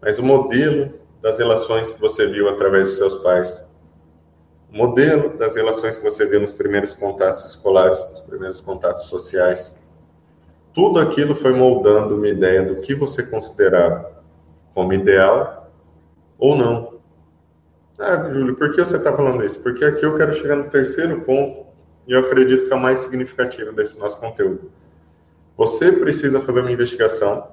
mas 0.00 0.18
o 0.18 0.22
modelo 0.22 0.94
das 1.20 1.38
relações 1.38 1.90
que 1.90 2.00
você 2.00 2.26
viu 2.26 2.48
através 2.48 2.88
dos 2.88 2.98
seus 2.98 3.14
pais, 3.16 3.64
o 4.72 4.76
modelo 4.76 5.36
das 5.38 5.56
relações 5.56 5.96
que 5.96 6.02
você 6.02 6.26
viu 6.26 6.40
nos 6.40 6.52
primeiros 6.52 6.94
contatos 6.94 7.44
escolares, 7.44 8.04
nos 8.10 8.20
primeiros 8.20 8.60
contatos 8.60 9.04
sociais. 9.04 9.74
Tudo 10.74 10.98
aquilo 10.98 11.34
foi 11.34 11.54
moldando 11.54 12.16
uma 12.16 12.28
ideia 12.28 12.62
do 12.62 12.76
que 12.82 12.94
você 12.94 13.22
considerava 13.22 14.12
como 14.74 14.92
ideal 14.92 15.72
ou 16.36 16.56
não. 16.56 16.94
Ah, 17.98 18.28
Júlio, 18.32 18.56
por 18.56 18.72
que 18.72 18.84
você 18.84 18.96
está 18.96 19.14
falando 19.14 19.44
isso? 19.44 19.60
Porque 19.60 19.84
aqui 19.84 20.04
eu 20.04 20.16
quero 20.16 20.34
chegar 20.34 20.56
no 20.56 20.68
terceiro 20.68 21.20
ponto, 21.20 21.64
e 22.08 22.12
eu 22.12 22.20
acredito 22.20 22.66
que 22.66 22.72
é 22.72 22.76
o 22.76 22.80
mais 22.80 22.98
significativo 22.98 23.72
desse 23.72 23.98
nosso 23.98 24.18
conteúdo. 24.18 24.70
Você 25.56 25.92
precisa 25.92 26.40
fazer 26.40 26.60
uma 26.60 26.72
investigação 26.72 27.48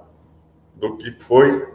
do 0.75 0.97
que 0.97 1.11
foi 1.19 1.67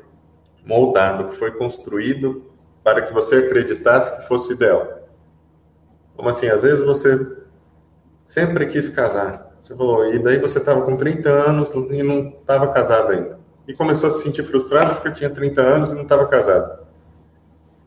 moldado, 0.64 1.28
que 1.28 1.36
foi 1.36 1.52
construído 1.52 2.44
para 2.82 3.02
que 3.02 3.14
você 3.14 3.36
acreditasse 3.36 4.16
que 4.16 4.26
fosse 4.26 4.52
ideal. 4.52 5.08
Como 6.16 6.28
assim? 6.28 6.48
Às 6.48 6.64
vezes 6.64 6.84
você 6.84 7.24
sempre 8.24 8.66
quis 8.66 8.88
casar. 8.88 9.45
Você 9.66 9.74
falou, 9.74 10.14
e 10.14 10.16
daí 10.20 10.38
você 10.38 10.58
estava 10.58 10.82
com 10.82 10.96
30 10.96 11.28
anos 11.28 11.72
e 11.90 12.00
não 12.00 12.28
estava 12.28 12.68
casado 12.68 13.10
ainda. 13.10 13.40
E 13.66 13.74
começou 13.74 14.08
a 14.08 14.12
se 14.12 14.22
sentir 14.22 14.44
frustrado 14.44 14.94
porque 14.94 15.10
tinha 15.10 15.28
30 15.28 15.60
anos 15.60 15.90
e 15.90 15.96
não 15.96 16.02
estava 16.02 16.24
casado. 16.28 16.86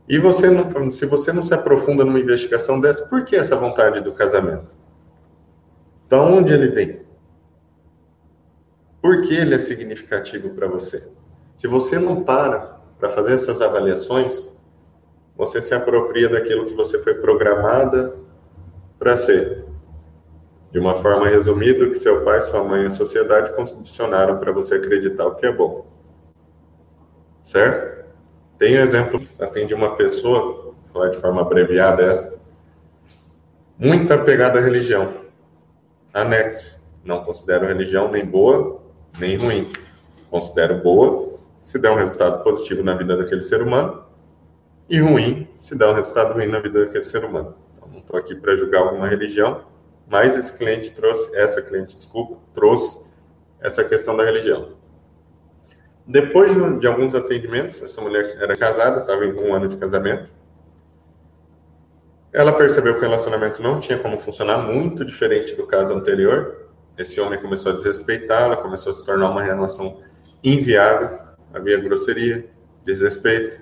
E 0.06 0.20
você 0.20 0.50
não, 0.50 0.92
se 0.92 1.06
você 1.06 1.32
não 1.32 1.42
se 1.42 1.54
aprofunda 1.54 2.04
numa 2.04 2.20
investigação 2.20 2.82
dessa, 2.82 3.08
por 3.08 3.24
que 3.24 3.34
essa 3.34 3.56
vontade 3.56 4.02
do 4.02 4.12
casamento? 4.12 4.68
Da 6.10 6.22
onde 6.22 6.52
ele 6.52 6.68
vem? 6.68 7.02
Por 9.02 9.22
que 9.22 9.34
ele 9.34 9.56
é 9.56 9.60
significativo 9.60 10.50
para 10.50 10.68
você? 10.68 11.08
Se 11.56 11.66
você 11.66 11.98
não 11.98 12.26
para 12.26 12.78
para 13.00 13.10
fazer 13.10 13.36
essas 13.36 13.62
avaliações, 13.62 14.50
você 15.38 15.62
se 15.62 15.74
apropria 15.74 16.28
daquilo 16.28 16.66
que 16.66 16.74
você 16.74 17.02
foi 17.02 17.14
programada 17.14 18.18
para 19.00 19.16
ser. 19.16 19.69
De 20.72 20.80
uma 20.80 20.96
forma 20.96 21.28
resumida, 21.28 21.86
o 21.86 21.90
que 21.90 21.98
seu 21.98 22.24
pai, 22.24 22.42
sua 22.42 22.64
mãe 22.64 22.84
e 22.84 22.86
a 22.86 22.90
sociedade 22.90 23.54
condicionaram 23.56 24.38
para 24.38 24.52
você 24.52 24.76
acreditar 24.76 25.26
o 25.26 25.36
que 25.36 25.46
é 25.46 25.52
bom. 25.52 25.86
Certo? 27.44 28.06
Tem 28.58 28.78
um 28.78 28.82
exemplo, 28.82 29.22
atendi 29.40 29.74
uma 29.74 29.96
pessoa, 29.96 30.64
vou 30.64 30.76
falar 30.94 31.10
de 31.10 31.18
forma 31.18 31.42
abreviada 31.42 32.04
essa, 32.04 32.38
muito 33.78 34.14
apegada 34.14 34.60
à 34.60 34.62
religião. 34.62 35.14
Anexo. 36.14 36.78
Não 37.04 37.24
considero 37.24 37.66
religião 37.66 38.12
nem 38.12 38.26
boa, 38.26 38.82
nem 39.20 39.38
ruim. 39.38 39.72
Considero 40.30 40.84
boa 40.84 41.30
se 41.62 41.80
der 41.80 41.92
um 41.92 41.96
resultado 41.96 42.44
positivo 42.44 42.84
na 42.84 42.96
vida 42.96 43.18
daquele 43.18 43.42
ser 43.42 43.62
humano, 43.62 44.04
e 44.90 45.00
ruim 45.00 45.48
se 45.58 45.76
der 45.76 45.88
um 45.88 45.94
resultado 45.94 46.34
ruim 46.34 46.48
na 46.48 46.60
vida 46.60 46.86
daquele 46.86 47.04
ser 47.04 47.24
humano. 47.24 47.56
Então, 47.76 47.90
não 47.90 48.00
estou 48.00 48.20
aqui 48.20 48.36
para 48.36 48.56
julgar 48.56 48.82
alguma 48.82 49.08
religião, 49.08 49.64
mas 50.10 50.36
esse 50.38 50.52
cliente 50.58 50.92
trouxe, 50.92 51.34
essa 51.36 51.62
cliente, 51.62 51.96
desculpa, 51.96 52.38
trouxe 52.54 53.00
essa 53.62 53.84
questão 53.84 54.18
da 54.18 54.24
religião. 54.24 54.74
Depois 56.06 56.52
de 56.80 56.88
alguns 56.88 57.14
atendimentos, 57.14 57.82
essa 57.82 58.02
mulher 58.02 58.38
era 58.42 58.58
casada, 58.58 59.02
estava 59.02 59.26
em 59.26 59.34
um 59.34 59.54
ano 59.54 59.68
de 59.68 59.78
casamento. 59.78 60.30
Ela 62.34 62.54
percebeu 62.54 62.94
que 62.94 63.00
o 63.00 63.04
relacionamento 63.04 63.62
não 63.62 63.80
tinha 63.80 64.00
como 64.00 64.18
funcionar, 64.18 64.58
muito 64.60 65.06
diferente 65.06 65.56
do 65.56 65.68
caso 65.68 65.94
anterior. 65.94 66.68
Esse 66.98 67.22
homem 67.22 67.40
começou 67.40 67.72
a 67.72 67.76
desrespeitá-la, 67.76 68.58
começou 68.58 68.92
a 68.92 68.94
se 68.94 69.06
tornar 69.06 69.30
uma 69.30 69.44
relação 69.44 70.02
inviável 70.44 71.30
havia 71.54 71.80
grosseria, 71.80 72.50
desrespeito, 72.86 73.62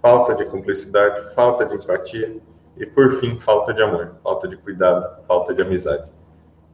falta 0.00 0.34
de 0.34 0.44
cumplicidade, 0.46 1.34
falta 1.34 1.64
de 1.64 1.74
empatia 1.76 2.36
e, 2.76 2.84
por 2.86 3.16
fim, 3.20 3.38
falta 3.40 3.72
de 3.72 3.82
amor, 3.82 4.16
falta 4.22 4.48
de 4.48 4.56
cuidado, 4.56 5.22
falta 5.26 5.54
de 5.54 5.62
amizade. 5.62 6.04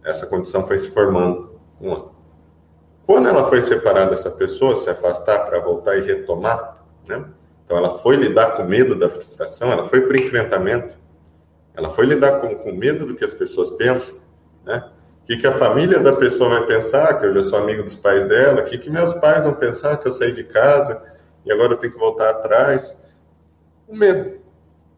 Essa 0.05 0.27
condição 0.27 0.67
foi 0.67 0.79
se 0.79 0.91
formando 0.91 1.61
um 1.81 1.93
ano. 1.93 2.15
Quando 3.07 3.29
ela 3.29 3.47
foi 3.47 3.61
separar 3.61 4.09
dessa 4.09 4.31
pessoa, 4.31 4.77
se 4.77 4.89
afastar 4.89 5.47
para 5.47 5.59
voltar 5.61 5.97
e 5.97 6.01
retomar, 6.01 6.85
né? 7.09 7.25
Então 7.65 7.77
ela 7.77 7.99
foi 7.99 8.17
lidar 8.17 8.57
com 8.57 8.65
medo 8.65 8.99
da 8.99 9.09
frustração, 9.09 9.71
ela 9.71 9.89
foi 9.89 10.01
para 10.01 10.13
o 10.13 10.17
enfrentamento, 10.17 10.97
ela 11.75 11.91
foi 11.91 12.07
lidar 12.07 12.41
com, 12.41 12.55
com 12.55 12.73
medo 12.73 13.07
do 13.07 13.15
que 13.15 13.25
as 13.25 13.35
pessoas 13.35 13.71
pensam, 13.73 14.17
né? 14.65 14.91
O 15.23 15.27
que, 15.27 15.37
que 15.37 15.47
a 15.47 15.53
família 15.53 16.01
da 16.01 16.17
pessoa 16.17 16.51
vai 16.51 16.67
pensar, 16.67 17.21
que 17.21 17.27
eu 17.27 17.35
já 17.35 17.43
sou 17.43 17.59
amigo 17.59 17.85
dos 17.85 17.95
pais 17.95 18.27
dela, 18.27 18.63
o 18.63 18.65
que, 18.65 18.79
que 18.79 18.91
meus 18.91 19.15
pais 19.15 19.45
vão 19.45 19.55
pensar, 19.55 19.97
que 19.99 20.09
eu 20.09 20.13
saí 20.13 20.33
de 20.33 20.45
casa 20.45 21.01
e 21.45 21.53
agora 21.53 21.75
eu 21.75 21.77
tenho 21.77 21.93
que 21.93 21.99
voltar 21.99 22.31
atrás. 22.31 22.97
O 23.87 23.95
medo, 23.95 24.40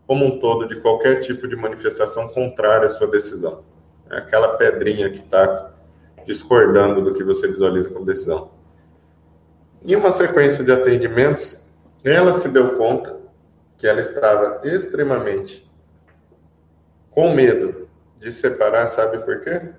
como 0.06 0.24
um 0.24 0.38
todo, 0.38 0.66
de 0.66 0.76
qualquer 0.80 1.20
tipo 1.20 1.46
de 1.48 1.56
manifestação 1.56 2.28
contrária 2.28 2.86
à 2.86 2.88
sua 2.88 3.06
decisão. 3.06 3.62
É 4.10 4.18
aquela 4.18 4.56
pedrinha 4.56 5.10
que 5.10 5.20
está 5.20 5.70
discordando 6.26 7.02
do 7.02 7.14
que 7.14 7.24
você 7.24 7.48
visualiza 7.48 7.88
como 7.90 8.04
decisão. 8.04 8.50
Em 9.84 9.96
uma 9.96 10.10
sequência 10.10 10.62
de 10.62 10.70
atendimentos, 10.70 11.56
ela 12.04 12.34
se 12.34 12.48
deu 12.48 12.74
conta 12.74 13.20
que 13.78 13.86
ela 13.86 14.00
estava 14.00 14.60
extremamente 14.64 15.68
com 17.10 17.34
medo 17.34 17.88
de 18.18 18.30
separar, 18.30 18.86
sabe 18.86 19.18
por 19.18 19.40
quê? 19.40 19.72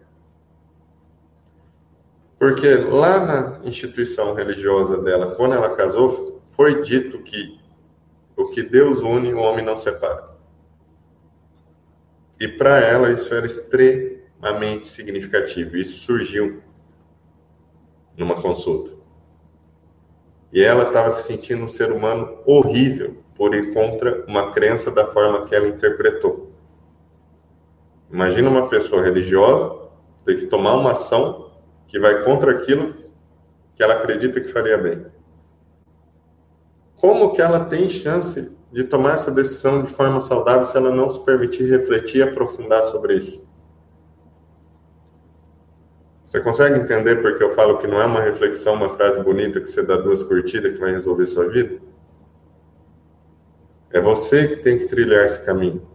Porque 2.38 2.76
lá 2.76 3.26
na 3.26 3.60
instituição 3.64 4.34
religiosa 4.34 5.02
dela, 5.02 5.36
quando 5.36 5.56
ela 5.56 5.76
casou, 5.76 6.42
foi 6.52 6.82
dito 6.82 7.20
que 7.20 7.58
o 8.36 8.50
que 8.50 8.64
Deus 8.64 9.00
une, 9.00 9.34
o 9.34 9.40
homem 9.40 9.64
não 9.64 9.78
separa. 9.78 10.34
E 12.40 12.48
para 12.48 12.80
ela 12.80 13.12
isso 13.12 13.34
era 13.34 13.46
extremamente 13.46 14.88
significativo. 14.88 15.78
Isso 15.78 16.00
surgiu 16.00 16.62
numa 18.18 18.36
consulta. 18.36 18.92
E 20.52 20.62
ela 20.62 20.88
estava 20.88 21.10
se 21.10 21.28
sentindo 21.28 21.64
um 21.64 21.68
ser 21.68 21.92
humano 21.92 22.38
horrível 22.46 23.18
por 23.36 23.56
ir 23.56 23.74
contra 23.74 24.24
uma 24.28 24.52
crença 24.52 24.92
da 24.92 25.08
forma 25.08 25.46
que 25.46 25.56
ela 25.56 25.68
interpretou. 25.68 26.52
Imagina 28.12 28.50
uma 28.50 28.70
pessoa 28.70 29.02
religiosa 29.02 29.90
ter 30.26 30.38
que 30.38 30.46
tomar 30.46 30.76
uma 30.76 30.92
ação 30.92 31.52
que 31.88 32.00
vai 32.00 32.24
contra 32.24 32.52
aquilo 32.52 32.94
que 33.76 33.82
ela 33.82 33.96
acredita 33.96 34.40
que 34.40 34.50
faria 34.50 34.78
bem. 34.78 35.06
Como 37.04 37.34
que 37.34 37.42
ela 37.42 37.66
tem 37.66 37.90
chance 37.90 38.50
de 38.72 38.86
tomar 38.86 39.16
essa 39.16 39.30
decisão 39.30 39.84
de 39.84 39.92
forma 39.92 40.22
saudável 40.22 40.64
se 40.64 40.78
ela 40.78 40.90
não 40.90 41.10
se 41.10 41.20
permitir 41.26 41.70
refletir 41.70 42.20
e 42.20 42.24
aprofundar 42.24 42.82
sobre 42.84 43.18
isso? 43.18 43.46
Você 46.26 46.40
consegue 46.40 46.80
entender 46.80 47.18
porque 47.22 47.44
eu 47.44 47.52
falo 47.52 47.78
que 47.78 47.88
não 47.88 48.02
é 48.02 48.06
uma 48.06 48.22
reflexão, 48.22 48.76
uma 48.76 48.92
frase 48.92 49.22
bonita 49.22 49.60
que 49.60 49.68
você 49.68 49.84
dá 49.84 49.98
duas 49.98 50.24
curtidas 50.24 50.72
que 50.72 50.80
vai 50.80 50.94
resolver 50.94 51.26
sua 51.26 51.50
vida? 51.50 51.78
É 53.92 54.00
você 54.00 54.48
que 54.48 54.56
tem 54.64 54.78
que 54.78 54.86
trilhar 54.86 55.26
esse 55.26 55.44
caminho. 55.44 55.86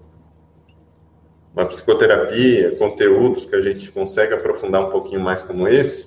Uma 1.55 1.65
psicoterapia, 1.65 2.77
conteúdos 2.77 3.47
que 3.47 3.57
a 3.57 3.63
gente 3.63 3.91
consegue 3.91 4.35
aprofundar 4.35 4.87
um 4.87 4.91
pouquinho 4.91 5.23
mais 5.23 5.43
como 5.43 5.67
esse, 5.67 6.07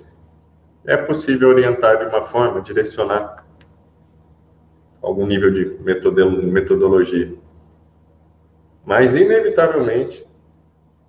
é 0.86 0.96
possível 0.96 1.48
orientar 1.48 1.98
de 1.98 2.04
uma 2.04 2.22
forma, 2.22 2.60
direcionar 2.60 3.41
algum 5.02 5.26
nível 5.26 5.52
de 5.52 5.76
metodologia. 5.82 7.34
Mas, 8.84 9.14
inevitavelmente, 9.14 10.26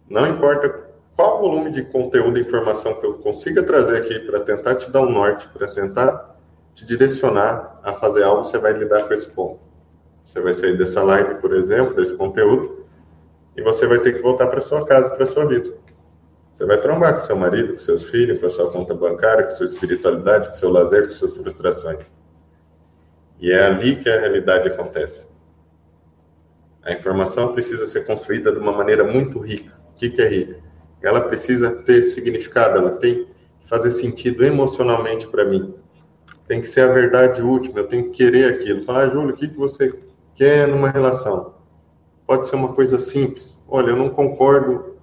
não 0.10 0.28
importa 0.28 0.84
qual 1.16 1.40
volume 1.40 1.72
de 1.72 1.84
conteúdo 1.84 2.38
e 2.38 2.42
informação 2.42 2.96
que 2.96 3.06
eu 3.06 3.14
consiga 3.16 3.64
trazer 3.64 3.98
aqui 3.98 4.20
para 4.20 4.40
tentar 4.40 4.76
te 4.76 4.90
dar 4.90 5.02
um 5.02 5.12
norte, 5.12 5.48
para 5.50 5.68
tentar 5.68 6.38
te 6.74 6.86
direcionar 6.86 7.80
a 7.84 7.94
fazer 7.94 8.24
algo, 8.24 8.44
você 8.44 8.58
vai 8.58 8.74
lidar 8.74 9.08
com 9.08 9.14
esse 9.14 9.28
ponto. 9.30 9.60
Você 10.24 10.42
vai 10.42 10.54
sair 10.54 10.78
dessa 10.78 11.04
live, 11.04 11.36
por 11.36 11.54
exemplo, 11.56 11.96
desse 11.96 12.16
conteúdo, 12.16 12.86
e 13.56 13.62
você 13.62 13.86
vai 13.86 14.00
ter 14.00 14.14
que 14.14 14.22
voltar 14.22 14.48
para 14.48 14.62
sua 14.62 14.86
casa, 14.86 15.12
para 15.12 15.26
sua 15.26 15.46
vida. 15.46 15.72
Você 16.52 16.66
vai 16.66 16.80
trombar 16.80 17.14
com 17.14 17.20
seu 17.20 17.36
marido, 17.36 17.74
com 17.74 17.80
seus 17.80 18.06
filhos, 18.06 18.40
com 18.40 18.46
a 18.46 18.50
sua 18.50 18.72
conta 18.72 18.94
bancária, 18.94 19.44
com 19.44 19.52
sua 19.52 19.66
espiritualidade, 19.66 20.48
com 20.48 20.54
seu 20.54 20.70
lazer, 20.70 21.06
com 21.06 21.12
suas 21.12 21.38
frustrações. 21.38 22.06
E 23.44 23.52
é 23.52 23.66
ali 23.66 23.98
que 23.98 24.10
a 24.10 24.22
realidade 24.22 24.70
acontece. 24.70 25.28
A 26.82 26.94
informação 26.94 27.52
precisa 27.52 27.86
ser 27.86 28.06
construída 28.06 28.54
de 28.54 28.58
uma 28.58 28.72
maneira 28.72 29.04
muito 29.04 29.38
rica. 29.38 29.78
O 29.92 29.98
que, 29.98 30.10
que 30.10 30.22
é 30.22 30.28
rica? 30.30 30.64
ela 31.04 31.28
precisa 31.28 31.70
ter 31.70 32.02
significado, 32.04 32.78
ela 32.78 32.92
tem 32.92 33.26
que 33.26 33.68
fazer 33.68 33.92
sentido 33.92 34.46
emocionalmente 34.46 35.28
para 35.28 35.44
mim. 35.44 35.76
Tem 36.48 36.62
que 36.62 36.68
ser 36.68 36.90
a 36.90 36.94
verdade 36.94 37.42
última, 37.42 37.80
eu 37.80 37.88
tenho 37.88 38.06
que 38.06 38.12
querer 38.12 38.54
aquilo. 38.54 38.84
Falar, 38.84 39.04
ah, 39.04 39.10
Júlio, 39.10 39.34
o 39.34 39.38
que, 39.38 39.50
que 39.50 39.58
você 39.58 39.94
quer 40.34 40.66
numa 40.66 40.90
relação? 40.90 41.56
Pode 42.26 42.48
ser 42.48 42.56
uma 42.56 42.72
coisa 42.72 42.98
simples. 42.98 43.60
Olha, 43.68 43.90
eu 43.90 43.98
não 43.98 44.10
concordo 44.10 44.96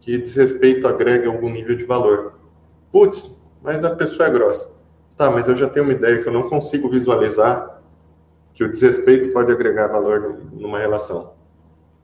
que 0.00 0.18
desrespeito 0.18 0.86
agregue 0.86 1.26
algum 1.26 1.48
nível 1.48 1.74
de 1.74 1.84
valor. 1.84 2.34
Putz, 2.90 3.34
mas 3.62 3.82
a 3.86 3.96
pessoa 3.96 4.28
é 4.28 4.30
grossa. 4.30 4.70
Tá, 5.22 5.30
mas 5.30 5.46
eu 5.46 5.54
já 5.54 5.68
tenho 5.68 5.86
uma 5.86 5.92
ideia 5.92 6.20
que 6.20 6.28
eu 6.28 6.32
não 6.32 6.48
consigo 6.48 6.90
visualizar 6.90 7.80
que 8.54 8.64
o 8.64 8.68
desrespeito 8.68 9.32
pode 9.32 9.52
agregar 9.52 9.86
valor 9.86 10.40
numa 10.52 10.80
relação. 10.80 11.34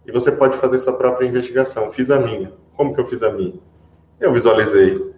E 0.07 0.13
você 0.13 0.31
pode 0.31 0.57
fazer 0.59 0.79
sua 0.79 0.93
própria 0.93 1.27
investigação. 1.27 1.91
Fiz 1.91 2.13
a 2.13 2.21
minha. 2.21 2.53
Como 2.77 2.95
que 2.95 3.01
eu 3.01 3.09
fiz 3.09 3.25
a 3.25 3.33
minha? 3.33 3.59
Eu 4.21 4.33
visualizei 4.33 5.13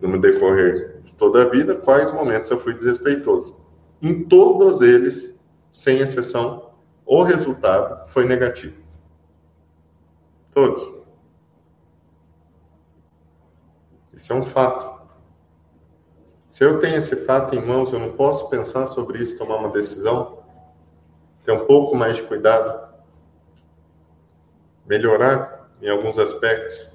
no 0.00 0.20
decorrer 0.20 1.00
de 1.02 1.12
toda 1.14 1.42
a 1.42 1.48
vida 1.48 1.74
quais 1.74 2.12
momentos 2.12 2.48
eu 2.48 2.60
fui 2.60 2.74
desrespeitoso. 2.74 3.56
Em 4.00 4.22
todos 4.22 4.80
eles, 4.80 5.34
sem 5.72 5.98
exceção, 5.98 6.70
o 7.04 7.24
resultado 7.24 8.08
foi 8.08 8.24
negativo. 8.24 8.76
Todos. 10.52 10.94
Isso 14.12 14.32
é 14.32 14.36
um 14.36 14.44
fato. 14.44 14.91
Se 16.52 16.62
eu 16.62 16.78
tenho 16.78 16.98
esse 16.98 17.16
fato 17.16 17.56
em 17.56 17.64
mãos, 17.64 17.94
eu 17.94 17.98
não 17.98 18.12
posso 18.12 18.50
pensar 18.50 18.86
sobre 18.86 19.22
isso, 19.22 19.38
tomar 19.38 19.56
uma 19.56 19.70
decisão, 19.70 20.40
ter 21.42 21.50
um 21.50 21.64
pouco 21.64 21.96
mais 21.96 22.18
de 22.18 22.24
cuidado, 22.24 22.92
melhorar 24.86 25.70
em 25.80 25.88
alguns 25.88 26.18
aspectos? 26.18 26.86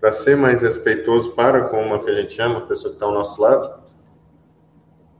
Para 0.00 0.12
ser 0.12 0.34
mais 0.34 0.62
respeitoso 0.62 1.32
para 1.32 1.68
com 1.68 1.78
uma 1.78 2.02
que 2.02 2.08
a 2.08 2.14
gente 2.14 2.40
ama, 2.40 2.56
a 2.56 2.62
pessoa 2.62 2.90
que 2.90 2.96
está 2.96 3.04
ao 3.04 3.12
nosso 3.12 3.38
lado, 3.42 3.82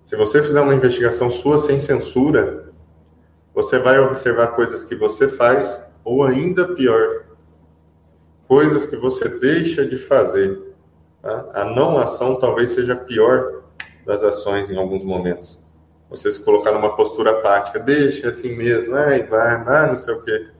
se 0.04 0.16
você 0.16 0.42
fizer 0.42 0.62
uma 0.62 0.74
investigação 0.74 1.30
sua 1.30 1.58
sem 1.58 1.78
censura, 1.78 2.72
você 3.52 3.78
vai 3.78 3.98
observar 3.98 4.56
coisas 4.56 4.82
que 4.84 4.96
você 4.96 5.28
faz, 5.28 5.84
ou 6.02 6.24
ainda 6.24 6.66
pior, 6.66 7.26
coisas 8.48 8.86
que 8.86 8.96
você 8.96 9.28
deixa 9.28 9.84
de 9.84 9.98
fazer. 9.98 10.69
Tá? 11.22 11.46
A 11.52 11.64
não 11.64 11.98
ação 11.98 12.36
talvez 12.36 12.70
seja 12.70 12.94
a 12.94 12.96
pior 12.96 13.62
das 14.06 14.22
ações 14.22 14.70
em 14.70 14.76
alguns 14.76 15.04
momentos. 15.04 15.60
Você 16.08 16.30
se 16.32 16.42
colocar 16.44 16.72
numa 16.72 16.96
postura 16.96 17.30
apática, 17.30 17.78
deixa 17.78 18.28
assim 18.28 18.56
mesmo, 18.56 18.96
ai, 18.96 19.22
vai, 19.24 19.62
vai, 19.62 19.88
não 19.88 19.96
sei 19.96 20.14
o 20.14 20.22
quê 20.22 20.50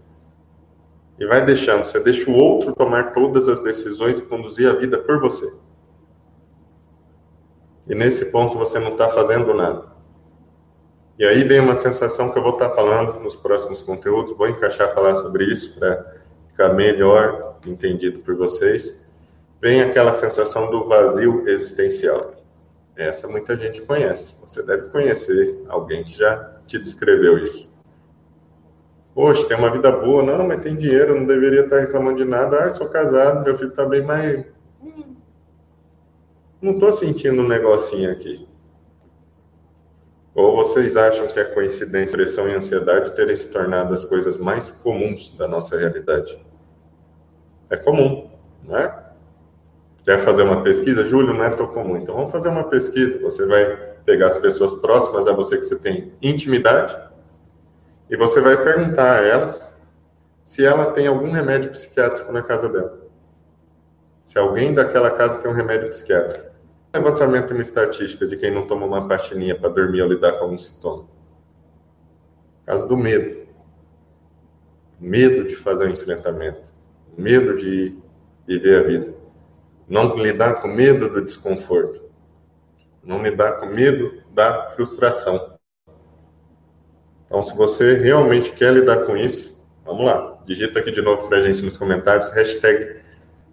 e 1.20 1.26
vai 1.26 1.44
deixando. 1.44 1.84
Você 1.84 2.00
deixa 2.00 2.28
o 2.30 2.34
outro 2.34 2.74
tomar 2.74 3.12
todas 3.12 3.46
as 3.46 3.62
decisões 3.62 4.18
e 4.18 4.22
conduzir 4.22 4.68
a 4.68 4.72
vida 4.72 4.98
por 4.98 5.20
você. 5.20 5.52
E 7.86 7.94
nesse 7.94 8.24
ponto 8.26 8.58
você 8.58 8.78
não 8.78 8.92
está 8.92 9.10
fazendo 9.10 9.52
nada. 9.52 9.90
E 11.18 11.24
aí 11.26 11.44
vem 11.44 11.60
uma 11.60 11.74
sensação 11.74 12.30
que 12.30 12.38
eu 12.38 12.42
vou 12.42 12.54
estar 12.54 12.70
tá 12.70 12.74
falando 12.74 13.20
nos 13.20 13.36
próximos 13.36 13.82
conteúdos. 13.82 14.34
Vou 14.36 14.48
encaixar 14.48 14.94
falar 14.94 15.14
sobre 15.16 15.44
isso 15.44 15.78
para 15.78 16.22
ficar 16.48 16.72
melhor 16.72 17.58
entendido 17.66 18.20
por 18.20 18.34
vocês. 18.36 18.99
Vem 19.60 19.82
aquela 19.82 20.12
sensação 20.12 20.70
do 20.70 20.84
vazio 20.84 21.46
existencial. 21.46 22.34
Essa 22.96 23.28
muita 23.28 23.56
gente 23.58 23.82
conhece. 23.82 24.34
Você 24.40 24.62
deve 24.62 24.88
conhecer 24.88 25.62
alguém 25.68 26.02
que 26.02 26.16
já 26.16 26.54
te 26.66 26.78
descreveu 26.78 27.38
isso. 27.38 27.70
Poxa, 29.14 29.46
tem 29.46 29.56
uma 29.56 29.70
vida 29.70 29.90
boa. 29.90 30.22
Não, 30.22 30.46
mas 30.46 30.62
tem 30.62 30.76
dinheiro, 30.76 31.14
não 31.14 31.26
deveria 31.26 31.60
estar 31.60 31.80
reclamando 31.80 32.16
de 32.16 32.24
nada. 32.24 32.64
Ah, 32.64 32.70
sou 32.70 32.88
casado, 32.88 33.44
meu 33.44 33.56
filho 33.56 33.70
está 33.70 33.84
bem, 33.84 34.02
mas. 34.02 34.44
Não 36.60 36.72
estou 36.72 36.92
sentindo 36.92 37.42
um 37.42 37.48
negocinho 37.48 38.10
aqui. 38.10 38.46
Ou 40.34 40.56
vocês 40.56 40.96
acham 40.96 41.26
que 41.26 41.40
é 41.40 41.44
coincidência, 41.44 42.16
pressão 42.16 42.48
e 42.48 42.54
ansiedade 42.54 43.14
terem 43.14 43.34
se 43.34 43.48
tornado 43.48 43.92
as 43.92 44.04
coisas 44.04 44.36
mais 44.36 44.70
comuns 44.70 45.30
da 45.36 45.48
nossa 45.48 45.76
realidade? 45.76 46.40
É 47.68 47.76
comum, 47.76 48.30
não 48.62 48.76
é? 48.76 48.99
Quer 50.04 50.20
fazer 50.20 50.42
uma 50.42 50.62
pesquisa? 50.62 51.04
Júlio, 51.04 51.34
não 51.34 51.44
é 51.44 51.50
tão 51.50 51.66
comum. 51.66 51.96
Então 51.96 52.14
vamos 52.14 52.32
fazer 52.32 52.48
uma 52.48 52.64
pesquisa. 52.64 53.18
Você 53.20 53.46
vai 53.46 53.76
pegar 54.04 54.28
as 54.28 54.38
pessoas 54.38 54.74
próximas 54.74 55.28
a 55.28 55.32
você 55.32 55.56
que 55.56 55.64
você 55.64 55.76
tem 55.76 56.12
intimidade 56.22 56.96
e 58.08 58.16
você 58.16 58.40
vai 58.40 58.62
perguntar 58.62 59.20
a 59.20 59.24
elas 59.24 59.64
se 60.42 60.64
ela 60.64 60.92
tem 60.92 61.06
algum 61.06 61.30
remédio 61.30 61.70
psiquiátrico 61.70 62.32
na 62.32 62.42
casa 62.42 62.68
dela. 62.68 62.98
Se 64.24 64.38
alguém 64.38 64.74
daquela 64.74 65.10
casa 65.10 65.38
tem 65.38 65.50
um 65.50 65.54
remédio 65.54 65.90
psiquiátrico. 65.90 66.50
Levantamento 66.92 67.52
uma 67.52 67.62
estatística 67.62 68.26
de 68.26 68.36
quem 68.36 68.50
não 68.50 68.66
toma 68.66 68.84
uma 68.84 69.06
pastinha 69.06 69.54
para 69.54 69.68
dormir 69.68 70.02
ou 70.02 70.08
lidar 70.08 70.32
com 70.32 70.44
algum 70.44 70.58
sintoma. 70.58 71.06
Caso 72.66 72.88
do 72.88 72.96
medo. 72.96 73.46
Medo 74.98 75.46
de 75.46 75.54
fazer 75.54 75.86
o 75.86 75.90
enfrentamento. 75.90 76.62
Medo 77.16 77.56
de 77.56 77.96
viver 78.46 78.84
a 78.84 78.86
vida. 78.88 79.19
Não 79.90 80.16
lidar 80.16 80.62
com 80.62 80.68
medo 80.68 81.08
do 81.08 81.20
desconforto. 81.20 82.08
Não 83.02 83.20
lidar 83.20 83.54
com 83.54 83.66
medo 83.66 84.22
da 84.32 84.70
frustração. 84.70 85.58
Então, 87.26 87.42
se 87.42 87.56
você 87.56 87.94
realmente 87.94 88.52
quer 88.52 88.72
lidar 88.72 89.04
com 89.04 89.16
isso, 89.16 89.58
vamos 89.84 90.04
lá. 90.04 90.38
Digita 90.46 90.78
aqui 90.78 90.92
de 90.92 91.02
novo 91.02 91.28
para 91.28 91.38
a 91.38 91.42
gente 91.42 91.62
nos 91.64 91.76
comentários, 91.76 92.30
hashtag 92.30 93.00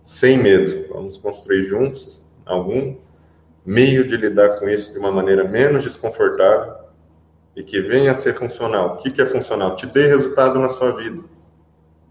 sem 0.04 0.38
medo. 0.38 0.88
Vamos 0.94 1.18
construir 1.18 1.64
juntos 1.64 2.24
algum 2.46 2.96
meio 3.66 4.08
de 4.08 4.16
lidar 4.16 4.60
com 4.60 4.70
isso 4.70 4.94
de 4.94 5.00
uma 5.00 5.12
maneira 5.12 5.44
menos 5.44 5.84
desconfortável 5.84 6.76
e 7.56 7.64
que 7.64 7.82
venha 7.82 8.12
a 8.12 8.16
ser 8.16 8.36
funcional. 8.36 8.94
O 8.94 8.98
que, 8.98 9.10
que 9.10 9.22
é 9.22 9.26
funcional? 9.26 9.76
Te 9.76 9.88
dê 9.88 10.06
resultado 10.06 10.60
na 10.60 10.70
sua 10.70 10.96
vida. 10.96 11.24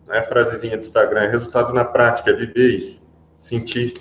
Não 0.05 0.15
é 0.15 0.23
frasezinha 0.23 0.77
de 0.77 0.85
Instagram, 0.85 1.21
é 1.21 1.29
resultado 1.29 1.73
na 1.73 1.85
prática, 1.85 2.31
é 2.31 2.35
viver 2.35 2.77
isso, 2.77 3.01
sentir, 3.39 3.95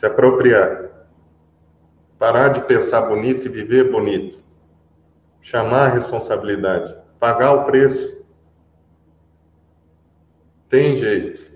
se 0.00 0.06
apropriar. 0.06 0.88
parar 2.18 2.48
de 2.48 2.62
pensar 2.62 3.02
bonito 3.02 3.46
e 3.46 3.50
viver 3.50 3.90
bonito, 3.90 4.42
chamar 5.42 5.90
a 5.90 5.92
responsabilidade, 5.92 6.94
pagar 7.18 7.52
o 7.52 7.64
preço. 7.64 8.18
Tem 10.70 10.96
jeito. 10.96 11.50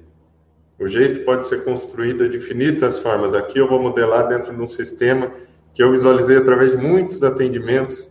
O 0.78 0.86
jeito 0.86 1.24
pode 1.24 1.46
ser 1.46 1.64
construído 1.64 2.28
de 2.28 2.36
infinitas 2.36 2.98
formas. 2.98 3.34
Aqui 3.34 3.58
eu 3.58 3.68
vou 3.68 3.80
modelar 3.80 4.28
dentro 4.28 4.54
de 4.54 4.60
um 4.60 4.68
sistema 4.68 5.30
que 5.72 5.82
eu 5.82 5.90
visualizei 5.90 6.36
através 6.36 6.72
de 6.72 6.76
muitos 6.76 7.22
atendimentos, 7.22 8.06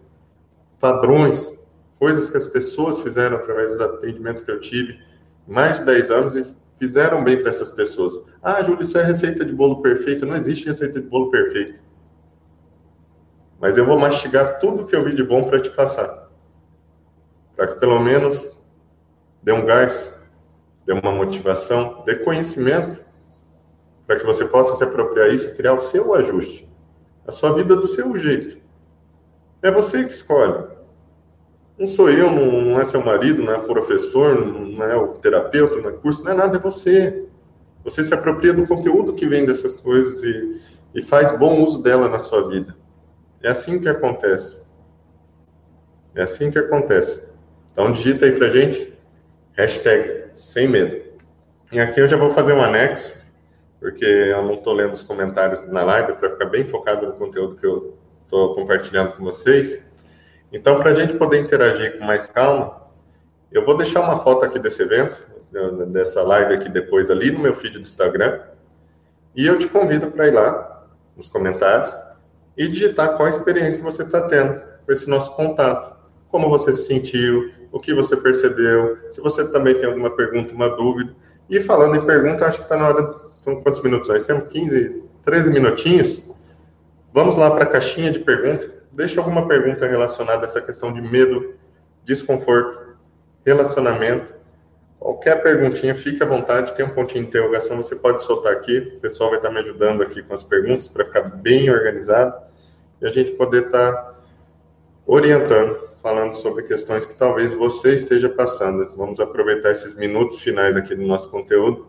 padrões, 0.80 1.56
coisas 2.00 2.28
que 2.28 2.38
as 2.38 2.48
pessoas 2.48 3.00
fizeram 3.00 3.38
através 3.38 3.70
dos 3.70 3.82
atendimentos 3.82 4.44
que 4.44 4.50
eu 4.50 4.60
tive, 4.60 5.00
mais 5.48 5.78
de 5.78 5.86
10 5.86 6.12
anos 6.12 6.36
e 6.36 6.63
fizeram 6.84 7.24
bem 7.24 7.40
para 7.40 7.50
essas 7.50 7.72
pessoas. 7.72 8.22
Ah, 8.42 8.62
Júlio, 8.62 8.82
isso 8.82 8.98
é 8.98 9.04
receita 9.04 9.46
de 9.46 9.54
bolo 9.54 9.82
perfeito. 9.82 10.26
Não 10.26 10.36
existe 10.36 10.66
receita 10.66 11.00
de 11.00 11.08
bolo 11.08 11.32
perfeito. 11.32 11.80
Mas 13.58 13.78
eu 13.78 13.86
vou 13.86 13.98
mastigar 13.98 14.60
tudo 14.60 14.86
que 14.86 14.94
eu 14.94 15.02
vi 15.06 15.16
de 15.16 15.24
bom 15.24 15.46
para 15.46 15.62
te 15.62 15.70
passar. 15.70 16.30
Para 17.56 17.68
que 17.68 17.80
pelo 17.80 18.00
menos 18.02 18.46
dê 19.42 19.54
um 19.54 19.66
gás, 19.66 20.12
dê 20.86 20.92
uma 20.92 21.14
motivação, 21.14 22.04
dê 22.06 22.16
conhecimento, 22.16 23.02
para 24.06 24.20
que 24.20 24.26
você 24.26 24.44
possa 24.44 24.76
se 24.76 24.84
apropriar 24.84 25.30
isso 25.30 25.48
e 25.48 25.56
criar 25.56 25.74
o 25.74 25.80
seu 25.80 26.14
ajuste. 26.14 26.70
A 27.26 27.32
sua 27.32 27.54
vida 27.54 27.78
do 27.78 27.88
seu 27.88 28.18
jeito. 28.18 28.58
É 29.62 29.72
você 29.72 30.04
que 30.04 30.12
escolhe. 30.12 30.73
Não 31.78 31.88
sou 31.88 32.10
eu, 32.10 32.30
não, 32.30 32.62
não 32.62 32.80
é 32.80 32.84
seu 32.84 33.04
marido, 33.04 33.42
não 33.42 33.54
é 33.54 33.60
professor, 33.60 34.46
não 34.46 34.84
é 34.84 34.96
o 34.96 35.10
terapeuta, 35.16 35.78
não 35.78 35.90
é 35.90 35.94
curso, 35.94 36.24
não 36.24 36.32
é 36.32 36.36
nada, 36.36 36.58
é 36.58 36.62
você. 36.62 37.26
Você 37.84 38.04
se 38.04 38.14
apropria 38.14 38.54
do 38.54 38.68
conteúdo 38.68 39.14
que 39.14 39.28
vem 39.28 39.46
dessas 39.46 39.74
coisas 39.74 40.24
e, 40.24 40.62
e 40.96 41.02
faz 41.02 41.38
bom 41.38 41.64
uso 41.64 41.82
dela 41.82 42.08
na 42.08 42.20
sua 42.20 42.48
vida. 42.48 42.76
É 43.42 43.50
assim 43.50 43.80
que 43.80 43.90
acontece. 43.90 44.62
É 46.16 46.24
assim 46.24 46.52
que 46.52 46.60
acontece. 46.60 47.24
Então 47.72 47.92
digita 47.92 48.26
aí 48.26 48.34
pra 48.34 48.50
gente, 48.50 48.94
hashtag 49.54 50.30
sem 50.34 50.68
medo. 50.68 51.02
E 51.72 51.80
aqui 51.80 52.00
eu 52.00 52.08
já 52.08 52.16
vou 52.16 52.30
fazer 52.32 52.54
um 52.54 52.62
anexo, 52.62 53.12
porque 53.80 54.06
eu 54.06 54.44
não 54.44 54.54
estou 54.54 54.74
lendo 54.74 54.94
os 54.94 55.02
comentários 55.02 55.62
na 55.68 55.84
live 55.84 56.14
para 56.14 56.30
ficar 56.30 56.46
bem 56.46 56.66
focado 56.66 57.08
no 57.08 57.14
conteúdo 57.14 57.56
que 57.56 57.66
eu 57.66 57.98
estou 58.24 58.54
compartilhando 58.54 59.14
com 59.14 59.24
vocês. 59.24 59.82
Então, 60.54 60.78
para 60.78 60.92
a 60.92 60.94
gente 60.94 61.16
poder 61.16 61.40
interagir 61.40 61.98
com 61.98 62.06
mais 62.06 62.28
calma, 62.28 62.80
eu 63.52 63.66
vou 63.66 63.76
deixar 63.76 64.02
uma 64.02 64.20
foto 64.20 64.46
aqui 64.46 64.60
desse 64.60 64.84
evento, 64.84 65.20
dessa 65.88 66.22
live 66.22 66.54
aqui 66.54 66.70
depois 66.70 67.10
ali 67.10 67.32
no 67.32 67.40
meu 67.40 67.56
feed 67.56 67.80
do 67.80 67.82
Instagram, 67.82 68.40
e 69.36 69.48
eu 69.48 69.58
te 69.58 69.68
convido 69.68 70.12
para 70.12 70.28
ir 70.28 70.32
lá 70.32 70.86
nos 71.18 71.28
comentários 71.28 71.92
e 72.56 72.68
digitar 72.68 73.18
qual 73.18 73.28
experiência 73.28 73.84
você 73.84 74.04
está 74.04 74.22
tendo 74.30 74.62
com 74.86 74.92
esse 74.92 75.10
nosso 75.10 75.36
contato. 75.36 75.98
Como 76.30 76.48
você 76.50 76.72
se 76.72 76.86
sentiu, 76.86 77.52
o 77.72 77.80
que 77.80 77.92
você 77.92 78.16
percebeu, 78.16 79.00
se 79.10 79.20
você 79.22 79.48
também 79.48 79.74
tem 79.74 79.86
alguma 79.86 80.16
pergunta, 80.16 80.54
uma 80.54 80.70
dúvida. 80.70 81.16
E 81.50 81.60
falando 81.62 81.96
em 81.96 82.06
pergunta, 82.06 82.46
acho 82.46 82.60
que 82.60 82.64
está 82.64 82.78
na 82.78 82.90
hora. 82.90 83.16
Então, 83.42 83.60
quantos 83.62 83.82
minutos 83.82 84.08
nós 84.08 84.24
temos? 84.24 84.52
15, 84.52 85.04
13 85.24 85.52
minutinhos. 85.52 86.22
Vamos 87.12 87.38
lá 87.38 87.50
para 87.50 87.64
a 87.64 87.68
caixinha 87.68 88.12
de 88.12 88.20
pergunta 88.20 88.83
deixa 88.94 89.20
alguma 89.20 89.48
pergunta 89.48 89.88
relacionada 89.88 90.46
a 90.46 90.46
essa 90.46 90.62
questão 90.62 90.94
de 90.94 91.02
medo, 91.02 91.56
desconforto, 92.04 92.96
relacionamento. 93.46 94.34
Qualquer 95.00 95.42
perguntinha, 95.44 95.94
fique 95.96 96.24
à 96.24 96.26
vontade, 96.26 96.74
tem 96.76 96.86
um 96.86 96.90
pontinho 96.90 97.24
de 97.24 97.30
interrogação, 97.30 97.76
você 97.76 97.96
pode 97.96 98.24
soltar 98.24 98.54
aqui. 98.54 98.94
O 98.96 99.00
pessoal 99.00 99.30
vai 99.30 99.40
estar 99.40 99.50
me 99.50 99.60
ajudando 99.60 100.02
aqui 100.02 100.22
com 100.22 100.34
as 100.34 100.44
perguntas 100.44 100.88
para 100.88 101.06
ficar 101.06 101.24
bem 101.24 101.70
organizado 101.70 102.34
e 103.02 103.06
a 103.06 103.10
gente 103.10 103.32
poder 103.32 103.66
estar 103.66 104.14
orientando, 105.06 105.90
falando 106.02 106.34
sobre 106.36 106.64
questões 106.64 107.06
que 107.06 107.16
talvez 107.16 107.54
você 107.54 107.96
esteja 107.96 108.30
passando. 108.30 108.96
Vamos 108.96 109.20
aproveitar 109.20 109.72
esses 109.72 109.96
minutos 109.96 110.40
finais 110.40 110.78
aqui 110.78 110.96
do 110.96 111.06
nosso 111.06 111.30
conteúdo 111.30 111.88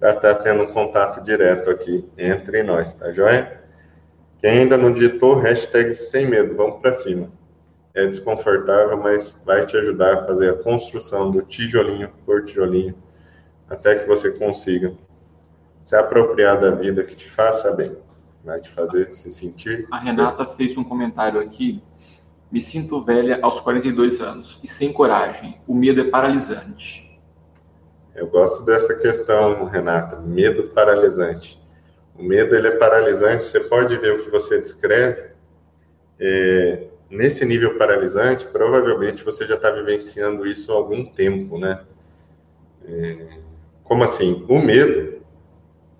para 0.00 0.14
estar 0.14 0.36
tendo 0.36 0.62
um 0.62 0.72
contato 0.72 1.22
direto 1.22 1.68
aqui 1.68 2.08
entre 2.16 2.62
nós, 2.62 2.94
tá 2.94 3.12
joia? 3.12 3.58
Quem 4.40 4.50
ainda 4.50 4.76
não 4.76 4.92
digitou, 4.92 5.34
hashtag 5.34 5.92
sem 5.94 6.28
medo, 6.28 6.54
vamos 6.54 6.80
para 6.80 6.92
cima. 6.92 7.28
É 7.92 8.06
desconfortável, 8.06 8.96
mas 8.96 9.36
vai 9.44 9.66
te 9.66 9.76
ajudar 9.76 10.14
a 10.14 10.26
fazer 10.26 10.50
a 10.50 10.62
construção 10.62 11.30
do 11.30 11.42
tijolinho 11.42 12.10
por 12.24 12.44
tijolinho, 12.44 12.94
até 13.68 13.96
que 13.96 14.06
você 14.06 14.30
consiga 14.30 14.94
se 15.82 15.96
apropriar 15.96 16.60
da 16.60 16.70
vida 16.70 17.02
que 17.02 17.16
te 17.16 17.28
faça 17.28 17.72
bem. 17.72 17.96
Vai 18.44 18.60
te 18.60 18.70
fazer 18.70 19.06
se 19.06 19.32
sentir. 19.32 19.86
A 19.90 19.98
Renata 19.98 20.44
bem. 20.44 20.54
fez 20.56 20.76
um 20.76 20.84
comentário 20.84 21.40
aqui. 21.40 21.82
Me 22.50 22.62
sinto 22.62 23.02
velha 23.02 23.40
aos 23.42 23.60
42 23.60 24.20
anos 24.20 24.60
e 24.62 24.68
sem 24.68 24.92
coragem. 24.92 25.60
O 25.66 25.74
medo 25.74 26.00
é 26.00 26.04
paralisante. 26.04 27.20
Eu 28.14 28.28
gosto 28.28 28.64
dessa 28.64 28.94
questão, 28.94 29.64
Renata. 29.64 30.16
Medo 30.16 30.68
paralisante. 30.68 31.60
O 32.18 32.22
medo 32.22 32.56
ele 32.56 32.66
é 32.66 32.72
paralisante. 32.72 33.44
Você 33.44 33.60
pode 33.60 33.96
ver 33.96 34.14
o 34.14 34.24
que 34.24 34.30
você 34.30 34.60
descreve. 34.60 35.28
É, 36.18 36.88
nesse 37.08 37.44
nível 37.44 37.78
paralisante, 37.78 38.44
provavelmente 38.46 39.24
você 39.24 39.46
já 39.46 39.54
está 39.54 39.70
vivenciando 39.70 40.44
isso 40.44 40.72
há 40.72 40.74
algum 40.74 41.04
tempo, 41.04 41.58
né? 41.58 41.80
É, 42.84 43.38
como 43.84 44.02
assim? 44.02 44.44
O 44.48 44.58
medo, 44.58 45.22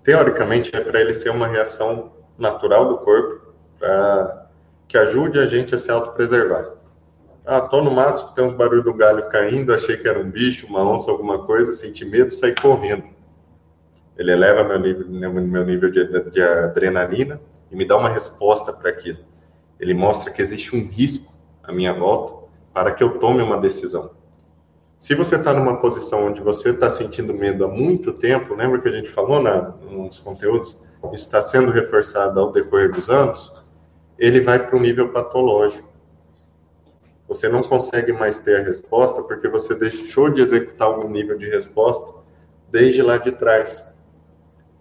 teoricamente, 0.03 0.75
é 0.75 0.81
para 0.81 0.99
ele 0.99 1.13
ser 1.13 1.29
uma 1.29 1.47
reação 1.47 2.11
natural 2.37 2.89
do 2.89 2.97
corpo, 2.97 3.53
para 3.79 4.49
que 4.89 4.97
ajude 4.97 5.39
a 5.39 5.47
gente 5.47 5.73
a 5.73 5.77
se 5.77 5.89
autopreservar. 5.89 6.73
Ah, 7.45 7.61
tô 7.61 7.81
no 7.81 7.91
mato, 7.91 8.33
tem 8.33 8.43
uns 8.43 8.53
barulhos 8.53 8.83
do 8.83 8.93
galho 8.93 9.27
caindo, 9.29 9.73
achei 9.73 9.95
que 9.95 10.07
era 10.07 10.19
um 10.19 10.29
bicho, 10.29 10.67
uma 10.67 10.83
onça, 10.83 11.09
alguma 11.09 11.45
coisa, 11.45 11.71
senti 11.73 12.03
medo, 12.03 12.31
saí 12.31 12.53
correndo 12.53 13.18
ele 14.19 14.33
eleva 14.33 14.65
meu 14.65 14.77
nível, 14.77 15.07
meu 15.31 15.65
nível 15.65 15.89
de, 15.89 16.29
de 16.29 16.41
adrenalina 16.41 17.39
e 17.71 17.75
me 17.75 17.85
dá 17.85 17.95
uma 17.95 18.09
resposta 18.09 18.73
para 18.73 18.89
aquilo. 18.89 19.19
Ele 19.79 19.93
mostra 19.93 20.29
que 20.29 20.41
existe 20.41 20.75
um 20.75 20.89
risco 20.89 21.33
à 21.63 21.71
minha 21.71 21.93
volta 21.93 22.45
para 22.73 22.91
que 22.91 23.01
eu 23.01 23.17
tome 23.17 23.41
uma 23.41 23.57
decisão. 23.57 24.11
Se 24.97 25.15
você 25.15 25.37
está 25.37 25.53
numa 25.53 25.79
posição 25.79 26.27
onde 26.27 26.41
você 26.41 26.71
está 26.71 26.89
sentindo 26.89 27.33
medo 27.33 27.63
há 27.63 27.69
muito 27.69 28.11
tempo, 28.11 28.55
lembra 28.55 28.81
que 28.81 28.89
a 28.89 28.91
gente 28.91 29.09
falou 29.09 29.41
na, 29.41 29.73
nos 29.89 30.19
conteúdos, 30.19 30.77
isso 31.13 31.25
está 31.25 31.41
sendo 31.41 31.71
reforçado 31.71 32.37
ao 32.41 32.51
decorrer 32.51 32.91
dos 32.91 33.09
anos, 33.09 33.53
ele 34.17 34.41
vai 34.41 34.67
para 34.67 34.75
o 34.75 34.81
nível 34.81 35.13
patológico. 35.13 35.87
Você 37.29 37.47
não 37.47 37.63
consegue 37.63 38.11
mais 38.11 38.41
ter 38.41 38.59
a 38.59 38.63
resposta 38.63 39.23
porque 39.23 39.47
você 39.47 39.73
deixou 39.73 40.29
de 40.29 40.41
executar 40.41 40.89
algum 40.89 41.09
nível 41.09 41.37
de 41.37 41.47
resposta 41.47 42.13
desde 42.69 43.01
lá 43.01 43.15
de 43.15 43.31
trás 43.31 43.87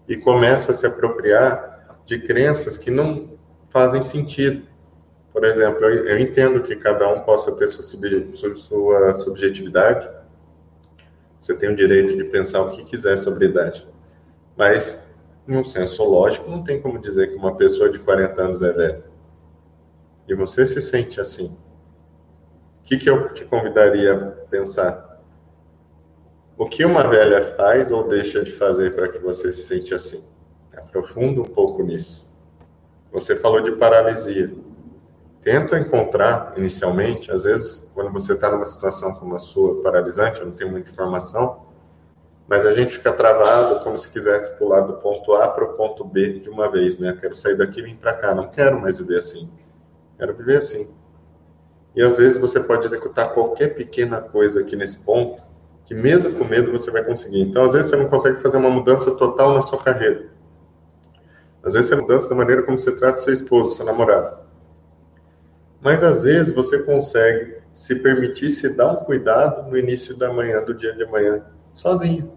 e 0.09 0.17
começa 0.17 0.73
a 0.73 0.75
se 0.75 0.87
apropriar 0.87 1.99
de 2.07 2.19
crenças 2.19 2.79
que 2.79 2.91
não 2.91 3.39
fazem 3.71 4.03
sentido. 4.03 4.67
Por 5.33 5.45
exemplo, 5.45 5.85
eu, 5.85 6.07
eu 6.07 6.19
entendo 6.19 6.63
que 6.63 6.75
cada 6.75 7.07
um 7.13 7.21
possa 7.21 7.53
ter 7.53 7.69
sua, 7.69 8.57
sua 8.57 9.15
subjetividade, 9.15 10.09
você 11.39 11.55
tem 11.55 11.71
o 11.71 11.77
direito 11.77 12.17
de 12.17 12.25
pensar 12.25 12.63
o 12.63 12.71
que 12.71 12.85
quiser 12.85 13.17
sobre 13.17 13.47
idade, 13.47 13.87
mas, 14.57 15.01
num 15.47 15.63
senso 15.63 16.03
lógico, 16.03 16.51
não 16.51 16.65
tem 16.65 16.81
como 16.81 16.99
dizer 16.99 17.29
que 17.29 17.37
uma 17.37 17.57
pessoa 17.57 17.91
de 17.91 17.99
40 18.01 18.43
anos 18.43 18.63
é 18.63 18.73
velha. 18.73 19.05
E 20.27 20.35
você 20.35 20.67
se 20.67 20.83
sente 20.83 21.21
assim. 21.21 21.57
O 22.81 22.85
que, 22.85 22.97
que 22.97 23.09
eu 23.09 23.33
te 23.33 23.45
convidaria 23.45 24.15
a 24.15 24.19
pensar? 24.47 25.08
O 26.59 26.67
que 26.67 26.85
uma 26.85 27.07
velha 27.07 27.55
faz 27.55 27.93
ou 27.93 28.09
deixa 28.09 28.43
de 28.43 28.51
fazer 28.51 28.97
para 28.97 29.07
que 29.07 29.21
você 29.21 29.53
se 29.53 29.63
sente 29.63 29.95
assim? 29.95 30.25
Aprofunda 30.77 31.41
um 31.41 31.45
pouco 31.45 31.85
nisso. 31.85 32.29
Você 33.13 33.37
falou 33.37 33.61
de 33.61 33.71
paralisia. 33.77 34.53
Tenta 35.41 35.79
encontrar, 35.79 36.55
inicialmente, 36.57 37.31
às 37.31 37.45
vezes, 37.45 37.89
quando 37.95 38.11
você 38.13 38.33
está 38.33 38.51
numa 38.51 38.67
situação 38.67 39.15
como 39.15 39.37
a 39.37 39.39
sua, 39.39 39.81
paralisante, 39.85 40.45
não 40.45 40.51
tenho 40.51 40.73
muita 40.73 40.91
informação, 40.91 41.69
mas 42.49 42.67
a 42.67 42.75
gente 42.75 42.95
fica 42.97 43.13
travado 43.13 43.79
como 43.85 43.97
se 43.97 44.09
quisesse 44.09 44.59
pular 44.59 44.81
do 44.81 44.95
ponto 44.95 45.35
A 45.35 45.47
para 45.47 45.65
o 45.65 45.75
ponto 45.75 46.05
B 46.05 46.41
de 46.41 46.51
uma 46.51 46.69
vez, 46.69 46.99
né? 46.99 47.17
Quero 47.21 47.37
sair 47.37 47.55
daqui 47.55 47.79
e 47.79 47.85
vir 47.85 47.97
para 47.99 48.15
cá. 48.15 48.35
Não 48.35 48.49
quero 48.49 48.81
mais 48.81 48.99
viver 48.99 49.21
assim. 49.21 49.49
Quero 50.19 50.35
viver 50.35 50.57
assim. 50.57 50.89
E 51.95 52.03
às 52.03 52.19
vezes 52.19 52.37
você 52.37 52.59
pode 52.59 52.85
executar 52.85 53.33
qualquer 53.33 53.77
pequena 53.77 54.21
coisa 54.21 54.61
aqui 54.61 54.75
nesse 54.75 54.99
ponto 54.99 55.47
que 55.89 55.95
mesmo 55.95 56.35
com 56.35 56.45
medo 56.45 56.71
você 56.71 56.91
vai 56.91 57.03
conseguir. 57.03 57.41
Então, 57.41 57.65
às 57.65 57.73
vezes 57.73 57.91
você 57.91 57.97
não 57.97 58.11
consegue 58.11 58.43
fazer 58.43 58.59
uma 58.59 58.69
mudança 58.69 59.11
total 59.13 59.55
na 59.55 59.63
sua 59.63 59.83
carreira. 59.83 60.27
Às 61.63 61.73
vezes 61.73 61.91
é 61.91 61.97
mudança 61.97 62.29
da 62.29 62.35
maneira 62.35 62.63
como 62.63 62.79
você 62.79 62.93
trata 62.93 63.17
seu 63.17 63.33
esposo, 63.33 63.75
seu 63.75 63.87
namorado. 63.87 64.37
Mas 65.81 66.05
às 66.05 66.25
vezes 66.25 66.55
você 66.55 66.83
consegue 66.83 67.57
se 67.73 67.95
permitir 67.95 68.51
se 68.51 68.69
dar 68.69 68.93
um 68.93 68.97
cuidado 68.97 69.71
no 69.71 69.79
início 69.79 70.15
da 70.15 70.31
manhã, 70.31 70.63
do 70.63 70.75
dia 70.75 70.93
de 70.93 71.05
amanhã, 71.05 71.43
sozinho. 71.73 72.33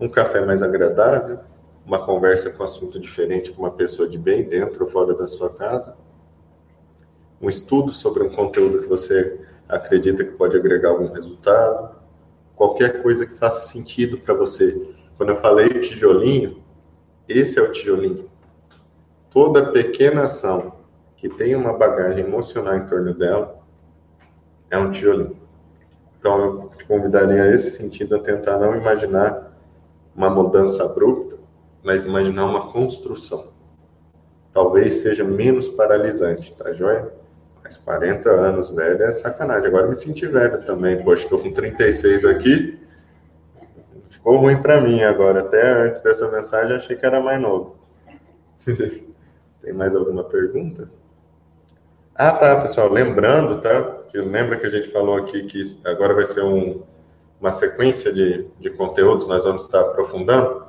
Um 0.00 0.08
café 0.08 0.40
mais 0.40 0.62
agradável, 0.62 1.40
uma 1.84 2.06
conversa 2.06 2.48
com 2.48 2.62
assunto 2.62 2.98
diferente 2.98 3.52
com 3.52 3.64
uma 3.64 3.72
pessoa 3.72 4.08
de 4.08 4.16
bem 4.16 4.44
dentro 4.44 4.84
ou 4.84 4.90
fora 4.90 5.12
da 5.12 5.26
sua 5.26 5.50
casa, 5.50 5.94
um 7.38 7.50
estudo 7.50 7.92
sobre 7.92 8.22
um 8.22 8.30
conteúdo 8.30 8.80
que 8.80 8.88
você 8.88 9.38
acredita 9.68 10.24
que 10.24 10.32
pode 10.32 10.56
agregar 10.56 10.90
algum 10.90 11.12
resultado, 11.12 11.99
qualquer 12.60 13.00
coisa 13.00 13.24
que 13.24 13.38
faça 13.38 13.66
sentido 13.66 14.18
para 14.18 14.34
você. 14.34 14.94
Quando 15.16 15.30
eu 15.30 15.40
falei 15.40 15.80
tijolinho, 15.80 16.62
esse 17.26 17.58
é 17.58 17.62
o 17.62 17.72
tijolinho. 17.72 18.28
Toda 19.30 19.72
pequena 19.72 20.24
ação 20.24 20.74
que 21.16 21.26
tem 21.26 21.56
uma 21.56 21.72
bagagem 21.72 22.22
emocional 22.22 22.76
em 22.76 22.84
torno 22.84 23.14
dela 23.14 23.58
é 24.70 24.76
um 24.76 24.90
tijolinho. 24.90 25.38
Então, 26.18 26.38
eu 26.38 26.72
te 26.76 26.84
convidaria 26.84 27.44
a 27.44 27.54
esse 27.54 27.78
sentido 27.78 28.16
a 28.16 28.18
tentar 28.18 28.58
não 28.58 28.76
imaginar 28.76 29.58
uma 30.14 30.28
mudança 30.28 30.84
abrupta, 30.84 31.38
mas 31.82 32.04
imaginar 32.04 32.44
uma 32.44 32.70
construção. 32.70 33.54
Talvez 34.52 34.96
seja 34.96 35.24
menos 35.24 35.66
paralisante, 35.66 36.54
tá 36.54 36.74
joia? 36.74 37.10
Mas 37.70 37.78
40 37.78 38.28
anos, 38.28 38.70
velho, 38.70 39.00
é 39.04 39.12
sacanagem. 39.12 39.68
Agora 39.68 39.86
me 39.86 39.94
senti 39.94 40.26
velho 40.26 40.60
também. 40.64 41.04
Poxa, 41.04 41.22
estou 41.22 41.40
com 41.40 41.52
36 41.52 42.24
aqui. 42.24 42.76
Ficou 44.08 44.38
ruim 44.38 44.60
para 44.60 44.80
mim 44.80 45.02
agora. 45.02 45.38
Até 45.38 45.84
antes 45.86 46.00
dessa 46.00 46.28
mensagem, 46.32 46.74
achei 46.74 46.96
que 46.96 47.06
era 47.06 47.20
mais 47.20 47.40
novo. 47.40 47.76
Tem 49.62 49.72
mais 49.72 49.94
alguma 49.94 50.24
pergunta? 50.24 50.90
Ah, 52.16 52.32
tá, 52.32 52.60
pessoal. 52.60 52.90
Lembrando, 52.90 53.60
tá? 53.60 53.98
Que 54.10 54.18
lembra 54.18 54.56
que 54.56 54.66
a 54.66 54.70
gente 54.70 54.88
falou 54.88 55.16
aqui 55.16 55.44
que 55.44 55.62
agora 55.84 56.12
vai 56.12 56.24
ser 56.24 56.42
um, 56.42 56.82
uma 57.40 57.52
sequência 57.52 58.12
de, 58.12 58.48
de 58.58 58.70
conteúdos, 58.70 59.28
nós 59.28 59.44
vamos 59.44 59.62
estar 59.62 59.80
aprofundando. 59.82 60.64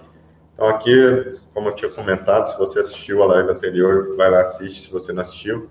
Então, 0.53 0.67
aqui, 0.67 1.39
como 1.51 1.69
eu 1.69 1.75
tinha 1.75 1.89
comentado, 1.89 2.45
se 2.45 2.57
você 2.59 2.79
assistiu 2.79 3.23
a 3.23 3.25
live 3.25 3.49
anterior, 3.49 4.15
vai 4.15 4.29
lá 4.29 4.41
assiste, 4.41 4.81
se 4.81 4.91
você 4.91 5.11
não 5.11 5.23
assistiu. 5.23 5.67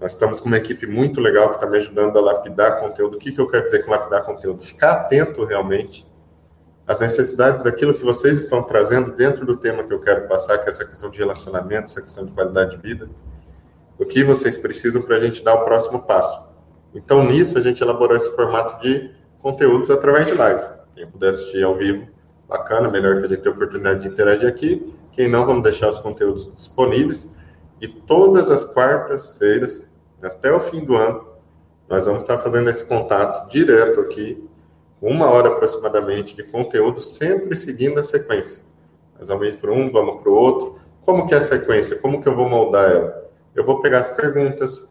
Nós 0.00 0.12
estamos 0.12 0.40
com 0.40 0.46
uma 0.46 0.56
equipe 0.56 0.86
muito 0.86 1.20
legal 1.20 1.50
que 1.50 1.56
está 1.56 1.66
me 1.66 1.76
ajudando 1.76 2.16
a 2.16 2.22
lapidar 2.22 2.80
conteúdo. 2.80 3.16
O 3.16 3.18
que, 3.18 3.32
que 3.32 3.38
eu 3.38 3.46
quero 3.46 3.66
dizer 3.66 3.84
com 3.84 3.90
lapidar 3.90 4.24
conteúdo? 4.24 4.64
Ficar 4.64 4.92
atento 4.92 5.44
realmente 5.44 6.08
às 6.86 6.98
necessidades 7.00 7.62
daquilo 7.62 7.92
que 7.92 8.02
vocês 8.02 8.38
estão 8.38 8.62
trazendo 8.62 9.12
dentro 9.12 9.44
do 9.44 9.58
tema 9.58 9.84
que 9.84 9.92
eu 9.92 10.00
quero 10.00 10.26
passar, 10.26 10.56
que 10.56 10.66
é 10.66 10.70
essa 10.70 10.86
questão 10.86 11.10
de 11.10 11.18
relacionamento, 11.18 11.84
essa 11.84 12.00
questão 12.00 12.24
de 12.24 12.32
qualidade 12.32 12.70
de 12.70 12.76
vida. 12.78 13.10
O 13.98 14.06
que 14.06 14.24
vocês 14.24 14.56
precisam 14.56 15.02
para 15.02 15.16
a 15.16 15.20
gente 15.20 15.44
dar 15.44 15.54
o 15.56 15.64
próximo 15.64 16.00
passo. 16.00 16.42
Então, 16.94 17.22
nisso, 17.22 17.58
a 17.58 17.60
gente 17.60 17.82
elaborou 17.82 18.16
esse 18.16 18.34
formato 18.34 18.82
de 18.82 19.10
conteúdos 19.42 19.90
através 19.90 20.26
de 20.26 20.32
live. 20.32 20.64
Quem 20.94 21.06
puder 21.06 21.28
assistir 21.28 21.62
ao 21.62 21.76
vivo, 21.76 22.08
bacana, 22.48 22.90
melhor 22.90 23.18
que 23.18 23.26
a 23.26 23.28
gente 23.28 23.42
tenha 23.42 23.52
a 23.52 23.56
oportunidade 23.56 24.00
de 24.00 24.08
interagir 24.08 24.48
aqui. 24.48 24.94
Quem 25.12 25.28
não, 25.28 25.44
vamos 25.44 25.62
deixar 25.62 25.90
os 25.90 25.98
conteúdos 25.98 26.50
disponíveis. 26.56 27.28
E 27.82 27.86
todas 27.86 28.50
as 28.50 28.64
quartas-feiras, 28.64 29.84
até 30.26 30.52
o 30.52 30.60
fim 30.60 30.84
do 30.84 30.96
ano, 30.96 31.26
nós 31.88 32.06
vamos 32.06 32.22
estar 32.22 32.38
fazendo 32.38 32.70
esse 32.70 32.84
contato 32.84 33.50
direto 33.50 34.00
aqui, 34.00 34.48
uma 35.02 35.28
hora 35.30 35.48
aproximadamente 35.48 36.36
de 36.36 36.44
conteúdo, 36.44 37.00
sempre 37.00 37.56
seguindo 37.56 37.98
a 37.98 38.02
sequência. 38.02 38.62
Nós 39.18 39.28
vamos 39.28 39.48
ir 39.48 39.58
para 39.58 39.72
um, 39.72 39.90
vamos 39.90 40.22
para 40.22 40.30
o 40.30 40.34
outro. 40.34 40.78
Como 41.04 41.26
que 41.26 41.34
é 41.34 41.38
a 41.38 41.40
sequência? 41.40 41.96
Como 41.96 42.22
que 42.22 42.28
eu 42.28 42.36
vou 42.36 42.48
moldar 42.48 42.90
ela? 42.90 43.30
Eu 43.54 43.64
vou 43.64 43.80
pegar 43.80 43.98
as 43.98 44.08
perguntas, 44.08 44.86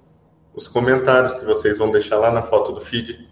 os 0.53 0.67
comentários 0.67 1.35
que 1.35 1.45
vocês 1.45 1.77
vão 1.77 1.91
deixar 1.91 2.17
lá 2.17 2.31
na 2.31 2.41
foto 2.41 2.73
do 2.73 2.81
feed. 2.81 3.29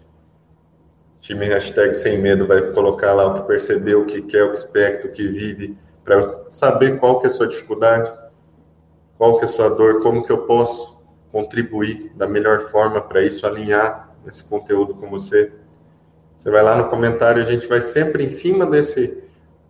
Time 1.20 1.44
hashtag 1.44 1.94
sem 1.94 2.18
medo 2.18 2.46
vai 2.46 2.72
colocar 2.72 3.12
lá 3.12 3.26
o 3.26 3.34
que 3.34 3.48
percebeu, 3.48 4.02
o 4.02 4.06
que 4.06 4.22
quer, 4.22 4.44
o 4.44 4.52
que 4.52 4.58
expecta, 4.58 5.08
o 5.08 5.12
que 5.12 5.28
vive, 5.28 5.76
para 6.04 6.44
saber 6.50 6.98
qual 6.98 7.20
que 7.20 7.26
é 7.26 7.30
a 7.30 7.32
sua 7.32 7.48
dificuldade, 7.48 8.10
qual 9.18 9.36
que 9.36 9.42
é 9.42 9.44
a 9.44 9.52
sua 9.52 9.68
dor, 9.68 10.00
como 10.00 10.24
que 10.24 10.32
eu 10.32 10.38
posso 10.46 10.97
contribuir 11.30 12.12
da 12.16 12.26
melhor 12.26 12.70
forma 12.70 13.00
para 13.00 13.22
isso, 13.22 13.46
alinhar 13.46 14.10
esse 14.26 14.44
conteúdo 14.44 14.94
com 14.94 15.08
você. 15.08 15.52
Você 16.36 16.50
vai 16.50 16.62
lá 16.62 16.76
no 16.76 16.88
comentário, 16.88 17.42
a 17.42 17.46
gente 17.46 17.66
vai 17.66 17.80
sempre 17.80 18.24
em 18.24 18.28
cima 18.28 18.64
desse 18.66 19.22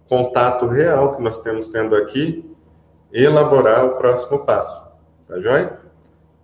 contato 0.09 0.66
real 0.66 1.16
que 1.16 1.22
nós 1.22 1.40
temos 1.40 1.68
tendo 1.68 1.94
aqui, 1.94 2.44
elaborar 3.12 3.84
o 3.84 3.96
próximo 3.96 4.40
passo. 4.40 4.82
Tá 5.26 5.38
joia? 5.40 5.78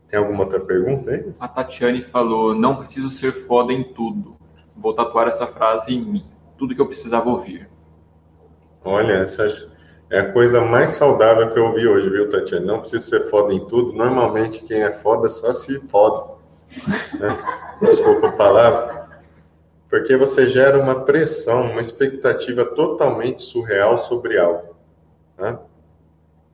Tem 0.09 0.19
alguma 0.19 0.45
outra 0.45 0.61
pergunta 0.61 1.11
aí? 1.11 1.33
A 1.41 1.49
Tatiane 1.49 2.05
falou: 2.05 2.55
não 2.55 2.77
preciso 2.77 3.11
ser 3.11 3.33
foda 3.47 3.73
em 3.73 3.83
tudo. 3.83 4.37
Vou 4.77 4.95
tatuar 4.95 5.29
essa 5.29 5.47
frase 5.47 5.95
em 5.95 6.05
mim. 6.05 6.25
Tudo 6.57 6.75
que 6.75 6.81
eu 6.81 6.87
precisava 6.87 7.29
ouvir. 7.29 7.69
Olha, 8.85 9.15
essa 9.15 9.49
é 10.15 10.21
a 10.21 10.33
coisa 10.33 10.61
mais 10.61 10.93
saudável 10.93 11.51
que 11.51 11.59
eu 11.59 11.67
ouvi 11.67 11.89
hoje, 11.89 12.09
viu, 12.09 12.31
Tatiana? 12.31 12.65
Não 12.65 12.79
precisa 12.79 13.05
ser 13.05 13.29
foda 13.31 13.53
em 13.53 13.67
tudo. 13.67 13.93
Normalmente, 13.93 14.63
quem 14.63 14.81
é 14.81 14.93
foda 14.93 15.29
só 15.29 15.53
se 15.53 15.77
pode. 15.81 16.31
Né? 17.19 17.37
Desculpa 17.83 18.29
a 18.29 18.33
palavra. 18.33 19.09
Porque 19.91 20.17
você 20.17 20.47
gera 20.47 20.79
uma 20.79 21.05
pressão, 21.05 21.63
uma 21.63 21.81
expectativa 21.81 22.65
totalmente 22.65 23.43
surreal 23.43 23.99
sobre 23.99 24.39
algo. 24.39 24.77
Né? 25.37 25.59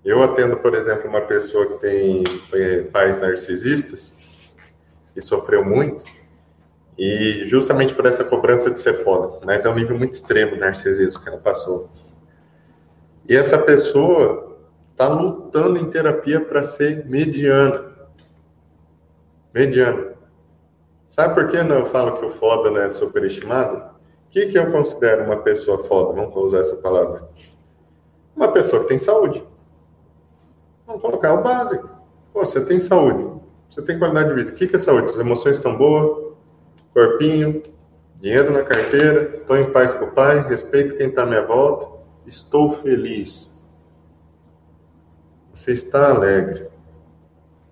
Eu 0.07 0.23
atendo, 0.23 0.57
por 0.57 0.75
exemplo, 0.75 1.07
uma 1.07 1.21
pessoa 1.21 1.67
que 1.67 1.81
tem 1.81 2.25
é, 2.55 2.85
pais 2.85 3.21
narcisistas 3.21 4.11
e 5.15 5.21
sofreu 5.21 5.63
muito, 5.63 6.03
e 6.97 7.47
justamente 7.47 7.95
por 7.95 8.07
essa 8.07 8.25
cobrança 8.25 8.71
de 8.71 8.81
ser 8.81 9.05
foda, 9.05 9.39
mas 9.45 9.67
é 9.67 9.69
um 9.69 9.75
nível 9.75 9.99
muito 9.99 10.15
extremo 10.15 10.57
narcisismo 10.57 11.21
que 11.23 11.29
ela 11.29 11.39
passou. 11.39 11.91
E 13.31 13.37
essa 13.37 13.57
pessoa 13.57 14.59
está 14.91 15.09
lutando 15.09 15.79
em 15.79 15.89
terapia 15.89 16.41
para 16.41 16.65
ser 16.65 17.07
mediana. 17.07 17.93
Mediana. 19.55 20.15
Sabe 21.07 21.35
por 21.35 21.47
que 21.49 21.57
eu 21.57 21.87
falo 21.87 22.19
que 22.19 22.27
o 22.27 22.31
foda 22.31 22.73
não 22.73 22.81
é 22.81 22.89
superestimado? 22.89 23.77
O 23.77 24.31
que, 24.31 24.47
que 24.47 24.59
eu 24.59 24.73
considero 24.73 25.27
uma 25.27 25.37
pessoa 25.37 25.85
foda? 25.85 26.21
Vamos 26.21 26.37
usar 26.37 26.59
essa 26.59 26.75
palavra. 26.75 27.29
Uma 28.35 28.49
pessoa 28.51 28.83
que 28.83 28.89
tem 28.89 28.99
saúde. 28.99 29.47
Vamos 30.85 31.01
colocar 31.01 31.35
o 31.35 31.43
básico. 31.45 31.89
Pô, 32.33 32.45
você 32.45 32.61
tem 32.65 32.81
saúde, 32.81 33.41
você 33.69 33.81
tem 33.81 33.97
qualidade 33.97 34.31
de 34.31 34.35
vida. 34.35 34.51
O 34.51 34.55
que, 34.55 34.67
que 34.67 34.75
é 34.75 34.79
saúde? 34.79 35.07
As 35.07 35.17
emoções 35.17 35.57
estão 35.57 35.77
boas, 35.77 36.35
corpinho, 36.93 37.63
dinheiro 38.17 38.53
na 38.53 38.65
carteira, 38.65 39.37
estou 39.37 39.57
em 39.57 39.71
paz 39.71 39.95
com 39.95 40.07
o 40.07 40.11
pai, 40.11 40.41
respeito 40.49 40.97
quem 40.97 41.09
está 41.09 41.23
à 41.23 41.27
minha 41.27 41.47
volta, 41.47 42.00
Estou 42.27 42.73
feliz. 42.73 43.51
Você 45.53 45.73
está 45.73 46.11
alegre. 46.11 46.69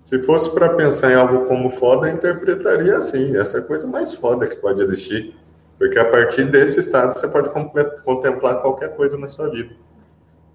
Se 0.04 0.18
fosse 0.20 0.50
para 0.50 0.74
pensar 0.74 1.12
em 1.12 1.14
algo 1.14 1.46
como 1.46 1.70
foda, 1.72 2.08
eu 2.08 2.14
interpretaria 2.14 2.96
assim. 2.96 3.36
Essa 3.36 3.58
é 3.58 3.60
a 3.60 3.64
coisa 3.64 3.86
mais 3.86 4.12
foda 4.14 4.46
que 4.46 4.56
pode 4.56 4.80
existir. 4.80 5.36
Porque 5.78 5.98
a 5.98 6.10
partir 6.10 6.50
desse 6.50 6.80
estado 6.80 7.18
você 7.18 7.28
pode 7.28 7.50
contemplar 8.04 8.60
qualquer 8.62 8.96
coisa 8.96 9.16
na 9.16 9.28
sua 9.28 9.48
vida. 9.50 9.74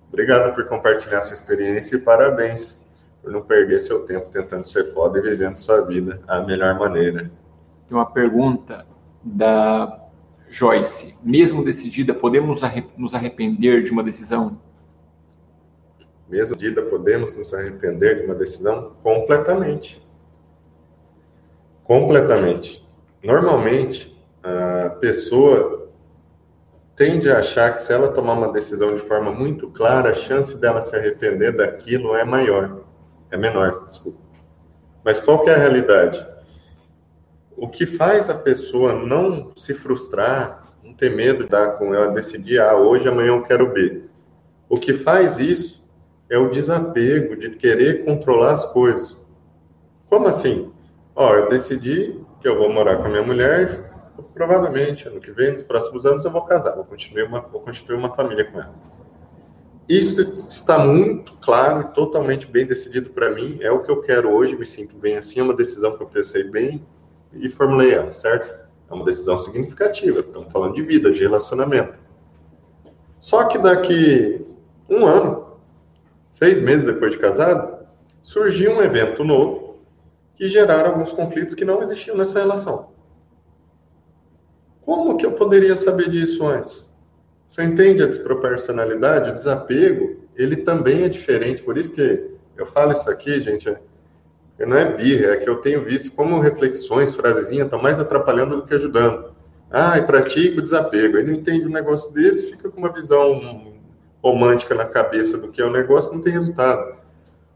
Obrigado 0.10 0.54
por 0.54 0.68
compartilhar 0.68 1.22
sua 1.22 1.34
experiência 1.34 1.96
e 1.96 2.00
parabéns 2.00 2.80
por 3.22 3.32
não 3.32 3.42
perder 3.42 3.80
seu 3.80 4.06
tempo 4.06 4.30
tentando 4.32 4.68
ser 4.68 4.94
foda 4.94 5.18
e 5.18 5.22
vivendo 5.22 5.56
sua 5.56 5.82
vida 5.82 6.20
a 6.28 6.42
melhor 6.42 6.78
maneira. 6.78 7.32
Tem 7.88 7.98
uma 7.98 8.06
pergunta 8.06 8.86
da 9.24 10.03
Joyce, 10.54 11.16
mesmo 11.24 11.64
decidida, 11.64 12.14
podemos 12.14 12.62
nos 12.96 13.14
arrepender 13.16 13.82
de 13.82 13.90
uma 13.90 14.04
decisão? 14.04 14.62
Mesmo 16.30 16.56
decidida, 16.56 16.84
podemos 16.84 17.36
nos 17.36 17.56
arrepender 17.56 18.20
de 18.20 18.26
uma 18.26 18.36
decisão? 18.36 18.96
Completamente. 19.02 20.08
Completamente. 21.84 22.88
Normalmente, 23.24 24.16
a 24.44 24.92
pessoa 24.92 25.92
tende 26.96 27.32
a 27.32 27.40
achar 27.40 27.74
que 27.74 27.82
se 27.82 27.92
ela 27.92 28.12
tomar 28.12 28.34
uma 28.34 28.54
decisão 28.54 28.96
de 28.96 29.02
forma 29.02 29.32
muito 29.32 29.72
clara, 29.72 30.12
a 30.12 30.14
chance 30.14 30.56
dela 30.56 30.84
se 30.84 30.96
arrepender 30.96 31.58
daquilo 31.58 32.16
é 32.16 32.24
maior. 32.24 32.84
É 33.32 33.38
menor, 33.38 33.88
desculpa. 33.90 34.20
Mas 35.04 35.20
qual 35.20 35.44
que 35.44 35.50
é 35.50 35.56
a 35.56 35.58
realidade? 35.58 36.33
O 37.58 37.68
que 37.68 37.86
faz 37.86 38.30
a 38.30 38.36
pessoa 38.36 38.94
não 38.94 39.52
se 39.56 39.74
frustrar, 39.74 40.74
não 40.84 40.94
ter 40.94 41.16
medo 41.16 41.48
dar 41.48 41.78
com 41.78 41.94
ela, 41.94 42.12
decidir, 42.12 42.60
ah, 42.60 42.76
hoje, 42.76 43.08
amanhã 43.08 43.30
eu 43.30 43.44
quero 43.44 43.72
B. 43.72 44.04
O 44.68 44.78
que 44.78 44.94
faz 44.94 45.40
isso 45.40 45.84
é 46.30 46.38
o 46.38 46.50
desapego 46.50 47.36
de 47.36 47.52
querer 47.52 48.06
controlar 48.06 48.54
as 48.54 48.66
coisas. 48.66 49.18
Como 50.08 50.28
assim? 50.28 50.72
Ó, 51.16 51.36
eu 51.36 51.50
decidi 51.50 52.20
que 52.42 52.48
eu 52.48 52.58
vou 52.58 52.72
morar 52.72 52.98
com 52.98 53.06
a 53.06 53.10
minha 53.10 53.24
mulher, 53.24 53.92
provavelmente 54.34 55.08
ano 55.08 55.20
que 55.20 55.32
vem, 55.32 55.52
nos 55.52 55.64
próximos 55.64 56.06
anos, 56.06 56.26
eu 56.26 56.32
vou 56.32 56.44
casar, 56.44 56.76
vou 56.76 56.86
construir 56.86 57.24
uma, 57.24 57.40
vou 57.42 57.62
construir 57.62 57.98
uma 57.98 58.14
família 58.16 58.46
com 58.46 58.60
ela. 58.60 58.74
Isso 59.88 60.22
está 60.50 60.80
muito 60.80 61.34
claro 61.42 61.82
e 61.82 61.94
totalmente 61.94 62.48
bem 62.48 62.66
decidido 62.66 63.10
para 63.10 63.30
mim. 63.30 63.58
É 63.62 63.70
o 63.72 63.84
que 63.84 63.92
eu 63.92 64.02
quero 64.02 64.32
hoje, 64.32 64.56
me 64.56 64.66
sinto 64.66 64.96
bem 64.96 65.18
assim. 65.18 65.40
É 65.40 65.44
uma 65.44 65.54
decisão 65.54 65.96
que 65.96 66.02
eu 66.02 66.08
pensei 66.08 66.44
bem 66.44 66.86
e 67.36 67.50
formulei 67.50 67.94
ela, 67.94 68.14
certo? 68.14 68.64
É 68.90 68.94
uma 68.94 69.06
decisão 69.06 69.38
significativa, 69.38 70.20
estamos 70.20 70.52
falando 70.52 70.76
de 70.76 70.84
vida, 70.84 71.12
de 71.12 71.20
relacionamento. 71.20 71.98
Só 73.20 73.46
que 73.46 73.58
daqui 73.58 74.46
um 74.90 75.06
ano, 75.06 75.58
seis 76.32 76.60
meses 76.60 76.86
depois 76.86 77.14
de 77.14 77.20
casado, 77.20 77.86
surgiu 78.22 78.74
um 78.74 78.82
evento 78.82 79.24
novo 79.24 79.78
que 80.36 80.50
geraram 80.50 80.92
alguns 80.92 81.12
conflitos 81.12 81.56
que 81.56 81.66
não 81.66 81.82
existiam 81.82 82.18
nessa 82.18 82.40
relação. 82.40 82.92
Como 84.82 85.16
que 85.16 85.26
eu 85.26 85.32
poderia 85.34 85.76
saber 85.76 86.10
disso 86.10 86.46
antes? 86.46 86.86
Você 87.48 87.64
entende 87.64 88.04
a 88.04 88.08
desproporcionalidade, 88.08 89.30
o 89.30 89.34
desapego, 89.34 90.18
ele 90.36 90.58
também 90.58 91.04
é 91.04 91.10
diferente. 91.10 91.62
Por 91.62 91.78
isso 91.78 91.94
que 91.94 92.32
eu 92.58 92.66
falo 92.66 92.92
isso 92.92 93.10
aqui, 93.10 93.40
gente, 93.42 93.70
é, 93.70 93.80
não 94.60 94.78
é 94.78 94.96
birra, 94.96 95.32
é 95.32 95.38
que 95.38 95.50
eu 95.50 95.58
tenho 95.58 95.82
visto 95.82 96.12
como 96.12 96.40
reflexões, 96.40 97.16
frasezinhas, 97.16 97.66
estão 97.66 97.82
mais 97.82 98.00
atrapalhando 98.00 98.58
do 98.58 98.66
que 98.66 98.74
ajudando. 98.74 99.34
Ah, 99.70 99.98
e 99.98 100.04
pratica 100.04 100.60
o 100.60 100.64
desapego. 100.64 101.18
Ele 101.18 101.32
não 101.32 101.40
entende 101.40 101.66
um 101.66 101.72
negócio 101.72 102.14
desse, 102.14 102.52
fica 102.52 102.70
com 102.70 102.80
uma 102.80 102.92
visão 102.92 103.74
romântica 104.24 104.76
na 104.76 104.86
cabeça 104.86 105.38
do 105.38 105.50
que 105.50 105.62
é 105.62 105.66
o 105.66 105.72
negócio, 105.72 106.14
não 106.14 106.22
tem 106.22 106.32
resultado. 106.32 106.96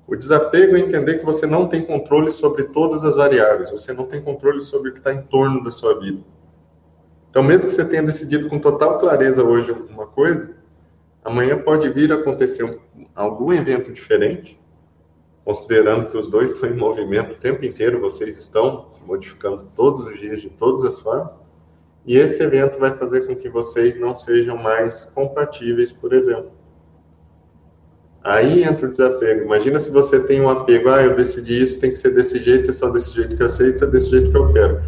O 0.08 0.16
desapego 0.16 0.76
é 0.76 0.80
entender 0.80 1.20
que 1.20 1.26
você 1.26 1.46
não 1.46 1.68
tem 1.68 1.86
controle 1.86 2.32
sobre 2.32 2.64
todas 2.64 3.04
as 3.04 3.16
variáveis, 3.16 3.70
você 3.70 3.94
não 3.94 4.06
tem 4.06 4.22
controle 4.22 4.62
sobre 4.62 4.90
o 4.90 4.94
que 4.94 5.00
está 5.00 5.14
em 5.14 5.22
torno 5.22 5.64
da 5.64 5.70
sua 5.70 6.00
vida. 6.00 6.22
Então, 7.30 7.44
mesmo 7.44 7.70
que 7.70 7.76
você 7.76 7.86
tenha 7.86 8.02
decidido 8.02 8.50
com 8.50 8.58
total 8.58 8.98
clareza 9.00 9.44
hoje 9.44 9.72
uma 9.72 10.08
coisa, 10.08 10.56
amanhã 11.24 11.58
pode 11.58 11.90
vir 11.90 12.12
a 12.12 12.16
acontecer 12.16 12.64
um, 12.64 12.80
algum 13.14 13.54
evento 13.54 13.92
diferente, 13.92 14.60
considerando 15.48 16.12
que 16.12 16.18
os 16.18 16.30
dois 16.30 16.52
estão 16.52 16.70
em 16.70 16.76
movimento 16.76 17.32
o 17.32 17.36
tempo 17.36 17.64
inteiro, 17.64 18.02
vocês 18.02 18.38
estão 18.38 18.90
se 18.92 19.02
modificando 19.02 19.64
todos 19.78 20.06
os 20.06 20.20
dias, 20.20 20.42
de 20.42 20.50
todas 20.50 20.84
as 20.84 21.00
formas, 21.00 21.40
e 22.06 22.18
esse 22.18 22.44
evento 22.44 22.78
vai 22.78 22.92
fazer 22.98 23.26
com 23.26 23.34
que 23.34 23.48
vocês 23.48 23.98
não 23.98 24.14
sejam 24.14 24.58
mais 24.58 25.06
compatíveis, 25.06 25.94
por 25.94 26.12
exemplo. 26.12 26.52
Aí 28.22 28.62
entra 28.62 28.88
o 28.88 28.92
desapego. 28.92 29.46
Imagina 29.46 29.80
se 29.80 29.90
você 29.90 30.20
tem 30.20 30.42
um 30.42 30.50
apego, 30.50 30.90
ah, 30.90 31.02
eu 31.02 31.16
decidi 31.16 31.64
isso, 31.64 31.80
tem 31.80 31.92
que 31.92 31.98
ser 31.98 32.14
desse 32.14 32.44
jeito, 32.44 32.70
é 32.70 32.74
só 32.74 32.90
desse 32.90 33.16
jeito 33.16 33.38
que 33.38 33.42
eu 33.42 33.46
aceito, 33.46 33.86
é 33.86 33.88
desse 33.88 34.10
jeito 34.10 34.30
que 34.30 34.38
eu 34.38 34.52
quero. 34.52 34.82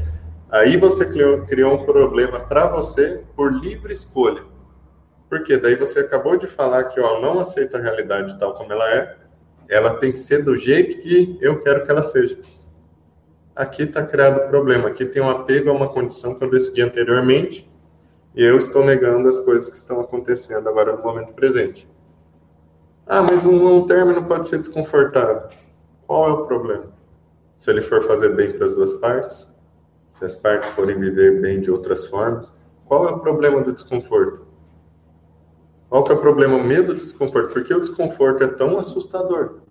Aí 0.51 0.75
você 0.75 1.05
criou, 1.05 1.45
criou 1.45 1.75
um 1.75 1.85
problema 1.85 2.37
para 2.37 2.67
você 2.67 3.21
por 3.33 3.53
livre 3.53 3.93
escolha. 3.93 4.43
Porque 5.29 5.55
daí 5.55 5.77
você 5.77 5.99
acabou 5.99 6.35
de 6.35 6.47
falar 6.47 6.83
que 6.85 6.99
ó, 6.99 7.21
não 7.21 7.39
aceita 7.39 7.77
a 7.77 7.81
realidade 7.81 8.37
tal 8.37 8.55
como 8.55 8.73
ela 8.73 8.93
é, 8.93 9.28
ela 9.69 9.93
tem 9.93 10.11
que 10.11 10.17
ser 10.17 10.43
do 10.43 10.57
jeito 10.57 10.97
que 10.97 11.37
eu 11.39 11.61
quero 11.61 11.85
que 11.85 11.91
ela 11.91 12.01
seja. 12.01 12.39
Aqui 13.55 13.83
está 13.83 14.03
criado 14.03 14.45
o 14.45 14.49
problema. 14.49 14.87
Aqui 14.89 15.05
tem 15.05 15.21
um 15.21 15.29
apego 15.29 15.69
a 15.69 15.73
uma 15.73 15.87
condição 15.87 16.33
que 16.33 16.43
eu 16.43 16.49
decidi 16.49 16.81
anteriormente 16.81 17.69
e 18.35 18.43
eu 18.43 18.57
estou 18.57 18.83
negando 18.83 19.27
as 19.27 19.39
coisas 19.39 19.69
que 19.69 19.75
estão 19.75 19.99
acontecendo 19.99 20.67
agora 20.67 20.95
no 20.95 21.03
momento 21.03 21.33
presente. 21.33 21.87
Ah, 23.05 23.21
mas 23.21 23.45
um, 23.45 23.77
um 23.77 23.87
término 23.87 24.23
pode 24.25 24.47
ser 24.47 24.57
desconfortável. 24.57 25.49
Qual 26.07 26.27
é 26.27 26.31
o 26.31 26.45
problema? 26.47 26.87
Se 27.57 27.69
ele 27.69 27.81
for 27.81 28.03
fazer 28.03 28.29
bem 28.35 28.53
para 28.53 28.65
as 28.65 28.75
duas 28.75 28.93
partes, 28.93 29.47
se 30.09 30.25
as 30.25 30.35
partes 30.35 30.69
forem 30.71 30.99
viver 30.99 31.41
bem 31.41 31.61
de 31.61 31.69
outras 31.69 32.07
formas, 32.07 32.53
qual 32.85 33.07
é 33.07 33.11
o 33.11 33.19
problema 33.19 33.61
do 33.61 33.73
desconforto? 33.73 34.47
Qual 35.89 36.03
que 36.03 36.11
é 36.11 36.15
o 36.15 36.21
problema? 36.21 36.55
O 36.55 36.63
medo 36.63 36.93
do 36.93 36.99
desconforto. 36.99 37.51
Por 37.51 37.63
que 37.63 37.73
o 37.73 37.81
desconforto 37.81 38.43
é 38.43 38.47
tão 38.47 38.77
assustador? 38.77 39.61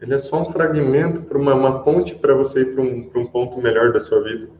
Ele 0.00 0.14
é 0.14 0.18
só 0.18 0.42
um 0.42 0.50
fragmento 0.50 1.22
para 1.22 1.38
uma, 1.38 1.54
uma, 1.54 1.82
ponte 1.82 2.14
para 2.14 2.34
você 2.34 2.62
ir 2.62 2.74
para 2.74 2.82
um, 2.82 3.08
para 3.08 3.20
um 3.20 3.26
ponto 3.26 3.60
melhor 3.60 3.92
da 3.92 4.00
sua 4.00 4.22
vida. 4.22 4.50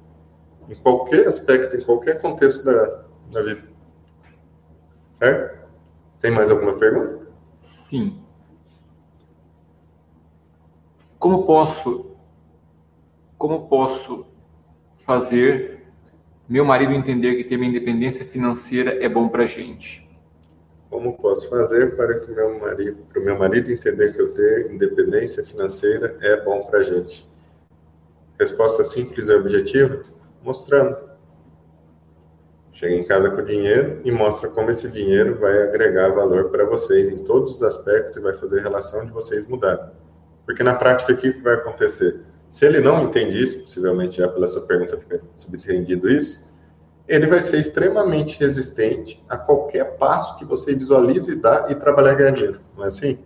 Em 0.69 0.75
qualquer 0.77 1.27
aspecto, 1.27 1.77
em 1.77 1.83
qualquer 1.83 2.21
contexto 2.21 2.65
da, 2.65 3.03
da 3.33 3.43
vida. 3.43 3.63
Certo? 5.19 5.61
Tem 6.21 6.31
mais 6.31 6.51
alguma 6.51 6.75
pergunta? 6.75 7.27
Sim. 7.61 8.23
Como 11.19 11.45
posso 11.45 12.11
como 13.41 13.69
posso 13.69 14.27
fazer 15.07 15.80
meu 16.51 16.65
marido 16.65 16.93
entender 16.93 17.37
que 17.37 17.45
ter 17.45 17.57
minha 17.57 17.71
independência 17.71 18.25
financeira 18.25 19.01
é 19.01 19.09
bom 19.09 19.29
para 19.29 19.47
gente? 19.47 20.05
Como 20.91 21.17
posso 21.17 21.49
fazer 21.49 21.95
para 21.95 22.19
que 22.19 22.29
meu 22.33 22.59
marido, 22.59 22.97
para 23.09 23.23
o 23.23 23.25
meu 23.25 23.39
marido 23.39 23.71
entender 23.71 24.13
que 24.13 24.21
eu 24.21 24.35
ter 24.35 24.73
independência 24.73 25.45
financeira 25.45 26.17
é 26.21 26.41
bom 26.43 26.65
para 26.65 26.83
gente? 26.83 27.25
Resposta 28.37 28.83
simples 28.83 29.29
e 29.29 29.33
objetiva: 29.33 30.03
mostrando. 30.43 30.97
Chega 32.73 32.97
em 32.97 33.05
casa 33.05 33.31
com 33.31 33.43
o 33.43 33.45
dinheiro 33.45 34.01
e 34.05 34.11
mostra 34.11 34.49
como 34.49 34.71
esse 34.71 34.89
dinheiro 34.89 35.39
vai 35.39 35.63
agregar 35.63 36.09
valor 36.09 36.51
para 36.51 36.65
vocês 36.65 37.11
em 37.11 37.23
todos 37.25 37.55
os 37.55 37.63
aspectos 37.63 38.17
e 38.17 38.21
vai 38.21 38.35
fazer 38.35 38.59
a 38.59 38.63
relação 38.63 39.05
de 39.05 39.13
vocês 39.13 39.47
mudar. 39.47 39.93
Porque 40.45 40.65
na 40.65 40.75
prática, 40.75 41.13
o 41.13 41.17
que 41.17 41.31
vai 41.31 41.55
acontecer? 41.55 42.21
Se 42.51 42.67
ele 42.67 42.81
não 42.81 43.05
entende 43.05 43.41
isso, 43.41 43.61
possivelmente 43.61 44.17
já 44.17 44.29
pela 44.29 44.49
sua 44.49 44.63
pergunta 44.63 44.99
fica 44.99 45.23
subentendido 45.37 46.11
isso, 46.11 46.43
ele 47.07 47.29
vai 47.29 47.41
ser 47.41 47.59
extremamente 47.59 48.39
resistente 48.39 49.25
a 49.29 49.39
qualquer 49.39 49.97
passo 49.97 50.37
que 50.37 50.45
você 50.45 50.75
visualize 50.75 51.35
dar 51.37 51.71
e 51.71 51.77
trabalhar 51.77 52.15
ganhar 52.15 52.33
dinheiro. 52.33 52.61
Não 52.77 52.85
é 52.85 52.89
assim? 52.89 53.19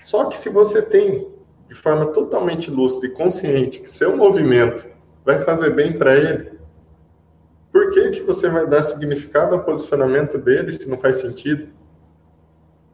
Só 0.00 0.26
que 0.26 0.36
se 0.36 0.48
você 0.48 0.80
tem 0.80 1.28
de 1.68 1.74
forma 1.74 2.06
totalmente 2.06 2.70
lúcida 2.70 3.06
e 3.06 3.10
consciente 3.10 3.80
que 3.80 3.88
seu 3.88 4.16
movimento 4.16 4.86
vai 5.24 5.42
fazer 5.42 5.70
bem 5.70 5.92
para 5.98 6.14
ele, 6.16 6.52
por 7.72 7.90
que, 7.90 8.10
que 8.10 8.22
você 8.22 8.48
vai 8.48 8.66
dar 8.66 8.82
significado 8.82 9.56
ao 9.56 9.64
posicionamento 9.64 10.38
dele 10.38 10.72
se 10.72 10.88
não 10.88 10.98
faz 10.98 11.16
sentido? 11.16 11.68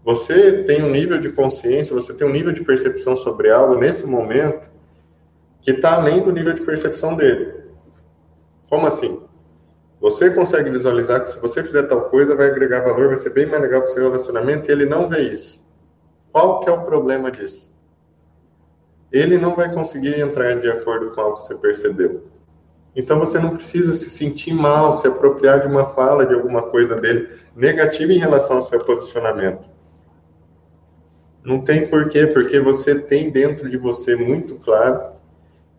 Você 0.04 0.64
tem 0.64 0.82
um 0.82 0.90
nível 0.90 1.18
de 1.18 1.30
consciência, 1.30 1.94
você 1.94 2.14
tem 2.14 2.26
um 2.26 2.32
nível 2.32 2.52
de 2.52 2.64
percepção 2.64 3.16
sobre 3.16 3.50
algo 3.50 3.74
nesse 3.76 4.06
momento 4.06 4.68
que 5.60 5.72
está 5.72 5.94
além 5.94 6.22
do 6.22 6.32
nível 6.32 6.54
de 6.54 6.62
percepção 6.62 7.14
dele. 7.14 7.54
Como 8.68 8.86
assim? 8.86 9.20
Você 10.00 10.30
consegue 10.30 10.70
visualizar 10.70 11.22
que 11.22 11.30
se 11.30 11.38
você 11.38 11.62
fizer 11.62 11.82
tal 11.82 12.08
coisa, 12.08 12.34
vai 12.34 12.48
agregar 12.48 12.80
valor, 12.80 13.08
vai 13.08 13.18
ser 13.18 13.30
bem 13.30 13.44
mais 13.44 13.60
legal 13.60 13.82
para 13.82 13.90
o 13.90 13.92
seu 13.92 14.02
relacionamento 14.02 14.68
e 14.68 14.72
ele 14.72 14.86
não 14.86 15.08
vê 15.08 15.20
isso. 15.20 15.60
Qual 16.32 16.60
que 16.60 16.70
é 16.70 16.72
o 16.72 16.84
problema 16.84 17.30
disso? 17.30 17.68
Ele 19.12 19.36
não 19.36 19.54
vai 19.54 19.72
conseguir 19.72 20.18
entrar 20.18 20.54
de 20.54 20.70
acordo 20.70 21.10
com 21.10 21.20
algo 21.20 21.36
que 21.36 21.42
você 21.42 21.54
percebeu. 21.56 22.24
Então 22.96 23.18
você 23.18 23.38
não 23.38 23.50
precisa 23.50 23.92
se 23.92 24.08
sentir 24.08 24.54
mal, 24.54 24.94
se 24.94 25.06
apropriar 25.06 25.60
de 25.60 25.66
uma 25.66 25.86
fala, 25.92 26.24
de 26.24 26.34
alguma 26.34 26.62
coisa 26.62 26.96
dele 26.96 27.28
negativa 27.54 28.12
em 28.12 28.18
relação 28.18 28.56
ao 28.56 28.62
seu 28.62 28.82
posicionamento. 28.84 29.68
Não 31.42 31.62
tem 31.62 31.88
porquê, 31.88 32.26
porque 32.26 32.60
você 32.60 32.98
tem 32.98 33.30
dentro 33.30 33.68
de 33.68 33.76
você 33.76 34.14
muito 34.14 34.56
claro 34.56 35.12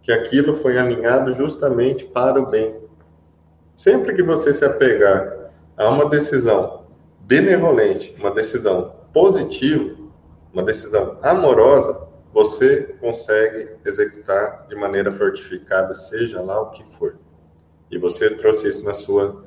que 0.01 0.11
aquilo 0.11 0.57
foi 0.57 0.77
alinhado 0.77 1.33
justamente 1.33 2.05
para 2.05 2.41
o 2.41 2.47
bem. 2.47 2.75
Sempre 3.75 4.15
que 4.15 4.23
você 4.23 4.53
se 4.53 4.65
apegar 4.65 5.51
a 5.77 5.89
uma 5.89 6.09
decisão 6.09 6.85
benevolente, 7.21 8.15
uma 8.19 8.31
decisão 8.31 8.95
positiva, 9.13 9.95
uma 10.51 10.63
decisão 10.63 11.17
amorosa, 11.21 12.07
você 12.33 12.95
consegue 12.99 13.75
executar 13.85 14.65
de 14.67 14.75
maneira 14.75 15.11
fortificada, 15.11 15.93
seja 15.93 16.41
lá 16.41 16.61
o 16.61 16.71
que 16.71 16.83
for. 16.97 17.17
E 17.89 17.97
você 17.97 18.29
trouxe 18.31 18.67
isso 18.67 18.83
na 18.83 18.93
sua 18.93 19.43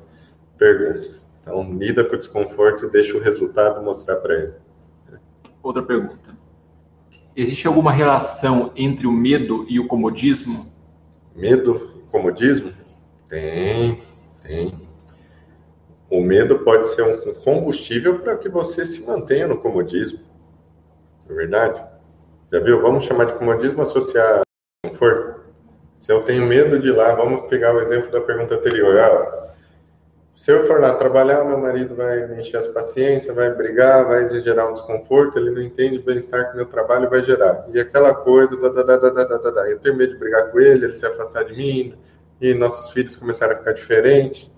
pergunta. 0.57 1.09
Então, 1.41 1.73
lida 1.73 2.03
com 2.03 2.15
o 2.15 2.17
desconforto 2.17 2.85
e 2.85 2.89
deixa 2.89 3.17
o 3.17 3.21
resultado 3.21 3.81
mostrar 3.81 4.17
para 4.17 4.35
ele. 4.35 4.53
Outra 5.65 5.81
pergunta. 5.81 6.37
Existe 7.35 7.65
alguma 7.65 7.91
relação 7.91 8.71
entre 8.75 9.07
o 9.07 9.11
medo 9.11 9.65
e 9.67 9.79
o 9.79 9.87
comodismo? 9.87 10.71
Medo 11.35 11.89
e 11.97 12.11
comodismo? 12.11 12.71
Tem, 13.27 13.99
tem. 14.43 14.75
O 16.07 16.21
medo 16.21 16.59
pode 16.59 16.89
ser 16.89 17.01
um 17.01 17.33
combustível 17.43 18.19
para 18.19 18.37
que 18.37 18.47
você 18.47 18.85
se 18.85 19.03
mantenha 19.07 19.47
no 19.47 19.57
comodismo. 19.57 20.19
Não 21.27 21.33
é 21.33 21.39
verdade? 21.39 21.83
Já 22.51 22.59
viu? 22.59 22.79
Vamos 22.79 23.05
chamar 23.05 23.25
de 23.25 23.33
comodismo 23.33 23.81
associar 23.81 24.43
conforto. 24.85 25.41
Se 25.97 26.11
eu 26.11 26.21
tenho 26.21 26.45
medo 26.45 26.79
de 26.79 26.89
ir 26.89 26.95
lá, 26.95 27.15
vamos 27.15 27.49
pegar 27.49 27.73
o 27.73 27.81
exemplo 27.81 28.11
da 28.11 28.21
pergunta 28.21 28.53
anterior. 28.53 28.99
Ah, 28.99 29.44
se 30.35 30.51
eu 30.51 30.67
for 30.67 30.81
lá 30.81 30.93
trabalhar, 30.95 31.45
meu 31.45 31.57
marido 31.57 31.95
vai 31.95 32.27
me 32.27 32.41
encher 32.41 32.57
as 32.57 32.67
paciências, 32.67 33.33
vai 33.33 33.53
brigar, 33.53 34.05
vai 34.05 34.27
gerar 34.41 34.69
um 34.69 34.73
desconforto, 34.73 35.39
ele 35.39 35.49
não 35.49 35.61
entende 35.61 35.97
o 35.97 36.03
bem-estar 36.03 36.51
que 36.51 36.57
meu 36.57 36.65
trabalho 36.65 37.09
vai 37.09 37.23
gerar. 37.23 37.65
E 37.73 37.79
aquela 37.79 38.13
coisa, 38.13 38.55
da, 38.57 38.69
da, 38.69 38.83
da, 38.83 39.09
da, 39.09 39.23
da, 39.23 39.49
da, 39.51 39.71
eu 39.71 39.79
tenho 39.79 39.95
medo 39.95 40.13
de 40.13 40.19
brigar 40.19 40.51
com 40.51 40.59
ele, 40.59 40.85
ele 40.85 40.93
se 40.93 41.05
afastar 41.05 41.45
de 41.45 41.55
mim, 41.55 41.97
e 42.41 42.53
nossos 42.53 42.91
filhos 42.91 43.15
começaram 43.15 43.53
a 43.53 43.57
ficar 43.57 43.71
diferentes. 43.71 44.51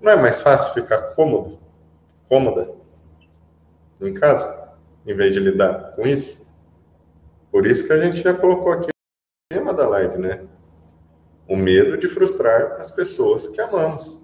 Não 0.00 0.12
é 0.12 0.16
mais 0.16 0.40
fácil 0.40 0.72
ficar 0.72 1.14
cômodo, 1.14 1.58
cômoda, 2.28 2.70
em 4.00 4.14
casa, 4.14 4.68
em 5.04 5.14
vez 5.14 5.34
de 5.34 5.40
lidar 5.40 5.94
com 5.96 6.06
isso? 6.06 6.38
Por 7.50 7.66
isso 7.66 7.84
que 7.84 7.92
a 7.92 7.98
gente 7.98 8.22
já 8.22 8.34
colocou 8.34 8.72
aqui 8.72 8.88
o 8.88 9.54
tema 9.54 9.74
da 9.74 9.88
live, 9.88 10.18
né? 10.18 10.44
O 11.48 11.56
medo 11.56 11.96
de 11.96 12.08
frustrar 12.08 12.76
as 12.78 12.92
pessoas 12.92 13.48
que 13.48 13.60
amamos. 13.60 14.17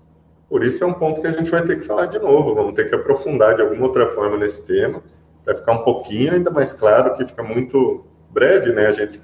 Por 0.55 0.65
isso 0.65 0.85
é 0.85 0.87
um 0.87 0.93
ponto 0.93 1.21
que 1.21 1.27
a 1.27 1.33
gente 1.33 1.51
vai 1.51 1.65
ter 1.65 1.81
que 1.81 1.85
falar 1.85 2.07
de 2.07 2.17
novo, 2.21 2.55
vamos 2.55 2.75
ter 2.75 2.89
que 2.89 2.95
aprofundar 2.95 3.57
de 3.57 3.63
alguma 3.63 3.89
outra 3.89 4.13
forma 4.13 4.37
nesse 4.37 4.65
tema, 4.65 5.03
para 5.45 5.57
ficar 5.57 5.73
um 5.73 5.83
pouquinho 5.83 6.33
ainda 6.33 6.49
mais 6.49 6.73
claro, 6.73 7.13
que 7.13 7.27
fica 7.27 7.43
muito 7.43 8.05
breve, 8.31 8.73
né, 8.73 8.87
a 8.87 8.93
gente? 8.93 9.21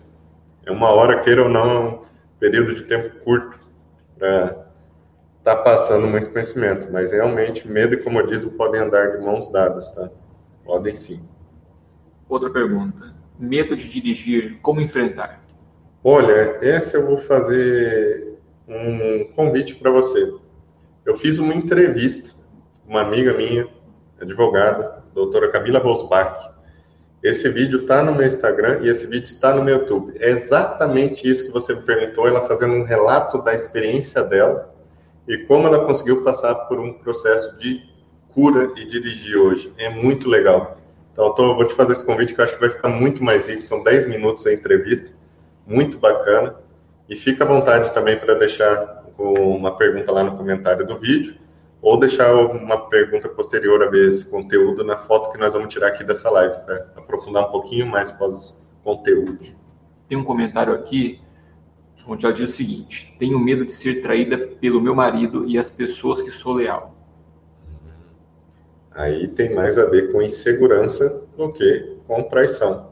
É 0.66 0.72
uma 0.72 0.89
hora, 0.89 1.20
queira 1.20 1.45
ou 1.45 1.49
não, 1.49 1.70
é 1.70 1.78
um 1.78 1.99
período 2.41 2.74
de 2.74 2.83
tempo 2.83 3.16
curto 3.20 3.61
para 4.18 4.66
estar 5.39 5.55
tá 5.55 5.62
passando 5.62 6.09
muito 6.09 6.31
conhecimento, 6.31 6.89
mas 6.91 7.12
realmente 7.12 7.68
medo 7.68 7.95
e 7.95 7.99
comodismo 7.99 8.51
podem 8.51 8.81
andar 8.81 9.12
de 9.12 9.24
mãos 9.24 9.49
dadas, 9.51 9.93
tá? 9.93 10.11
Podem 10.64 10.97
sim. 10.97 11.20
Outra 12.28 12.51
pergunta. 12.51 13.14
Medo 13.39 13.76
de 13.76 13.89
dirigir, 13.89 14.59
como 14.62 14.81
enfrentar? 14.81 15.41
Olha, 16.03 16.59
essa 16.61 16.97
eu 16.97 17.07
vou 17.07 17.18
fazer 17.18 18.37
um 18.66 19.31
convite 19.37 19.76
para 19.76 19.93
você. 19.93 20.39
Eu 21.11 21.17
fiz 21.17 21.41
uma 21.41 21.53
entrevista 21.53 22.31
com 22.85 22.93
uma 22.93 23.01
amiga 23.01 23.35
minha, 23.35 23.67
advogada, 24.21 25.03
doutora 25.13 25.49
Camila 25.49 25.81
Bosbach. 25.81 26.51
Esse 27.21 27.49
vídeo 27.49 27.81
está 27.81 28.01
no 28.01 28.15
meu 28.15 28.25
Instagram 28.25 28.79
e 28.83 28.89
esse 28.89 29.09
vídeo 29.09 29.25
está 29.25 29.53
no 29.53 29.65
meu 29.65 29.79
YouTube. 29.79 30.13
É 30.21 30.31
exatamente 30.31 31.29
isso 31.29 31.47
que 31.47 31.51
você 31.51 31.75
me 31.75 31.83
perguntou, 31.83 32.29
ela 32.29 32.47
fazendo 32.47 32.75
um 32.75 32.85
relato 32.85 33.43
da 33.43 33.53
experiência 33.53 34.23
dela 34.23 34.73
e 35.27 35.37
como 35.39 35.67
ela 35.67 35.85
conseguiu 35.85 36.23
passar 36.23 36.55
por 36.55 36.79
um 36.79 36.93
processo 36.93 37.59
de 37.59 37.83
cura 38.33 38.71
e 38.77 38.85
dirigir 38.85 39.37
hoje. 39.37 39.75
É 39.79 39.91
muito 39.91 40.29
legal. 40.29 40.79
Então, 41.13 41.35
eu 41.39 41.57
vou 41.57 41.65
te 41.65 41.75
fazer 41.75 41.91
esse 41.91 42.05
convite 42.05 42.35
que 42.35 42.41
eu 42.41 42.45
acho 42.45 42.55
que 42.55 42.61
vai 42.61 42.71
ficar 42.71 42.89
muito 42.89 43.25
mais 43.25 43.49
rico. 43.49 43.63
São 43.63 43.83
10 43.83 44.07
minutos 44.07 44.47
a 44.47 44.53
entrevista, 44.53 45.11
muito 45.67 45.99
bacana. 45.99 46.55
E 47.09 47.17
fica 47.17 47.43
à 47.43 47.49
vontade 47.49 47.93
também 47.93 48.17
para 48.17 48.35
deixar 48.35 48.99
uma 49.21 49.77
pergunta 49.77 50.11
lá 50.11 50.25
no 50.25 50.37
comentário 50.37 50.87
do 50.87 50.99
vídeo, 50.99 51.35
ou 51.83 51.99
deixar 51.99 52.35
uma 52.35 52.89
pergunta 52.89 53.29
posterior 53.29 53.83
a 53.83 53.91
ver 53.91 54.09
esse 54.09 54.25
conteúdo 54.25 54.85
na 54.85 54.99
foto 54.99 55.31
que 55.33 55.39
nós 55.39 55.53
vamos 55.53 55.73
tirar 55.73 55.89
aqui 55.89 56.05
dessa 56.05 56.31
live, 56.31 56.55
para 56.64 56.77
aprofundar 56.97 57.49
um 57.49 57.51
pouquinho 57.51 57.87
mais 57.87 58.11
pós-conteúdo. 58.11 59.39
Tem 60.09 60.16
um 60.16 60.25
comentário 60.25 60.75
aqui 60.75 61.21
onde 62.07 62.25
ela 62.25 62.35
diz 62.35 62.51
o 62.51 62.53
seguinte: 62.53 63.14
Tenho 63.18 63.39
medo 63.39 63.64
de 63.64 63.73
ser 63.73 64.03
traída 64.03 64.39
pelo 64.61 64.81
meu 64.81 64.95
marido 64.95 65.47
e 65.47 65.59
as 65.59 65.71
pessoas 65.71 66.21
que 66.23 66.31
sou 66.31 66.55
leal. 66.55 66.95
Aí 68.93 69.29
tem 69.29 69.55
mais 69.55 69.79
a 69.79 69.87
ver 69.87 70.12
com 70.12 70.21
insegurança 70.21 71.23
do 71.37 71.53
que 71.53 71.97
com 72.07 72.23
traição 72.25 72.89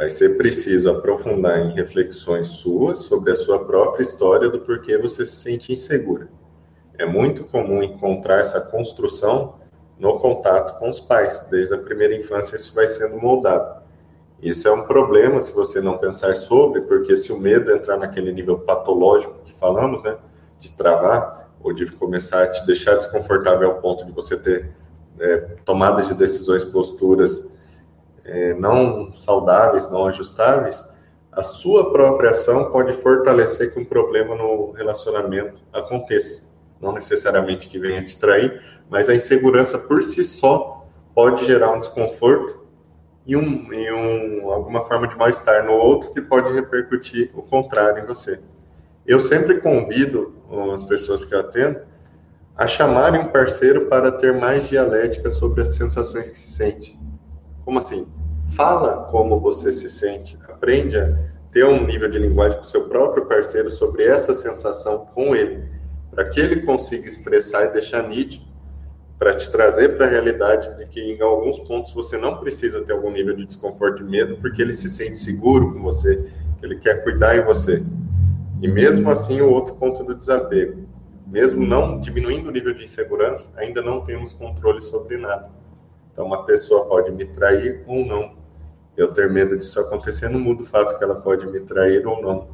vai 0.00 0.08
ser 0.08 0.38
preciso 0.38 0.90
aprofundar 0.90 1.58
em 1.58 1.74
reflexões 1.74 2.46
suas 2.46 3.00
sobre 3.00 3.32
a 3.32 3.34
sua 3.34 3.66
própria 3.66 4.00
história 4.02 4.48
do 4.48 4.60
porquê 4.60 4.96
você 4.96 5.26
se 5.26 5.36
sente 5.36 5.74
insegura. 5.74 6.26
É 6.96 7.04
muito 7.04 7.44
comum 7.44 7.82
encontrar 7.82 8.38
essa 8.38 8.62
construção 8.62 9.56
no 9.98 10.18
contato 10.18 10.78
com 10.78 10.88
os 10.88 10.98
pais. 10.98 11.46
Desde 11.50 11.74
a 11.74 11.78
primeira 11.78 12.16
infância 12.16 12.56
isso 12.56 12.74
vai 12.74 12.88
sendo 12.88 13.20
moldado. 13.20 13.82
Isso 14.40 14.66
é 14.66 14.72
um 14.72 14.84
problema 14.84 15.38
se 15.42 15.52
você 15.52 15.82
não 15.82 15.98
pensar 15.98 16.34
sobre, 16.34 16.80
porque 16.80 17.14
se 17.14 17.30
o 17.30 17.38
medo 17.38 17.70
entrar 17.70 17.98
naquele 17.98 18.32
nível 18.32 18.58
patológico 18.60 19.34
que 19.44 19.54
falamos, 19.54 20.02
né, 20.02 20.16
de 20.60 20.72
travar 20.72 21.52
ou 21.62 21.74
de 21.74 21.84
começar 21.92 22.44
a 22.44 22.48
te 22.48 22.64
deixar 22.64 22.94
desconfortável 22.94 23.68
ao 23.68 23.82
ponto 23.82 24.06
de 24.06 24.12
você 24.12 24.34
ter 24.34 24.70
é, 25.18 25.36
tomadas 25.66 26.08
de 26.08 26.14
decisões, 26.14 26.64
posturas 26.64 27.49
é, 28.30 28.54
não 28.54 29.12
saudáveis, 29.12 29.90
não 29.90 30.06
ajustáveis, 30.06 30.88
a 31.32 31.42
sua 31.42 31.92
própria 31.92 32.30
ação 32.30 32.70
pode 32.70 32.92
fortalecer 32.94 33.72
que 33.72 33.80
um 33.80 33.84
problema 33.84 34.34
no 34.34 34.70
relacionamento 34.72 35.60
aconteça. 35.72 36.42
Não 36.80 36.92
necessariamente 36.92 37.68
que 37.68 37.78
venha 37.78 38.04
te 38.04 38.16
trair, 38.16 38.62
mas 38.88 39.08
a 39.08 39.14
insegurança 39.14 39.78
por 39.78 40.02
si 40.02 40.24
só 40.24 40.86
pode 41.14 41.44
gerar 41.44 41.72
um 41.72 41.78
desconforto 41.78 42.60
e, 43.26 43.36
um, 43.36 43.72
e 43.72 43.92
um, 43.92 44.50
alguma 44.50 44.84
forma 44.84 45.06
de 45.06 45.16
mal-estar 45.16 45.64
no 45.64 45.72
outro 45.72 46.12
que 46.12 46.20
pode 46.20 46.52
repercutir 46.52 47.30
o 47.34 47.42
contrário 47.42 48.02
em 48.02 48.06
você. 48.06 48.40
Eu 49.06 49.20
sempre 49.20 49.60
convido 49.60 50.34
as 50.72 50.84
pessoas 50.84 51.24
que 51.24 51.34
eu 51.34 51.40
atendo 51.40 51.80
a 52.56 52.66
chamarem 52.66 53.20
um 53.20 53.28
parceiro 53.28 53.86
para 53.86 54.12
ter 54.12 54.38
mais 54.38 54.68
dialética 54.68 55.30
sobre 55.30 55.62
as 55.62 55.74
sensações 55.74 56.30
que 56.30 56.38
se 56.38 56.52
sente. 56.52 56.98
Como 57.64 57.78
assim? 57.78 58.06
Fala 58.54 59.04
como 59.10 59.40
você 59.40 59.72
se 59.72 59.88
sente, 59.88 60.38
aprende 60.48 60.98
a 60.98 61.16
ter 61.50 61.64
um 61.64 61.86
nível 61.86 62.08
de 62.08 62.18
linguagem 62.18 62.58
com 62.58 62.64
seu 62.64 62.88
próprio 62.88 63.26
parceiro 63.26 63.70
sobre 63.70 64.04
essa 64.04 64.34
sensação 64.34 65.06
com 65.14 65.34
ele, 65.34 65.64
para 66.10 66.24
que 66.26 66.40
ele 66.40 66.62
consiga 66.62 67.08
expressar 67.08 67.66
e 67.66 67.72
deixar 67.72 68.08
nítido, 68.08 68.44
para 69.18 69.36
te 69.36 69.50
trazer 69.50 69.96
para 69.96 70.06
a 70.06 70.08
realidade 70.08 70.76
de 70.78 70.86
que 70.86 71.00
em 71.00 71.20
alguns 71.20 71.58
pontos 71.58 71.92
você 71.92 72.16
não 72.16 72.38
precisa 72.38 72.82
ter 72.82 72.92
algum 72.92 73.10
nível 73.10 73.36
de 73.36 73.44
desconforto 73.44 74.02
e 74.02 74.06
medo, 74.06 74.36
porque 74.36 74.62
ele 74.62 74.72
se 74.72 74.88
sente 74.88 75.18
seguro 75.18 75.72
com 75.72 75.82
você, 75.82 76.24
ele 76.62 76.76
quer 76.76 77.02
cuidar 77.02 77.36
em 77.36 77.44
você. 77.44 77.82
E 78.62 78.68
mesmo 78.68 79.10
assim, 79.10 79.40
o 79.40 79.50
outro 79.50 79.74
ponto 79.74 80.04
do 80.04 80.14
desapego. 80.14 80.88
Mesmo 81.26 81.64
não 81.64 82.00
diminuindo 82.00 82.48
o 82.48 82.52
nível 82.52 82.74
de 82.74 82.84
insegurança, 82.84 83.50
ainda 83.56 83.80
não 83.80 84.00
temos 84.00 84.32
controle 84.32 84.82
sobre 84.82 85.16
nada. 85.16 85.48
Então, 86.12 86.26
uma 86.26 86.44
pessoa 86.44 86.86
pode 86.86 87.10
me 87.12 87.24
trair 87.24 87.82
ou 87.86 88.04
não. 88.04 88.39
Eu 89.00 89.10
ter 89.14 89.30
medo 89.30 89.56
disso 89.56 89.80
acontecer 89.80 90.28
não 90.28 90.38
muda 90.38 90.62
o 90.62 90.66
fato 90.66 90.98
que 90.98 91.02
ela 91.02 91.14
pode 91.14 91.46
me 91.46 91.58
trair 91.60 92.06
ou 92.06 92.20
não. 92.20 92.50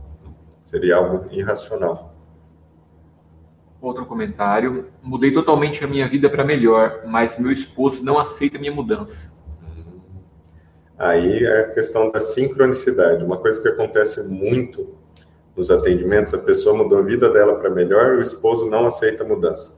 Seria 0.65 0.95
algo 0.95 1.27
irracional. 1.33 2.15
Outro 3.81 4.07
comentário. 4.07 4.87
Mudei 5.03 5.33
totalmente 5.35 5.85
a 5.85 5.89
minha 5.89 6.09
vida 6.09 6.31
para 6.31 6.45
melhor, 6.45 7.03
mas 7.05 7.37
meu 7.37 7.51
esposo 7.51 8.05
não 8.05 8.17
aceita 8.17 8.59
a 8.59 8.61
minha 8.61 8.73
mudança. 8.73 9.35
Aí 10.97 11.45
é 11.45 11.63
a 11.63 11.71
questão 11.73 12.13
da 12.13 12.21
sincronicidade. 12.21 13.25
Uma 13.25 13.39
coisa 13.39 13.61
que 13.61 13.67
acontece 13.67 14.23
muito 14.23 14.97
nos 15.57 15.69
atendimentos, 15.69 16.33
a 16.33 16.39
pessoa 16.39 16.77
mudou 16.77 16.99
a 16.99 17.03
vida 17.03 17.29
dela 17.29 17.57
para 17.59 17.71
melhor 17.71 18.15
e 18.15 18.19
o 18.19 18.23
esposo 18.23 18.71
não 18.71 18.87
aceita 18.87 19.25
a 19.25 19.27
mudança. 19.27 19.76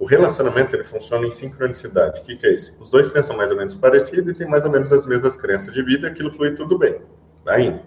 O 0.00 0.06
relacionamento 0.06 0.74
ele 0.74 0.84
funciona 0.84 1.26
em 1.26 1.30
sincronicidade. 1.30 2.22
O 2.22 2.24
que, 2.24 2.34
que, 2.34 2.46
é 2.46 2.54
isso? 2.54 2.72
Os 2.80 2.88
dois 2.88 3.06
pensam 3.06 3.36
mais 3.36 3.50
ou 3.50 3.56
menos 3.58 3.74
parecido 3.74 4.30
e 4.30 4.34
têm 4.34 4.48
mais 4.48 4.64
ou 4.64 4.70
menos 4.70 4.90
as 4.90 5.04
mesmas 5.04 5.36
crenças 5.36 5.74
de 5.74 5.82
vida, 5.82 6.08
aquilo 6.08 6.32
flui 6.32 6.52
tudo 6.52 6.78
bem. 6.78 7.02
Vai 7.44 7.66
indo. 7.66 7.80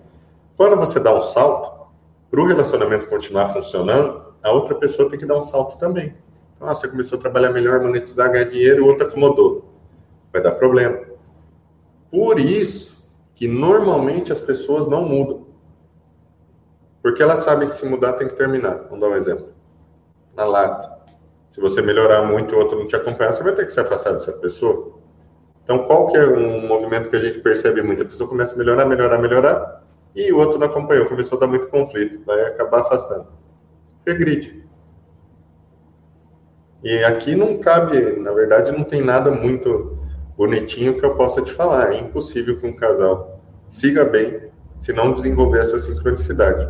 Quando 0.56 0.76
você 0.76 1.00
dá 1.00 1.12
um 1.18 1.22
salto, 1.22 1.88
para 2.30 2.40
o 2.40 2.46
relacionamento 2.46 3.08
continuar 3.08 3.52
funcionando, 3.52 4.32
a 4.44 4.52
outra 4.52 4.76
pessoa 4.76 5.10
tem 5.10 5.18
que 5.18 5.26
dar 5.26 5.40
um 5.40 5.44
salto 5.44 5.80
também. 5.80 6.16
Ah, 6.62 6.76
você 6.76 6.88
começou 6.88 7.18
a 7.18 7.22
trabalhar 7.22 7.50
melhor, 7.50 7.82
monetizar, 7.82 8.32
ganhar 8.32 8.46
dinheiro, 8.46 8.84
o 8.84 8.88
outro 8.90 9.08
acomodou. 9.08 9.74
Vai 10.32 10.44
dar 10.44 10.52
problema. 10.52 11.02
Por 12.12 12.40
isso 12.40 12.96
que 13.34 13.48
normalmente 13.48 14.32
as 14.32 14.40
pessoas 14.40 14.88
não 14.88 15.04
mudam. 15.04 15.48
Porque 17.02 17.24
elas 17.24 17.40
sabem 17.40 17.68
que 17.68 17.74
se 17.74 17.88
mudar 17.88 18.14
tem 18.14 18.28
que 18.28 18.36
terminar. 18.36 18.84
Vamos 18.84 19.00
dar 19.00 19.10
um 19.10 19.16
exemplo. 19.16 19.50
Na 20.36 20.46
lata. 20.46 21.03
Se 21.54 21.62
você 21.62 21.82
melhorar 21.84 22.24
muito 22.24 22.54
e 22.54 22.58
o 22.58 22.60
outro 22.60 22.80
não 22.80 22.88
te 22.88 22.96
acompanhar, 22.96 23.32
você 23.32 23.44
vai 23.44 23.54
ter 23.54 23.66
que 23.66 23.72
se 23.72 23.80
afastar 23.80 24.14
dessa 24.14 24.34
pessoa. 24.34 24.98
Então, 25.64 25.86
qual 25.86 26.08
que 26.08 26.18
é 26.18 26.26
um 26.26 26.68
movimento 26.68 27.10
que 27.10 27.16
a 27.16 27.20
gente 27.20 27.40
percebe 27.40 27.82
muito? 27.84 28.02
A 28.02 28.06
pessoa 28.06 28.28
começa 28.28 28.56
a 28.56 28.58
melhorar, 28.58 28.86
melhorar, 28.86 29.20
melhorar, 29.20 29.84
e 30.16 30.32
o 30.34 30.40
outro 30.40 30.58
não 30.58 30.66
acompanhou, 30.66 31.06
começou 31.06 31.38
a 31.38 31.42
dar 31.42 31.48
muito 31.48 31.68
conflito, 31.68 32.26
vai 32.26 32.42
acabar 32.42 32.82
afastando. 32.82 33.28
Regride. 34.06 34.64
E 36.84 37.04
aqui 37.04 37.36
não 37.36 37.60
cabe, 37.60 38.20
na 38.20 38.34
verdade, 38.34 38.72
não 38.72 38.84
tem 38.84 39.02
nada 39.02 39.30
muito 39.30 39.98
bonitinho 40.36 41.00
que 41.00 41.06
eu 41.06 41.16
possa 41.16 41.42
te 41.44 41.54
falar. 41.54 41.94
É 41.94 42.00
impossível 42.00 42.58
que 42.58 42.66
um 42.66 42.76
casal 42.76 43.40
siga 43.70 44.04
bem 44.04 44.50
se 44.80 44.92
não 44.92 45.14
desenvolver 45.14 45.60
essa 45.60 45.78
sincronicidade 45.78 46.68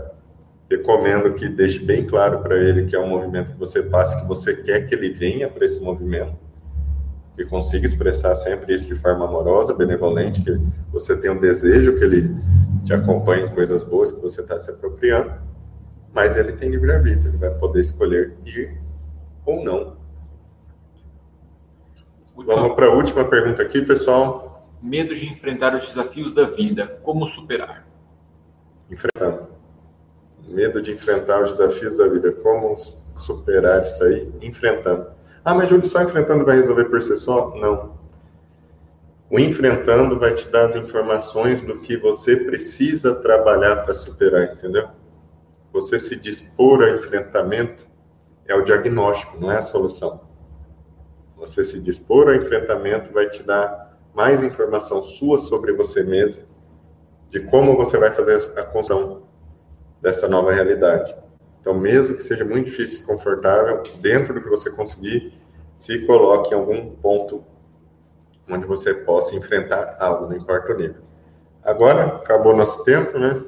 recomendo 0.77 1.33
que 1.33 1.47
deixe 1.47 1.79
bem 1.79 2.05
claro 2.05 2.39
para 2.39 2.57
ele 2.57 2.85
que 2.87 2.95
é 2.95 2.99
um 2.99 3.07
movimento 3.07 3.51
que 3.51 3.59
você 3.59 3.83
passe, 3.83 4.19
que 4.19 4.27
você 4.27 4.55
quer 4.55 4.85
que 4.87 4.95
ele 4.95 5.11
venha 5.11 5.47
para 5.47 5.65
esse 5.65 5.79
movimento, 5.79 6.35
que 7.35 7.45
consiga 7.45 7.85
expressar 7.85 8.33
sempre 8.35 8.73
isso 8.73 8.87
de 8.87 8.95
forma 8.95 9.25
amorosa, 9.25 9.73
benevolente, 9.73 10.41
que 10.41 10.59
você 10.91 11.15
tem 11.15 11.29
um 11.29 11.39
desejo 11.39 11.97
que 11.97 12.03
ele 12.03 12.35
te 12.85 12.93
acompanhe 12.93 13.45
em 13.45 13.49
coisas 13.49 13.83
boas 13.83 14.11
que 14.11 14.19
você 14.19 14.41
está 14.41 14.57
se 14.57 14.71
apropriando, 14.71 15.33
mas 16.13 16.35
ele 16.35 16.53
tem 16.53 16.69
livre-arbítrio, 16.69 17.29
ele 17.29 17.37
vai 17.37 17.51
poder 17.51 17.81
escolher 17.81 18.33
ir 18.45 18.75
ou 19.45 19.63
não. 19.63 19.95
Vamos 22.35 22.75
para 22.75 22.87
a 22.87 22.93
última 22.93 23.23
pergunta 23.25 23.61
aqui, 23.61 23.81
pessoal. 23.83 24.67
Medo 24.81 25.13
de 25.15 25.27
enfrentar 25.27 25.75
os 25.75 25.87
desafios 25.87 26.33
da 26.33 26.45
vida, 26.45 26.99
como 27.03 27.27
superar? 27.27 27.87
Enfrentando 28.89 29.52
medo 30.47 30.81
de 30.81 30.93
enfrentar 30.93 31.43
os 31.43 31.51
desafios 31.51 31.97
da 31.97 32.07
vida. 32.07 32.31
Como 32.31 32.75
superar 33.17 33.83
isso 33.83 34.03
aí? 34.03 34.31
Enfrentando. 34.41 35.07
Ah, 35.45 35.53
mas 35.53 35.69
Júlio, 35.69 35.85
só 35.85 36.01
enfrentando 36.01 36.45
vai 36.45 36.57
resolver 36.57 36.85
por 36.85 37.01
si 37.01 37.15
só? 37.17 37.53
Não. 37.55 37.93
O 39.29 39.39
enfrentando 39.39 40.19
vai 40.19 40.33
te 40.33 40.47
dar 40.49 40.65
as 40.65 40.75
informações 40.75 41.61
do 41.61 41.79
que 41.79 41.97
você 41.97 42.35
precisa 42.35 43.15
trabalhar 43.15 43.77
para 43.77 43.95
superar, 43.95 44.53
entendeu? 44.53 44.87
Você 45.71 45.99
se 45.99 46.15
dispor 46.15 46.83
a 46.83 46.91
enfrentamento 46.91 47.87
é 48.45 48.55
o 48.55 48.63
diagnóstico, 48.63 49.39
não 49.39 49.51
é 49.51 49.57
a 49.57 49.61
solução. 49.61 50.21
Você 51.35 51.63
se 51.63 51.79
dispor 51.81 52.27
ao 52.27 52.35
enfrentamento 52.35 53.11
vai 53.11 53.27
te 53.29 53.41
dar 53.41 53.97
mais 54.13 54.43
informação 54.43 55.01
sua 55.01 55.39
sobre 55.39 55.73
você 55.73 56.03
mesmo, 56.03 56.45
de 57.31 57.39
como 57.39 57.75
você 57.75 57.97
vai 57.97 58.11
fazer 58.11 58.35
a 58.57 58.63
construção 58.63 59.23
dessa 60.03 60.27
nova 60.27 60.51
realidade. 60.51 61.15
Então, 61.61 61.73
mesmo 61.73 62.17
que 62.17 62.23
seja 62.23 62.43
muito 62.43 62.65
difícil 62.65 63.01
e 63.01 63.03
confortável, 63.05 63.81
dentro 64.01 64.33
do 64.33 64.41
que 64.41 64.49
você 64.49 64.69
conseguir, 64.69 65.33
se 65.73 66.05
coloque 66.05 66.53
em 66.53 66.57
algum 66.57 66.91
ponto 66.95 67.43
onde 68.49 68.67
você 68.67 68.93
possa 68.93 69.33
enfrentar 69.33 69.95
algo, 69.97 70.27
não 70.27 70.35
importa 70.35 70.73
o 70.73 70.77
nível. 70.77 71.01
Agora, 71.63 72.17
acabou 72.17 72.53
nosso 72.53 72.83
tempo, 72.83 73.17
né? 73.17 73.41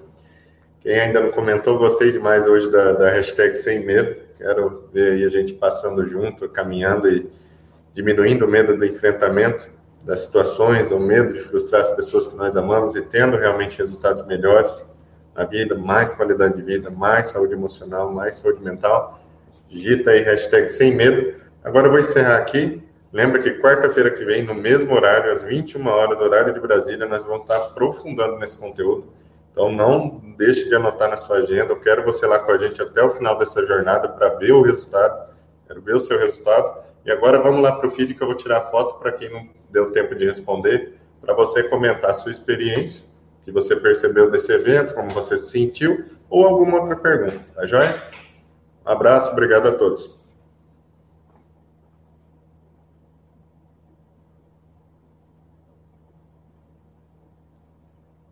Quem 0.79 0.97
ainda 0.97 1.19
não 1.19 1.31
comentou, 1.31 1.77
gostei 1.77 2.13
demais 2.13 2.47
hoje 2.47 2.71
da, 2.71 2.93
da 2.93 3.09
hashtag 3.09 3.57
Sem 3.57 3.85
Medo. 3.85 4.15
Quero 4.37 4.87
ver 4.93 5.13
aí 5.13 5.25
a 5.25 5.29
gente 5.29 5.53
passando 5.53 6.05
junto, 6.05 6.47
caminhando 6.47 7.09
e 7.09 7.29
diminuindo 7.93 8.45
o 8.45 8.47
medo 8.47 8.77
do 8.77 8.85
enfrentamento 8.85 9.69
das 10.05 10.21
situações, 10.21 10.89
o 10.91 10.99
medo 10.99 11.33
de 11.33 11.41
frustrar 11.41 11.81
as 11.81 11.89
pessoas 11.89 12.27
que 12.27 12.35
nós 12.37 12.55
amamos 12.55 12.95
e 12.95 13.01
tendo 13.01 13.35
realmente 13.35 13.77
resultados 13.77 14.25
melhores 14.25 14.85
na 15.35 15.43
vida, 15.43 15.75
mais 15.75 16.13
qualidade 16.13 16.55
de 16.55 16.61
vida, 16.61 16.89
mais 16.89 17.27
saúde 17.27 17.53
emocional, 17.53 18.11
mais 18.11 18.35
saúde 18.35 18.63
mental. 18.63 19.19
Digita 19.69 20.11
aí 20.11 20.21
hashtag 20.21 20.69
Sem 20.69 20.95
Medo. 20.95 21.35
Agora 21.63 21.87
eu 21.87 21.91
vou 21.91 21.99
encerrar 21.99 22.37
aqui. 22.37 22.81
Lembra 23.11 23.41
que 23.41 23.51
quarta-feira 23.61 24.11
que 24.11 24.23
vem, 24.23 24.43
no 24.43 24.53
mesmo 24.53 24.93
horário, 24.93 25.31
às 25.31 25.41
21 25.43 25.85
horas, 25.87 26.19
horário 26.19 26.53
de 26.53 26.59
Brasília, 26.59 27.05
nós 27.05 27.25
vamos 27.25 27.41
estar 27.41 27.57
aprofundando 27.57 28.37
nesse 28.37 28.57
conteúdo. 28.57 29.05
Então 29.51 29.71
não 29.71 30.21
deixe 30.37 30.67
de 30.67 30.75
anotar 30.75 31.09
na 31.09 31.17
sua 31.17 31.37
agenda. 31.37 31.71
Eu 31.71 31.79
quero 31.79 32.03
você 32.03 32.25
lá 32.25 32.39
com 32.39 32.51
a 32.51 32.57
gente 32.57 32.81
até 32.81 33.01
o 33.01 33.11
final 33.11 33.37
dessa 33.37 33.65
jornada 33.65 34.09
para 34.09 34.35
ver 34.35 34.51
o 34.51 34.61
resultado. 34.61 35.29
Quero 35.67 35.81
ver 35.81 35.95
o 35.95 35.99
seu 35.99 36.19
resultado. 36.19 36.83
E 37.05 37.11
agora 37.11 37.39
vamos 37.39 37.61
lá 37.61 37.73
para 37.73 37.87
o 37.87 37.91
feed 37.91 38.13
que 38.13 38.21
eu 38.21 38.27
vou 38.27 38.35
tirar 38.35 38.69
foto 38.71 38.99
para 38.99 39.11
quem 39.11 39.31
não 39.31 39.47
deu 39.71 39.91
tempo 39.91 40.15
de 40.15 40.25
responder, 40.25 40.93
para 41.21 41.33
você 41.33 41.63
comentar 41.63 42.11
a 42.11 42.13
sua 42.13 42.31
experiência, 42.31 43.05
que 43.45 43.51
você 43.51 43.75
percebeu 43.75 44.29
desse 44.29 44.51
evento, 44.51 44.95
como 44.95 45.09
você 45.11 45.37
se 45.37 45.49
sentiu, 45.49 46.03
ou 46.29 46.43
alguma 46.43 46.81
outra 46.81 46.95
pergunta, 46.95 47.45
tá 47.53 47.67
joia? 47.67 48.03
Abraço, 48.83 49.31
obrigado 49.31 49.67
a 49.67 49.71
todos. 49.73 50.14